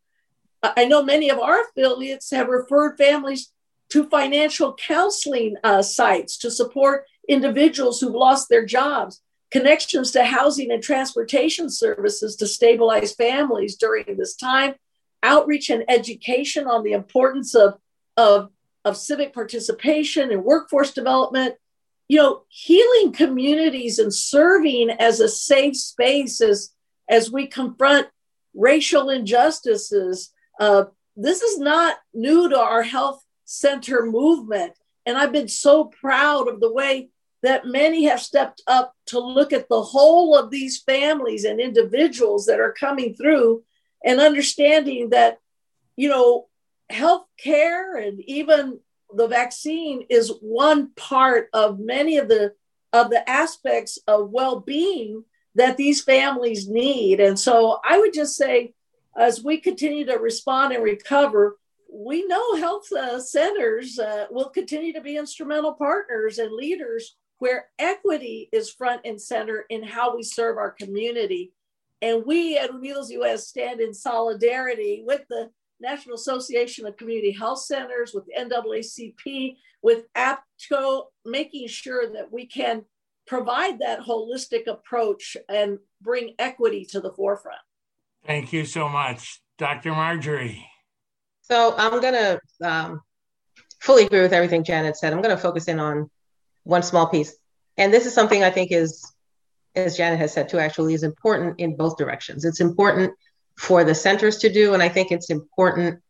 I 0.63 0.85
know 0.85 1.03
many 1.03 1.29
of 1.29 1.37
our 1.39 1.61
affiliates 1.61 2.31
have 2.31 2.47
referred 2.47 2.97
families 2.97 3.51
to 3.89 4.09
financial 4.09 4.75
counseling 4.75 5.55
uh, 5.63 5.81
sites 5.81 6.37
to 6.37 6.51
support 6.51 7.05
individuals 7.27 7.99
who've 7.99 8.13
lost 8.13 8.49
their 8.49 8.65
jobs 8.65 9.21
connections 9.51 10.11
to 10.11 10.23
housing 10.23 10.71
and 10.71 10.83
transportation 10.83 11.69
services 11.69 12.35
to 12.35 12.47
stabilize 12.47 13.13
families 13.13 13.75
during 13.75 14.17
this 14.17 14.35
time 14.35 14.75
outreach 15.23 15.69
and 15.69 15.83
education 15.89 16.67
on 16.67 16.83
the 16.83 16.93
importance 16.93 17.55
of, 17.55 17.75
of, 18.17 18.49
of 18.85 18.97
civic 18.97 19.33
participation 19.33 20.31
and 20.31 20.43
workforce 20.43 20.93
development, 20.93 21.55
you 22.07 22.17
know, 22.17 22.43
healing 22.49 23.11
communities 23.11 23.99
and 23.99 24.13
serving 24.13 24.89
as 24.89 25.19
a 25.19 25.27
safe 25.27 25.75
space 25.75 26.39
as, 26.39 26.71
as 27.09 27.31
we 27.31 27.47
confront 27.47 28.07
racial 28.53 29.09
injustices. 29.09 30.31
Uh, 30.59 30.85
this 31.15 31.41
is 31.41 31.57
not 31.57 31.97
new 32.13 32.47
to 32.49 32.59
our 32.59 32.83
health 32.83 33.23
center 33.47 34.05
movement. 34.05 34.73
And 35.05 35.17
I've 35.17 35.31
been 35.31 35.47
so 35.47 35.85
proud 35.85 36.47
of 36.47 36.59
the 36.59 36.71
way 36.71 37.09
that 37.41 37.65
many 37.65 38.05
have 38.05 38.19
stepped 38.19 38.61
up 38.67 38.93
to 39.07 39.19
look 39.19 39.53
at 39.53 39.69
the 39.69 39.81
whole 39.81 40.35
of 40.35 40.51
these 40.51 40.81
families 40.81 41.45
and 41.45 41.59
individuals 41.59 42.45
that 42.45 42.59
are 42.59 42.73
coming 42.73 43.15
through 43.15 43.63
and 44.03 44.19
understanding 44.19 45.09
that, 45.11 45.39
you 45.95 46.09
know, 46.09 46.47
health 46.89 47.25
care 47.37 47.97
and 47.97 48.21
even 48.21 48.79
the 49.13 49.27
vaccine 49.27 50.05
is 50.09 50.31
one 50.41 50.89
part 50.95 51.49
of 51.53 51.79
many 51.79 52.17
of 52.17 52.27
the 52.27 52.53
of 52.93 53.09
the 53.09 53.29
aspects 53.29 53.99
of 54.07 54.29
well-being 54.29 55.23
that 55.55 55.75
these 55.75 56.01
families 56.01 56.67
need 56.67 57.19
and 57.19 57.37
so 57.37 57.79
i 57.87 57.97
would 57.97 58.13
just 58.13 58.37
say 58.37 58.73
as 59.17 59.43
we 59.43 59.57
continue 59.57 60.05
to 60.05 60.13
respond 60.13 60.73
and 60.73 60.83
recover 60.83 61.57
we 61.91 62.25
know 62.25 62.55
health 62.55 62.91
uh, 62.91 63.19
centers 63.19 63.99
uh, 63.99 64.25
will 64.29 64.49
continue 64.49 64.93
to 64.93 65.01
be 65.01 65.17
instrumental 65.17 65.73
partners 65.73 66.37
and 66.37 66.51
leaders 66.51 67.15
where 67.39 67.67
equity 67.79 68.49
is 68.51 68.71
front 68.71 69.01
and 69.05 69.21
center 69.21 69.65
in 69.69 69.83
how 69.83 70.15
we 70.15 70.23
serve 70.23 70.57
our 70.57 70.71
community 70.71 71.53
and 72.01 72.23
we 72.25 72.57
at 72.57 72.71
Unidos 72.71 73.09
US 73.09 73.47
stand 73.47 73.79
in 73.79 73.93
solidarity 73.93 75.03
with 75.05 75.21
the 75.29 75.49
National 75.79 76.15
Association 76.15 76.85
of 76.87 76.97
Community 76.97 77.31
Health 77.31 77.61
Centers, 77.61 78.13
with 78.13 78.25
NAACP, 78.37 79.55
with 79.81 80.05
AAPCHO, 80.15 81.03
making 81.25 81.67
sure 81.67 82.11
that 82.13 82.31
we 82.31 82.45
can 82.45 82.83
provide 83.27 83.79
that 83.79 83.99
holistic 83.99 84.67
approach 84.67 85.37
and 85.49 85.77
bring 86.01 86.33
equity 86.39 86.85
to 86.85 86.99
the 86.99 87.11
forefront. 87.11 87.59
Thank 88.25 88.53
you 88.53 88.65
so 88.65 88.89
much. 88.89 89.41
Dr. 89.57 89.91
Marjorie. 89.91 90.65
So 91.49 91.73
I'm 91.77 92.01
going 92.01 92.13
to 92.13 92.41
um, 92.61 93.01
fully 93.79 94.05
agree 94.05 94.21
with 94.21 94.33
everything 94.33 94.65
Janet 94.65 94.97
said. 94.97 95.13
I'm 95.13 95.21
going 95.21 95.35
to 95.35 95.41
focus 95.41 95.69
in 95.69 95.79
on 95.79 96.09
one 96.63 96.83
small 96.83 97.07
piece. 97.07 97.37
And 97.77 97.93
this 97.93 98.05
is 98.05 98.13
something 98.13 98.43
I 98.43 98.49
think 98.49 98.71
is, 98.73 99.09
as 99.73 99.95
Janet 99.95 100.19
has 100.19 100.33
said 100.33 100.49
too, 100.49 100.59
actually 100.59 100.93
is 100.93 101.03
important 101.03 101.59
in 101.59 101.77
both 101.77 101.95
directions. 101.95 102.43
It's 102.43 102.59
important 102.59 103.13
for 103.57 103.85
the 103.85 103.95
centers 103.95 104.39
to 104.39 104.51
do, 104.51 104.73
and 104.73 104.83
I 104.83 104.89
think 104.89 105.11
it's 105.11 105.29
important 105.29 106.01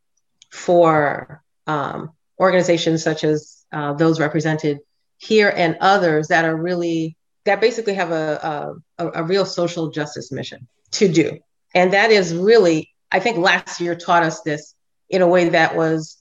for 0.49 1.43
um, 1.67 2.11
organizations 2.39 3.03
such 3.03 3.23
as 3.23 3.63
uh, 3.71 3.93
those 3.93 4.19
represented 4.19 4.79
here 5.17 5.53
and 5.55 5.77
others 5.81 6.29
that 6.29 6.45
are 6.45 6.55
really 6.55 7.15
that 7.45 7.61
basically 7.61 7.93
have 7.93 8.11
a, 8.11 8.75
a, 8.97 9.07
a 9.07 9.23
real 9.23 9.45
social 9.45 9.89
justice 9.89 10.31
mission 10.31 10.67
to 10.91 11.07
do. 11.07 11.39
And 11.73 11.93
that 11.93 12.11
is 12.11 12.33
really, 12.33 12.89
I 13.09 13.19
think 13.19 13.37
last 13.37 13.79
year 13.79 13.95
taught 13.95 14.23
us 14.23 14.41
this 14.41 14.75
in 15.09 15.21
a 15.21 15.27
way 15.27 15.49
that 15.49 15.75
was 15.75 16.17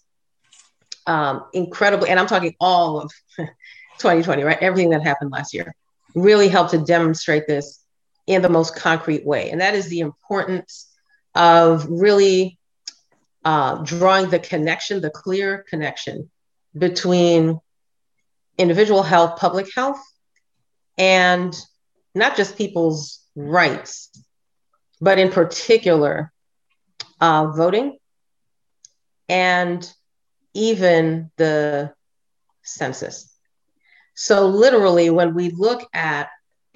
um, 1.07 1.45
incredible. 1.53 2.07
And 2.07 2.19
I'm 2.19 2.27
talking 2.27 2.55
all 2.61 3.01
of 3.01 3.13
2020, 3.99 4.43
right? 4.43 4.59
Everything 4.61 4.91
that 4.91 5.03
happened 5.03 5.31
last 5.31 5.55
year 5.55 5.75
really 6.15 6.49
helped 6.49 6.71
to 6.71 6.79
demonstrate 6.79 7.47
this 7.47 7.81
in 8.27 8.43
the 8.43 8.49
most 8.49 8.75
concrete 8.77 9.25
way. 9.25 9.51
And 9.51 9.61
that 9.61 9.75
is 9.75 9.89
the 9.89 10.01
importance 10.01 10.89
of 11.35 11.87
really 11.89 12.59
uh, 13.45 13.77
drawing 13.85 14.31
the 14.31 14.39
connection, 14.39 15.01
the 15.01 15.11
clear 15.11 15.65
connection 15.69 16.31
between 16.77 17.61
individual 18.59 19.03
health, 19.03 19.39
public 19.39 19.73
health, 19.75 20.03
and 20.99 21.55
not 22.15 22.37
just 22.37 22.57
people's 22.57 23.21
rights, 23.37 24.11
but 25.01 25.19
in 25.19 25.31
particular, 25.31 26.33
uh, 27.21 27.49
voting 27.49 27.99
and 29.29 29.89
even 30.55 31.31
the 31.37 31.93
census. 32.63 33.33
So, 34.15 34.47
literally, 34.47 35.11
when 35.11 35.35
we 35.35 35.51
look 35.51 35.87
at, 35.93 36.29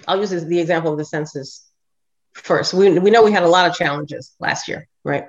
I'll 0.06 0.20
use 0.20 0.30
the 0.30 0.60
example 0.60 0.92
of 0.92 0.98
the 0.98 1.04
census 1.04 1.66
first. 2.34 2.74
We, 2.74 2.98
we 2.98 3.10
know 3.10 3.22
we 3.22 3.32
had 3.32 3.42
a 3.42 3.48
lot 3.48 3.68
of 3.68 3.74
challenges 3.74 4.34
last 4.38 4.68
year, 4.68 4.86
right? 5.04 5.24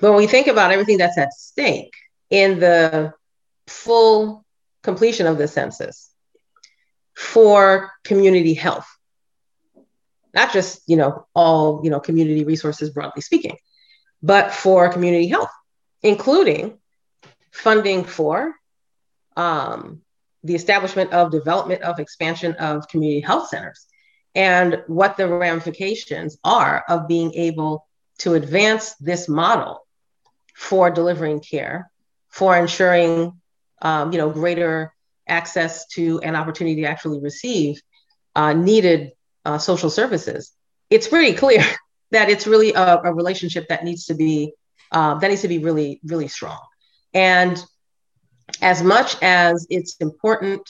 But 0.00 0.10
when 0.10 0.16
we 0.16 0.26
think 0.26 0.46
about 0.46 0.70
everything 0.70 0.98
that's 0.98 1.18
at 1.18 1.32
stake 1.34 1.94
in 2.30 2.58
the 2.58 3.12
full 3.66 4.44
completion 4.82 5.26
of 5.26 5.38
the 5.38 5.48
census 5.48 6.10
for 7.14 7.92
community 8.02 8.54
health, 8.54 8.86
not 10.32 10.52
just 10.52 10.82
you 10.86 10.96
know 10.96 11.26
all 11.34 11.80
you 11.84 11.90
know 11.90 12.00
community 12.00 12.44
resources 12.44 12.90
broadly 12.90 13.22
speaking, 13.22 13.56
but 14.22 14.52
for 14.52 14.88
community 14.88 15.28
health, 15.28 15.50
including 16.04 16.78
funding 17.50 18.04
for 18.04 18.54
um, 19.36 20.02
the 20.44 20.54
establishment 20.54 21.12
of 21.12 21.32
development 21.32 21.82
of 21.82 21.98
expansion 21.98 22.52
of 22.56 22.86
community 22.86 23.20
health 23.20 23.48
centers. 23.48 23.86
And 24.36 24.82
what 24.86 25.16
the 25.16 25.26
ramifications 25.26 26.36
are 26.44 26.84
of 26.88 27.08
being 27.08 27.34
able 27.34 27.86
to 28.18 28.34
advance 28.34 28.94
this 28.96 29.28
model 29.28 29.86
for 30.54 30.90
delivering 30.90 31.40
care, 31.40 31.90
for 32.28 32.56
ensuring 32.56 33.40
um, 33.80 34.12
you 34.12 34.18
know, 34.18 34.30
greater 34.30 34.92
access 35.26 35.86
to 35.86 36.20
an 36.20 36.36
opportunity 36.36 36.82
to 36.82 36.88
actually 36.88 37.20
receive 37.20 37.80
uh, 38.34 38.52
needed 38.52 39.12
uh, 39.44 39.58
social 39.58 39.90
services, 39.90 40.52
it's 40.90 41.08
pretty 41.08 41.34
clear 41.34 41.62
that 42.10 42.28
it's 42.28 42.46
really 42.46 42.72
a, 42.74 43.00
a 43.04 43.14
relationship 43.14 43.68
that 43.68 43.84
needs 43.84 44.06
to 44.06 44.14
be 44.14 44.52
uh, 44.94 45.14
that 45.18 45.28
needs 45.28 45.42
to 45.42 45.48
be 45.48 45.58
really, 45.58 46.00
really 46.04 46.28
strong. 46.28 46.60
And 47.12 47.62
as 48.62 48.82
much 48.82 49.16
as 49.22 49.66
it's 49.68 49.96
important, 49.96 50.62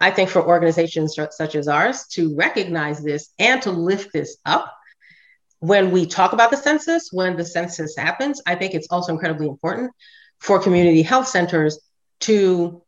I 0.00 0.10
think 0.10 0.30
for 0.30 0.46
organizations 0.46 1.18
such 1.30 1.54
as 1.54 1.66
ours 1.66 2.06
to 2.12 2.34
recognize 2.36 3.02
this 3.02 3.30
and 3.38 3.60
to 3.62 3.70
lift 3.70 4.12
this 4.12 4.36
up 4.46 4.72
when 5.60 5.90
we 5.90 6.06
talk 6.06 6.32
about 6.32 6.50
the 6.50 6.56
census, 6.56 7.10
when 7.12 7.36
the 7.36 7.44
census 7.44 7.94
happens, 7.96 8.40
I 8.46 8.54
think 8.54 8.74
it's 8.74 8.88
also 8.90 9.12
incredibly 9.12 9.46
important 9.46 9.92
for 10.38 10.58
community 10.58 11.02
health 11.02 11.28
centers 11.28 11.78
to 12.20 12.82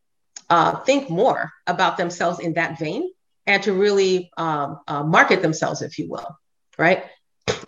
uh, 0.49 0.77
think 0.77 1.11
more 1.11 1.53
about 1.67 1.99
themselves 1.99 2.41
in 2.41 2.55
that 2.55 2.79
vein 2.79 3.11
and 3.47 3.63
to 3.65 3.75
really 3.75 4.31
um, 4.39 4.81
uh, 4.89 5.03
market 5.03 5.43
themselves, 5.43 5.83
if 5.83 5.99
you 5.99 6.09
will, 6.11 6.39
right? 6.79 7.05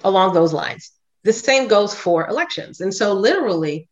Along 0.03 0.33
those 0.33 0.55
lines. 0.55 0.94
The 1.25 1.33
same 1.33 1.69
goes 1.69 1.95
for 1.95 2.29
elections. 2.29 2.81
And 2.81 2.93
so, 2.93 3.13
literally, 3.15 3.89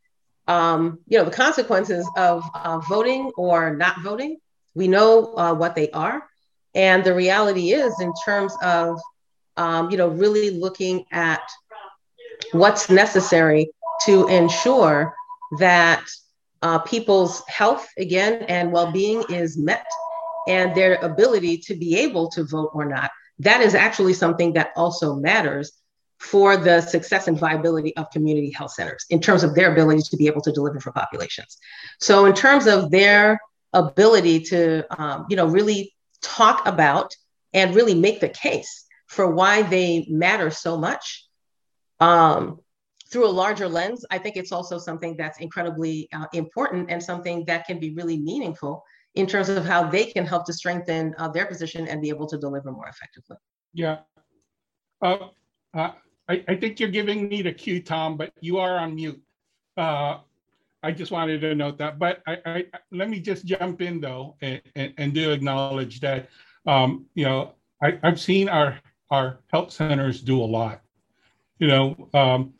um, 0.46 1.00
you 1.08 1.18
know, 1.18 1.24
the 1.24 1.30
consequences 1.30 2.08
of 2.16 2.44
uh, 2.54 2.78
voting 2.78 3.32
or 3.36 3.74
not 3.74 4.00
voting, 4.02 4.38
we 4.74 4.88
know 4.88 5.34
uh, 5.36 5.54
what 5.54 5.74
they 5.74 5.90
are. 5.90 6.26
And 6.74 7.04
the 7.04 7.14
reality 7.14 7.72
is, 7.72 8.00
in 8.00 8.12
terms 8.24 8.54
of 8.62 8.98
um, 9.56 9.90
you 9.90 9.96
know, 9.96 10.08
really 10.08 10.50
looking 10.50 11.04
at 11.12 11.42
what's 12.52 12.90
necessary 12.90 13.70
to 14.04 14.26
ensure 14.28 15.14
that 15.58 16.04
uh, 16.62 16.78
people's 16.80 17.42
health, 17.48 17.86
again, 17.98 18.44
and 18.44 18.72
well 18.72 18.90
being 18.90 19.22
is 19.28 19.58
met 19.58 19.86
and 20.48 20.74
their 20.74 20.94
ability 20.96 21.58
to 21.58 21.74
be 21.74 21.98
able 21.98 22.28
to 22.30 22.44
vote 22.44 22.70
or 22.72 22.84
not. 22.84 23.10
That 23.38 23.60
is 23.60 23.74
actually 23.74 24.14
something 24.14 24.54
that 24.54 24.72
also 24.76 25.14
matters 25.14 25.72
for 26.22 26.56
the 26.56 26.80
success 26.80 27.26
and 27.26 27.36
viability 27.36 27.96
of 27.96 28.08
community 28.10 28.52
health 28.52 28.72
centers 28.72 29.04
in 29.10 29.20
terms 29.20 29.42
of 29.42 29.56
their 29.56 29.72
ability 29.72 30.02
to 30.02 30.16
be 30.16 30.28
able 30.28 30.40
to 30.40 30.52
deliver 30.52 30.78
for 30.78 30.92
populations. 30.92 31.58
So, 31.98 32.26
in 32.26 32.34
terms 32.34 32.66
of 32.68 32.90
their 32.92 33.40
ability 33.72 34.40
to, 34.40 34.84
um, 35.02 35.26
you 35.28 35.36
know, 35.36 35.46
really 35.46 35.94
talk 36.22 36.66
about 36.66 37.12
and 37.52 37.74
really 37.74 37.94
make 37.94 38.20
the 38.20 38.28
case 38.28 38.86
for 39.08 39.32
why 39.34 39.62
they 39.62 40.06
matter 40.08 40.50
so 40.50 40.78
much 40.78 41.26
um, 41.98 42.60
through 43.10 43.26
a 43.26 43.34
larger 43.42 43.68
lens, 43.68 44.04
I 44.10 44.18
think 44.18 44.36
it's 44.36 44.52
also 44.52 44.78
something 44.78 45.16
that's 45.16 45.40
incredibly 45.40 46.08
uh, 46.12 46.26
important 46.32 46.88
and 46.88 47.02
something 47.02 47.44
that 47.46 47.66
can 47.66 47.80
be 47.80 47.94
really 47.94 48.18
meaningful 48.18 48.84
in 49.16 49.26
terms 49.26 49.48
of 49.48 49.64
how 49.66 49.90
they 49.90 50.06
can 50.06 50.24
help 50.24 50.46
to 50.46 50.52
strengthen 50.52 51.14
uh, 51.18 51.28
their 51.28 51.46
position 51.46 51.88
and 51.88 52.00
be 52.00 52.08
able 52.10 52.28
to 52.28 52.38
deliver 52.38 52.70
more 52.70 52.88
effectively. 52.88 53.36
Yeah. 53.74 53.98
Uh, 55.02 55.28
uh 55.74 55.90
I, 56.28 56.44
I, 56.48 56.56
think 56.56 56.78
you're 56.78 56.88
giving 56.88 57.28
me 57.28 57.42
the 57.42 57.52
cue, 57.52 57.82
Tom, 57.82 58.16
but 58.16 58.32
you 58.40 58.58
are 58.58 58.78
on 58.78 58.94
mute. 58.94 59.20
Uh, 59.76 60.18
I 60.82 60.92
just 60.92 61.12
wanted 61.12 61.40
to 61.40 61.54
note 61.54 61.78
that. 61.78 61.98
But 61.98 62.22
I, 62.26 62.38
I, 62.44 62.64
let 62.90 63.08
me 63.08 63.20
just 63.20 63.44
jump 63.44 63.80
in 63.80 64.00
though 64.00 64.36
and, 64.40 64.60
and, 64.74 64.94
and 64.98 65.14
do 65.14 65.30
acknowledge 65.30 66.00
that 66.00 66.28
um, 66.66 67.06
you 67.14 67.24
know 67.24 67.54
I, 67.82 67.98
have 68.02 68.20
seen 68.20 68.48
our 68.48 68.78
our 69.10 69.40
health 69.52 69.72
centers 69.72 70.20
do 70.20 70.40
a 70.40 70.44
lot. 70.44 70.80
You 71.58 71.68
know, 71.68 72.08
um, 72.14 72.54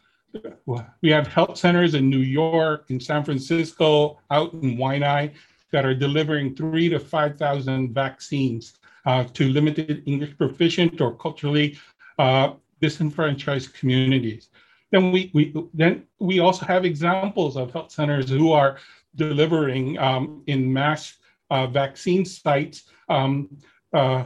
we 1.01 1.11
have 1.11 1.27
health 1.27 1.59
centers 1.59 1.95
in 1.95 2.09
New 2.09 2.19
York, 2.19 2.87
in 2.89 3.01
San 3.01 3.25
Francisco, 3.25 4.21
out 4.31 4.53
in 4.53 4.77
Waianae 4.77 5.33
that 5.73 5.85
are 5.85 5.95
delivering 5.95 6.55
three 6.55 6.89
to 6.91 7.01
5,000 7.01 7.93
vaccines 7.93 8.75
uh, 9.07 9.25
to 9.25 9.49
limited 9.49 10.03
English 10.07 10.37
proficient 10.37 11.01
or 11.01 11.15
culturally 11.17 11.79
uh, 12.19 12.53
disenfranchised 12.83 13.72
communities. 13.72 14.51
Then 14.91 15.11
we, 15.11 15.30
we, 15.33 15.55
then 15.72 16.05
we 16.18 16.41
also 16.41 16.66
have 16.66 16.85
examples 16.85 17.57
of 17.57 17.72
health 17.72 17.93
centers 17.93 18.28
who 18.28 18.53
are 18.53 18.76
delivering 19.14 19.99
um, 19.99 20.43
in 20.49 20.70
mass 20.70 21.16
uh, 21.51 21.66
vaccine 21.66 22.24
sites 22.26 22.85
um, 23.09 23.49
uh, 23.95 24.24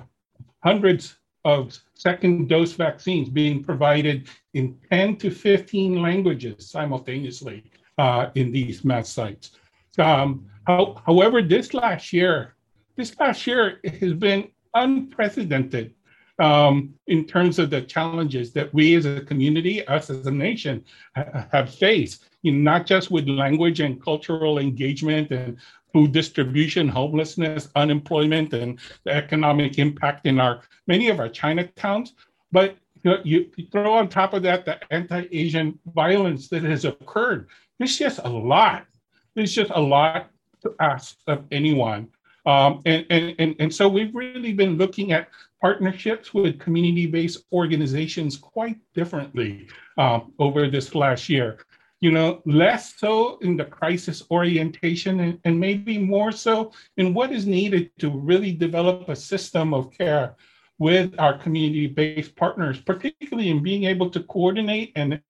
hundreds 0.64 1.16
of 1.44 1.78
second 1.94 2.48
dose 2.48 2.72
vaccines 2.72 3.28
being 3.28 3.62
provided 3.62 4.28
in 4.54 4.76
10 4.90 5.16
to 5.18 5.30
15 5.30 6.02
languages 6.02 6.68
simultaneously 6.68 7.62
uh, 7.98 8.30
in 8.34 8.50
these 8.50 8.84
mass 8.84 9.08
sites. 9.08 9.52
Um, 9.98 10.46
how, 10.66 11.00
however, 11.06 11.42
this 11.42 11.72
last 11.72 12.12
year, 12.12 12.56
this 12.96 13.16
last 13.20 13.46
year 13.46 13.80
has 14.00 14.14
been 14.14 14.48
unprecedented 14.74 15.94
um, 16.38 16.94
in 17.06 17.24
terms 17.24 17.58
of 17.58 17.70
the 17.70 17.82
challenges 17.82 18.52
that 18.52 18.72
we 18.74 18.94
as 18.94 19.06
a 19.06 19.22
community, 19.22 19.86
us 19.86 20.10
as 20.10 20.26
a 20.26 20.30
nation, 20.30 20.84
ha- 21.14 21.46
have 21.52 21.74
faced. 21.74 22.24
You 22.42 22.52
know, 22.52 22.70
not 22.70 22.86
just 22.86 23.10
with 23.10 23.28
language 23.28 23.80
and 23.80 24.02
cultural 24.02 24.58
engagement 24.58 25.30
and 25.30 25.56
food 25.92 26.12
distribution, 26.12 26.88
homelessness, 26.88 27.70
unemployment, 27.74 28.52
and 28.52 28.78
the 29.04 29.12
economic 29.12 29.78
impact 29.78 30.26
in 30.26 30.38
our 30.38 30.62
many 30.86 31.08
of 31.08 31.20
our 31.20 31.28
Chinatowns. 31.28 32.10
But 32.52 32.76
you, 33.02 33.10
know, 33.10 33.20
you, 33.24 33.50
you 33.56 33.66
throw 33.72 33.94
on 33.94 34.08
top 34.08 34.34
of 34.34 34.42
that 34.42 34.64
the 34.64 34.78
anti-Asian 34.92 35.78
violence 35.94 36.48
that 36.48 36.62
has 36.64 36.84
occurred. 36.84 37.48
There's 37.78 37.98
just 37.98 38.20
a 38.24 38.28
lot. 38.28 38.86
There's 39.34 39.54
just 39.54 39.70
a 39.74 39.80
lot 39.80 40.30
to 40.62 40.74
ask 40.80 41.16
of 41.26 41.44
anyone. 41.50 42.08
Um, 42.46 42.82
and, 42.86 43.04
and, 43.10 43.34
and, 43.38 43.56
and 43.58 43.74
so 43.74 43.88
we've 43.88 44.14
really 44.14 44.52
been 44.52 44.78
looking 44.78 45.12
at 45.12 45.28
partnerships 45.66 46.32
with 46.32 46.60
community-based 46.60 47.38
organizations 47.52 48.36
quite 48.36 48.78
differently 48.94 49.66
um, 49.98 50.32
over 50.38 50.70
this 50.70 50.94
last 50.94 51.28
year. 51.28 51.58
you 52.00 52.10
know, 52.10 52.42
less 52.44 52.94
so 52.98 53.38
in 53.38 53.56
the 53.56 53.64
crisis 53.64 54.22
orientation 54.30 55.20
and, 55.20 55.40
and 55.44 55.58
maybe 55.58 55.98
more 55.98 56.30
so 56.30 56.72
in 56.98 57.14
what 57.14 57.32
is 57.32 57.46
needed 57.46 57.90
to 57.98 58.10
really 58.10 58.52
develop 58.52 59.08
a 59.08 59.16
system 59.16 59.72
of 59.72 59.90
care 59.90 60.36
with 60.78 61.14
our 61.18 61.38
community-based 61.38 62.36
partners, 62.36 62.78
particularly 62.80 63.48
in 63.48 63.62
being 63.62 63.84
able 63.84 64.10
to 64.10 64.22
coordinate 64.24 64.92
and, 64.94 65.20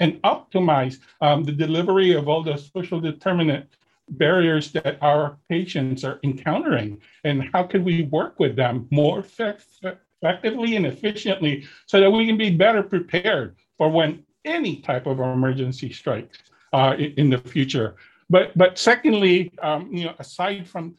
and 0.00 0.20
optimize 0.22 0.98
um, 1.20 1.44
the 1.44 1.52
delivery 1.52 2.12
of 2.12 2.28
all 2.28 2.42
the 2.42 2.56
social 2.56 3.00
determinant 3.00 3.75
barriers 4.08 4.72
that 4.72 4.98
our 5.02 5.38
patients 5.48 6.04
are 6.04 6.20
encountering 6.22 7.00
and 7.24 7.48
how 7.52 7.62
can 7.62 7.84
we 7.84 8.04
work 8.04 8.38
with 8.38 8.56
them 8.56 8.86
more 8.90 9.18
effectively 9.18 10.76
and 10.76 10.86
efficiently 10.86 11.66
so 11.86 12.00
that 12.00 12.10
we 12.10 12.26
can 12.26 12.36
be 12.36 12.50
better 12.50 12.82
prepared 12.82 13.56
for 13.76 13.90
when 13.90 14.24
any 14.44 14.76
type 14.76 15.06
of 15.06 15.18
emergency 15.18 15.92
strikes 15.92 16.38
uh, 16.72 16.94
in, 16.98 17.30
the 17.30 17.38
future. 17.38 17.96
But 18.30 18.56
but 18.56 18.78
secondly, 18.78 19.52
um, 19.62 19.92
you 19.92 20.04
know, 20.04 20.14
aside 20.18 20.68
from 20.68 20.96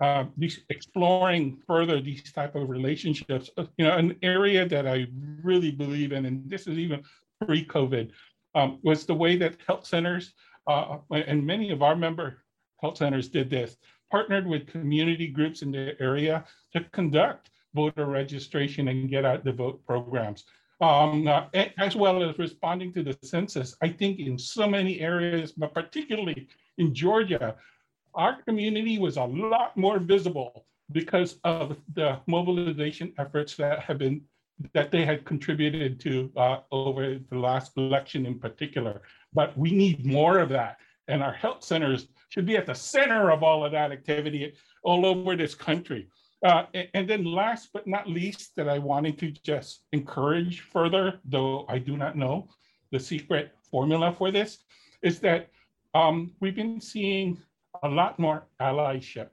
uh, 0.00 0.24
these 0.36 0.60
exploring 0.68 1.58
further 1.66 2.00
these 2.00 2.32
type 2.32 2.54
of 2.54 2.68
relationships, 2.68 3.50
uh, 3.56 3.66
you 3.76 3.84
know, 3.84 3.96
an 3.96 4.16
area 4.22 4.66
that 4.66 4.86
I 4.86 5.06
really 5.42 5.70
believe 5.70 6.12
in, 6.12 6.26
and 6.26 6.48
this 6.48 6.66
is 6.66 6.78
even 6.78 7.02
pre-COVID, 7.44 8.10
um, 8.54 8.78
was 8.82 9.06
the 9.06 9.14
way 9.14 9.36
that 9.36 9.56
health 9.66 9.86
centers 9.86 10.34
uh, 10.66 10.98
and 11.10 11.44
many 11.46 11.70
of 11.70 11.82
our 11.82 11.96
member 11.96 12.38
health 12.80 12.98
centers 12.98 13.28
did 13.28 13.50
this, 13.50 13.76
partnered 14.10 14.46
with 14.46 14.66
community 14.66 15.28
groups 15.28 15.62
in 15.62 15.70
the 15.70 15.94
area 16.00 16.44
to 16.72 16.84
conduct 16.92 17.50
voter 17.74 18.06
registration 18.06 18.88
and 18.88 19.10
get 19.10 19.24
out 19.24 19.44
the 19.44 19.52
vote 19.52 19.84
programs. 19.86 20.44
Um, 20.80 21.26
uh, 21.26 21.46
as 21.76 21.96
well 21.96 22.22
as 22.22 22.38
responding 22.38 22.92
to 22.92 23.02
the 23.02 23.18
census. 23.24 23.76
I 23.82 23.88
think 23.88 24.20
in 24.20 24.38
so 24.38 24.68
many 24.68 25.00
areas, 25.00 25.50
but 25.50 25.74
particularly 25.74 26.46
in 26.78 26.94
Georgia, 26.94 27.56
our 28.14 28.40
community 28.42 28.96
was 28.98 29.16
a 29.16 29.24
lot 29.24 29.76
more 29.76 29.98
visible 29.98 30.66
because 30.92 31.40
of 31.42 31.76
the 31.94 32.20
mobilization 32.26 33.12
efforts 33.18 33.56
that 33.56 33.80
have 33.80 33.98
been 33.98 34.22
that 34.72 34.90
they 34.90 35.04
had 35.04 35.24
contributed 35.24 36.00
to 36.00 36.32
uh, 36.36 36.58
over 36.72 37.18
the 37.30 37.38
last 37.38 37.76
election 37.76 38.26
in 38.26 38.38
particular. 38.38 39.02
But 39.32 39.56
we 39.56 39.70
need 39.70 40.04
more 40.04 40.38
of 40.38 40.48
that. 40.50 40.78
And 41.06 41.22
our 41.22 41.32
health 41.32 41.62
centers 41.62 42.08
should 42.28 42.46
be 42.46 42.56
at 42.56 42.66
the 42.66 42.74
center 42.74 43.30
of 43.30 43.42
all 43.42 43.64
of 43.64 43.72
that 43.72 43.92
activity 43.92 44.52
all 44.82 45.06
over 45.06 45.36
this 45.36 45.54
country. 45.54 46.08
Uh, 46.44 46.64
and 46.94 47.08
then 47.08 47.24
last 47.24 47.70
but 47.72 47.86
not 47.86 48.08
least 48.08 48.52
that 48.56 48.68
I 48.68 48.78
wanted 48.78 49.18
to 49.18 49.30
just 49.30 49.82
encourage 49.92 50.60
further, 50.60 51.18
though 51.24 51.66
I 51.68 51.78
do 51.78 51.96
not 51.96 52.16
know 52.16 52.48
the 52.92 53.00
secret 53.00 53.52
formula 53.70 54.14
for 54.16 54.30
this, 54.30 54.58
is 55.02 55.18
that 55.20 55.50
um, 55.94 56.32
we've 56.40 56.54
been 56.54 56.80
seeing 56.80 57.38
a 57.82 57.88
lot 57.88 58.18
more 58.18 58.46
allyship 58.60 59.30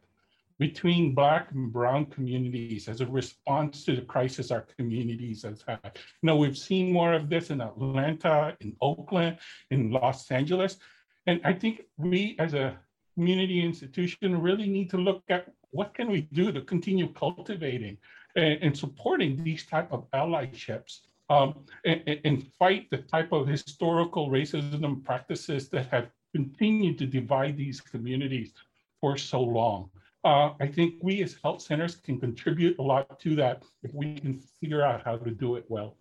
between 0.57 1.13
Black 1.13 1.51
and 1.51 1.71
Brown 1.71 2.05
communities 2.05 2.87
as 2.87 3.01
a 3.01 3.05
response 3.05 3.83
to 3.85 3.95
the 3.95 4.01
crisis 4.01 4.51
our 4.51 4.65
communities 4.77 5.43
have 5.43 5.61
had. 5.67 5.91
You 6.21 6.27
know, 6.27 6.37
we've 6.37 6.57
seen 6.57 6.91
more 6.91 7.13
of 7.13 7.29
this 7.29 7.49
in 7.49 7.61
Atlanta, 7.61 8.55
in 8.61 8.75
Oakland, 8.81 9.37
in 9.69 9.91
Los 9.91 10.31
Angeles. 10.31 10.77
And 11.27 11.41
I 11.43 11.53
think 11.53 11.81
we 11.97 12.35
as 12.39 12.53
a 12.53 12.77
community 13.15 13.63
institution 13.63 14.41
really 14.41 14.67
need 14.67 14.89
to 14.91 14.97
look 14.97 15.23
at 15.29 15.47
what 15.71 15.93
can 15.93 16.09
we 16.09 16.21
do 16.33 16.51
to 16.51 16.61
continue 16.61 17.11
cultivating 17.13 17.97
and, 18.35 18.59
and 18.61 18.77
supporting 18.77 19.41
these 19.43 19.65
type 19.65 19.91
of 19.91 20.09
allyships 20.11 20.99
um, 21.29 21.65
and, 21.85 22.19
and, 22.23 22.45
fight 22.59 22.87
the 22.91 22.99
type 22.99 23.31
of 23.31 23.47
historical 23.47 24.29
racism 24.29 25.03
practices 25.03 25.69
that 25.69 25.87
have 25.89 26.07
continued 26.35 26.99
to 26.99 27.07
divide 27.07 27.57
these 27.57 27.81
communities 27.81 28.53
for 29.01 29.17
so 29.17 29.41
long. 29.41 29.89
Uh, 30.23 30.51
I 30.59 30.67
think 30.67 30.95
we 31.01 31.23
as 31.23 31.35
health 31.41 31.61
centers 31.63 31.95
can 31.95 32.19
contribute 32.19 32.77
a 32.77 32.81
lot 32.83 33.19
to 33.21 33.35
that 33.37 33.63
if 33.81 33.91
we 33.93 34.19
can 34.19 34.39
figure 34.59 34.83
out 34.83 35.03
how 35.03 35.17
to 35.17 35.31
do 35.31 35.55
it 35.55 35.65
well. 35.67 35.97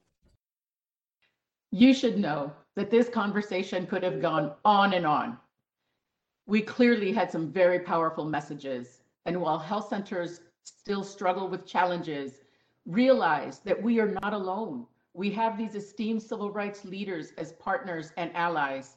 You 1.70 1.94
should 1.94 2.18
know 2.18 2.52
that 2.76 2.90
this 2.90 3.08
conversation 3.08 3.86
could 3.86 4.02
have 4.02 4.20
gone 4.20 4.52
on 4.64 4.92
and 4.92 5.06
on 5.06 5.38
we 6.46 6.60
clearly 6.60 7.12
had 7.12 7.30
some 7.30 7.50
very 7.50 7.80
powerful 7.80 8.24
messages. 8.24 9.00
And 9.26 9.40
while 9.40 9.58
health 9.58 9.88
centers 9.88 10.40
still 10.64 11.02
struggle 11.02 11.48
with 11.48 11.66
challenges, 11.66 12.40
realize 12.86 13.60
that 13.60 13.82
we 13.82 14.00
are 14.00 14.16
not 14.22 14.34
alone. 14.34 14.86
We 15.14 15.30
have 15.30 15.56
these 15.56 15.74
esteemed 15.74 16.22
civil 16.22 16.50
rights 16.50 16.84
leaders 16.84 17.32
as 17.38 17.52
partners 17.52 18.12
and 18.16 18.34
allies. 18.34 18.96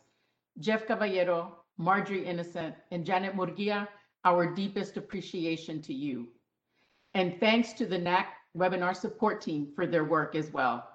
Jeff 0.59 0.85
Caballero, 0.87 1.59
Marjorie 1.77 2.25
Innocent, 2.25 2.75
and 2.91 3.05
Janet 3.05 3.35
Murguia, 3.35 3.87
our 4.25 4.53
deepest 4.53 4.97
appreciation 4.97 5.81
to 5.83 5.93
you. 5.93 6.27
And 7.13 7.39
thanks 7.39 7.71
to 7.73 7.85
the 7.85 7.97
NAC 7.97 8.33
webinar 8.57 8.95
support 8.95 9.41
team 9.41 9.69
for 9.75 9.87
their 9.87 10.03
work 10.03 10.35
as 10.35 10.51
well. 10.51 10.89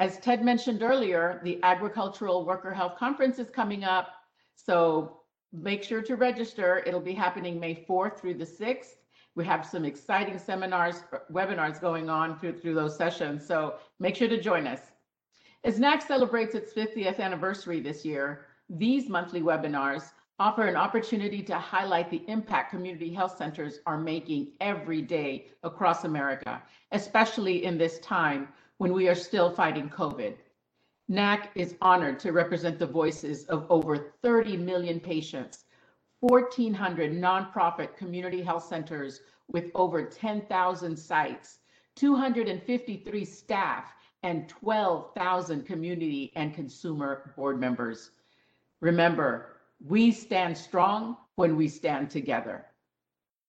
As 0.00 0.18
Ted 0.18 0.44
mentioned 0.44 0.82
earlier, 0.82 1.40
the 1.44 1.62
Agricultural 1.62 2.44
Worker 2.44 2.72
Health 2.72 2.96
Conference 2.98 3.38
is 3.38 3.50
coming 3.50 3.84
up. 3.84 4.08
So 4.56 5.21
make 5.52 5.82
sure 5.82 6.02
to 6.02 6.16
register. 6.16 6.82
It'll 6.86 7.00
be 7.00 7.12
happening 7.12 7.60
May 7.60 7.84
4th 7.88 8.18
through 8.20 8.34
the 8.34 8.44
6th. 8.44 8.96
We 9.34 9.44
have 9.44 9.64
some 9.64 9.84
exciting 9.84 10.38
seminars, 10.38 11.04
uh, 11.12 11.18
webinars 11.32 11.80
going 11.80 12.10
on 12.10 12.38
through, 12.38 12.58
through 12.58 12.74
those 12.74 12.96
sessions. 12.96 13.46
So 13.46 13.76
make 13.98 14.16
sure 14.16 14.28
to 14.28 14.40
join 14.40 14.66
us. 14.66 14.80
As 15.64 15.78
NAC 15.78 16.02
celebrates 16.02 16.54
its 16.54 16.72
50th 16.72 17.18
anniversary 17.20 17.80
this 17.80 18.04
year, 18.04 18.46
these 18.68 19.08
monthly 19.08 19.40
webinars 19.40 20.12
offer 20.38 20.66
an 20.66 20.76
opportunity 20.76 21.42
to 21.42 21.54
highlight 21.56 22.10
the 22.10 22.24
impact 22.28 22.70
community 22.70 23.12
health 23.12 23.36
centers 23.36 23.78
are 23.86 23.98
making 23.98 24.52
every 24.60 25.00
day 25.00 25.46
across 25.62 26.04
America, 26.04 26.60
especially 26.90 27.64
in 27.64 27.78
this 27.78 28.00
time 28.00 28.48
when 28.78 28.92
we 28.92 29.08
are 29.08 29.14
still 29.14 29.50
fighting 29.50 29.88
COVID. 29.88 30.34
NAC 31.12 31.50
is 31.54 31.74
honored 31.82 32.18
to 32.20 32.32
represent 32.32 32.78
the 32.78 32.86
voices 32.86 33.44
of 33.44 33.66
over 33.68 34.14
30 34.22 34.56
million 34.56 34.98
patients, 34.98 35.66
1,400 36.20 37.12
nonprofit 37.12 37.98
community 37.98 38.40
health 38.40 38.64
centers 38.64 39.20
with 39.46 39.70
over 39.74 40.06
10,000 40.06 40.96
sites, 40.96 41.58
253 41.96 43.24
staff, 43.26 43.92
and 44.22 44.48
12,000 44.48 45.66
community 45.66 46.32
and 46.34 46.54
consumer 46.54 47.34
board 47.36 47.60
members. 47.60 48.12
Remember, 48.80 49.56
we 49.86 50.12
stand 50.12 50.56
strong 50.56 51.18
when 51.34 51.58
we 51.58 51.68
stand 51.68 52.08
together. 52.08 52.64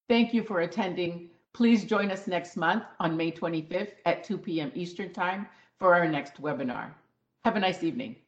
Thank 0.10 0.34
you 0.34 0.44
for 0.44 0.60
attending. 0.60 1.30
Please 1.54 1.86
join 1.86 2.12
us 2.12 2.28
next 2.28 2.58
month 2.58 2.84
on 3.00 3.16
May 3.16 3.32
25th 3.32 3.94
at 4.06 4.26
2 4.26 4.38
p.m. 4.38 4.70
Eastern 4.76 5.14
Time 5.14 5.48
for 5.80 5.96
our 5.96 6.10
next 6.10 6.42
webinar. 6.42 6.92
Have 7.46 7.56
a 7.58 7.60
nice 7.60 7.84
evening. 7.84 8.23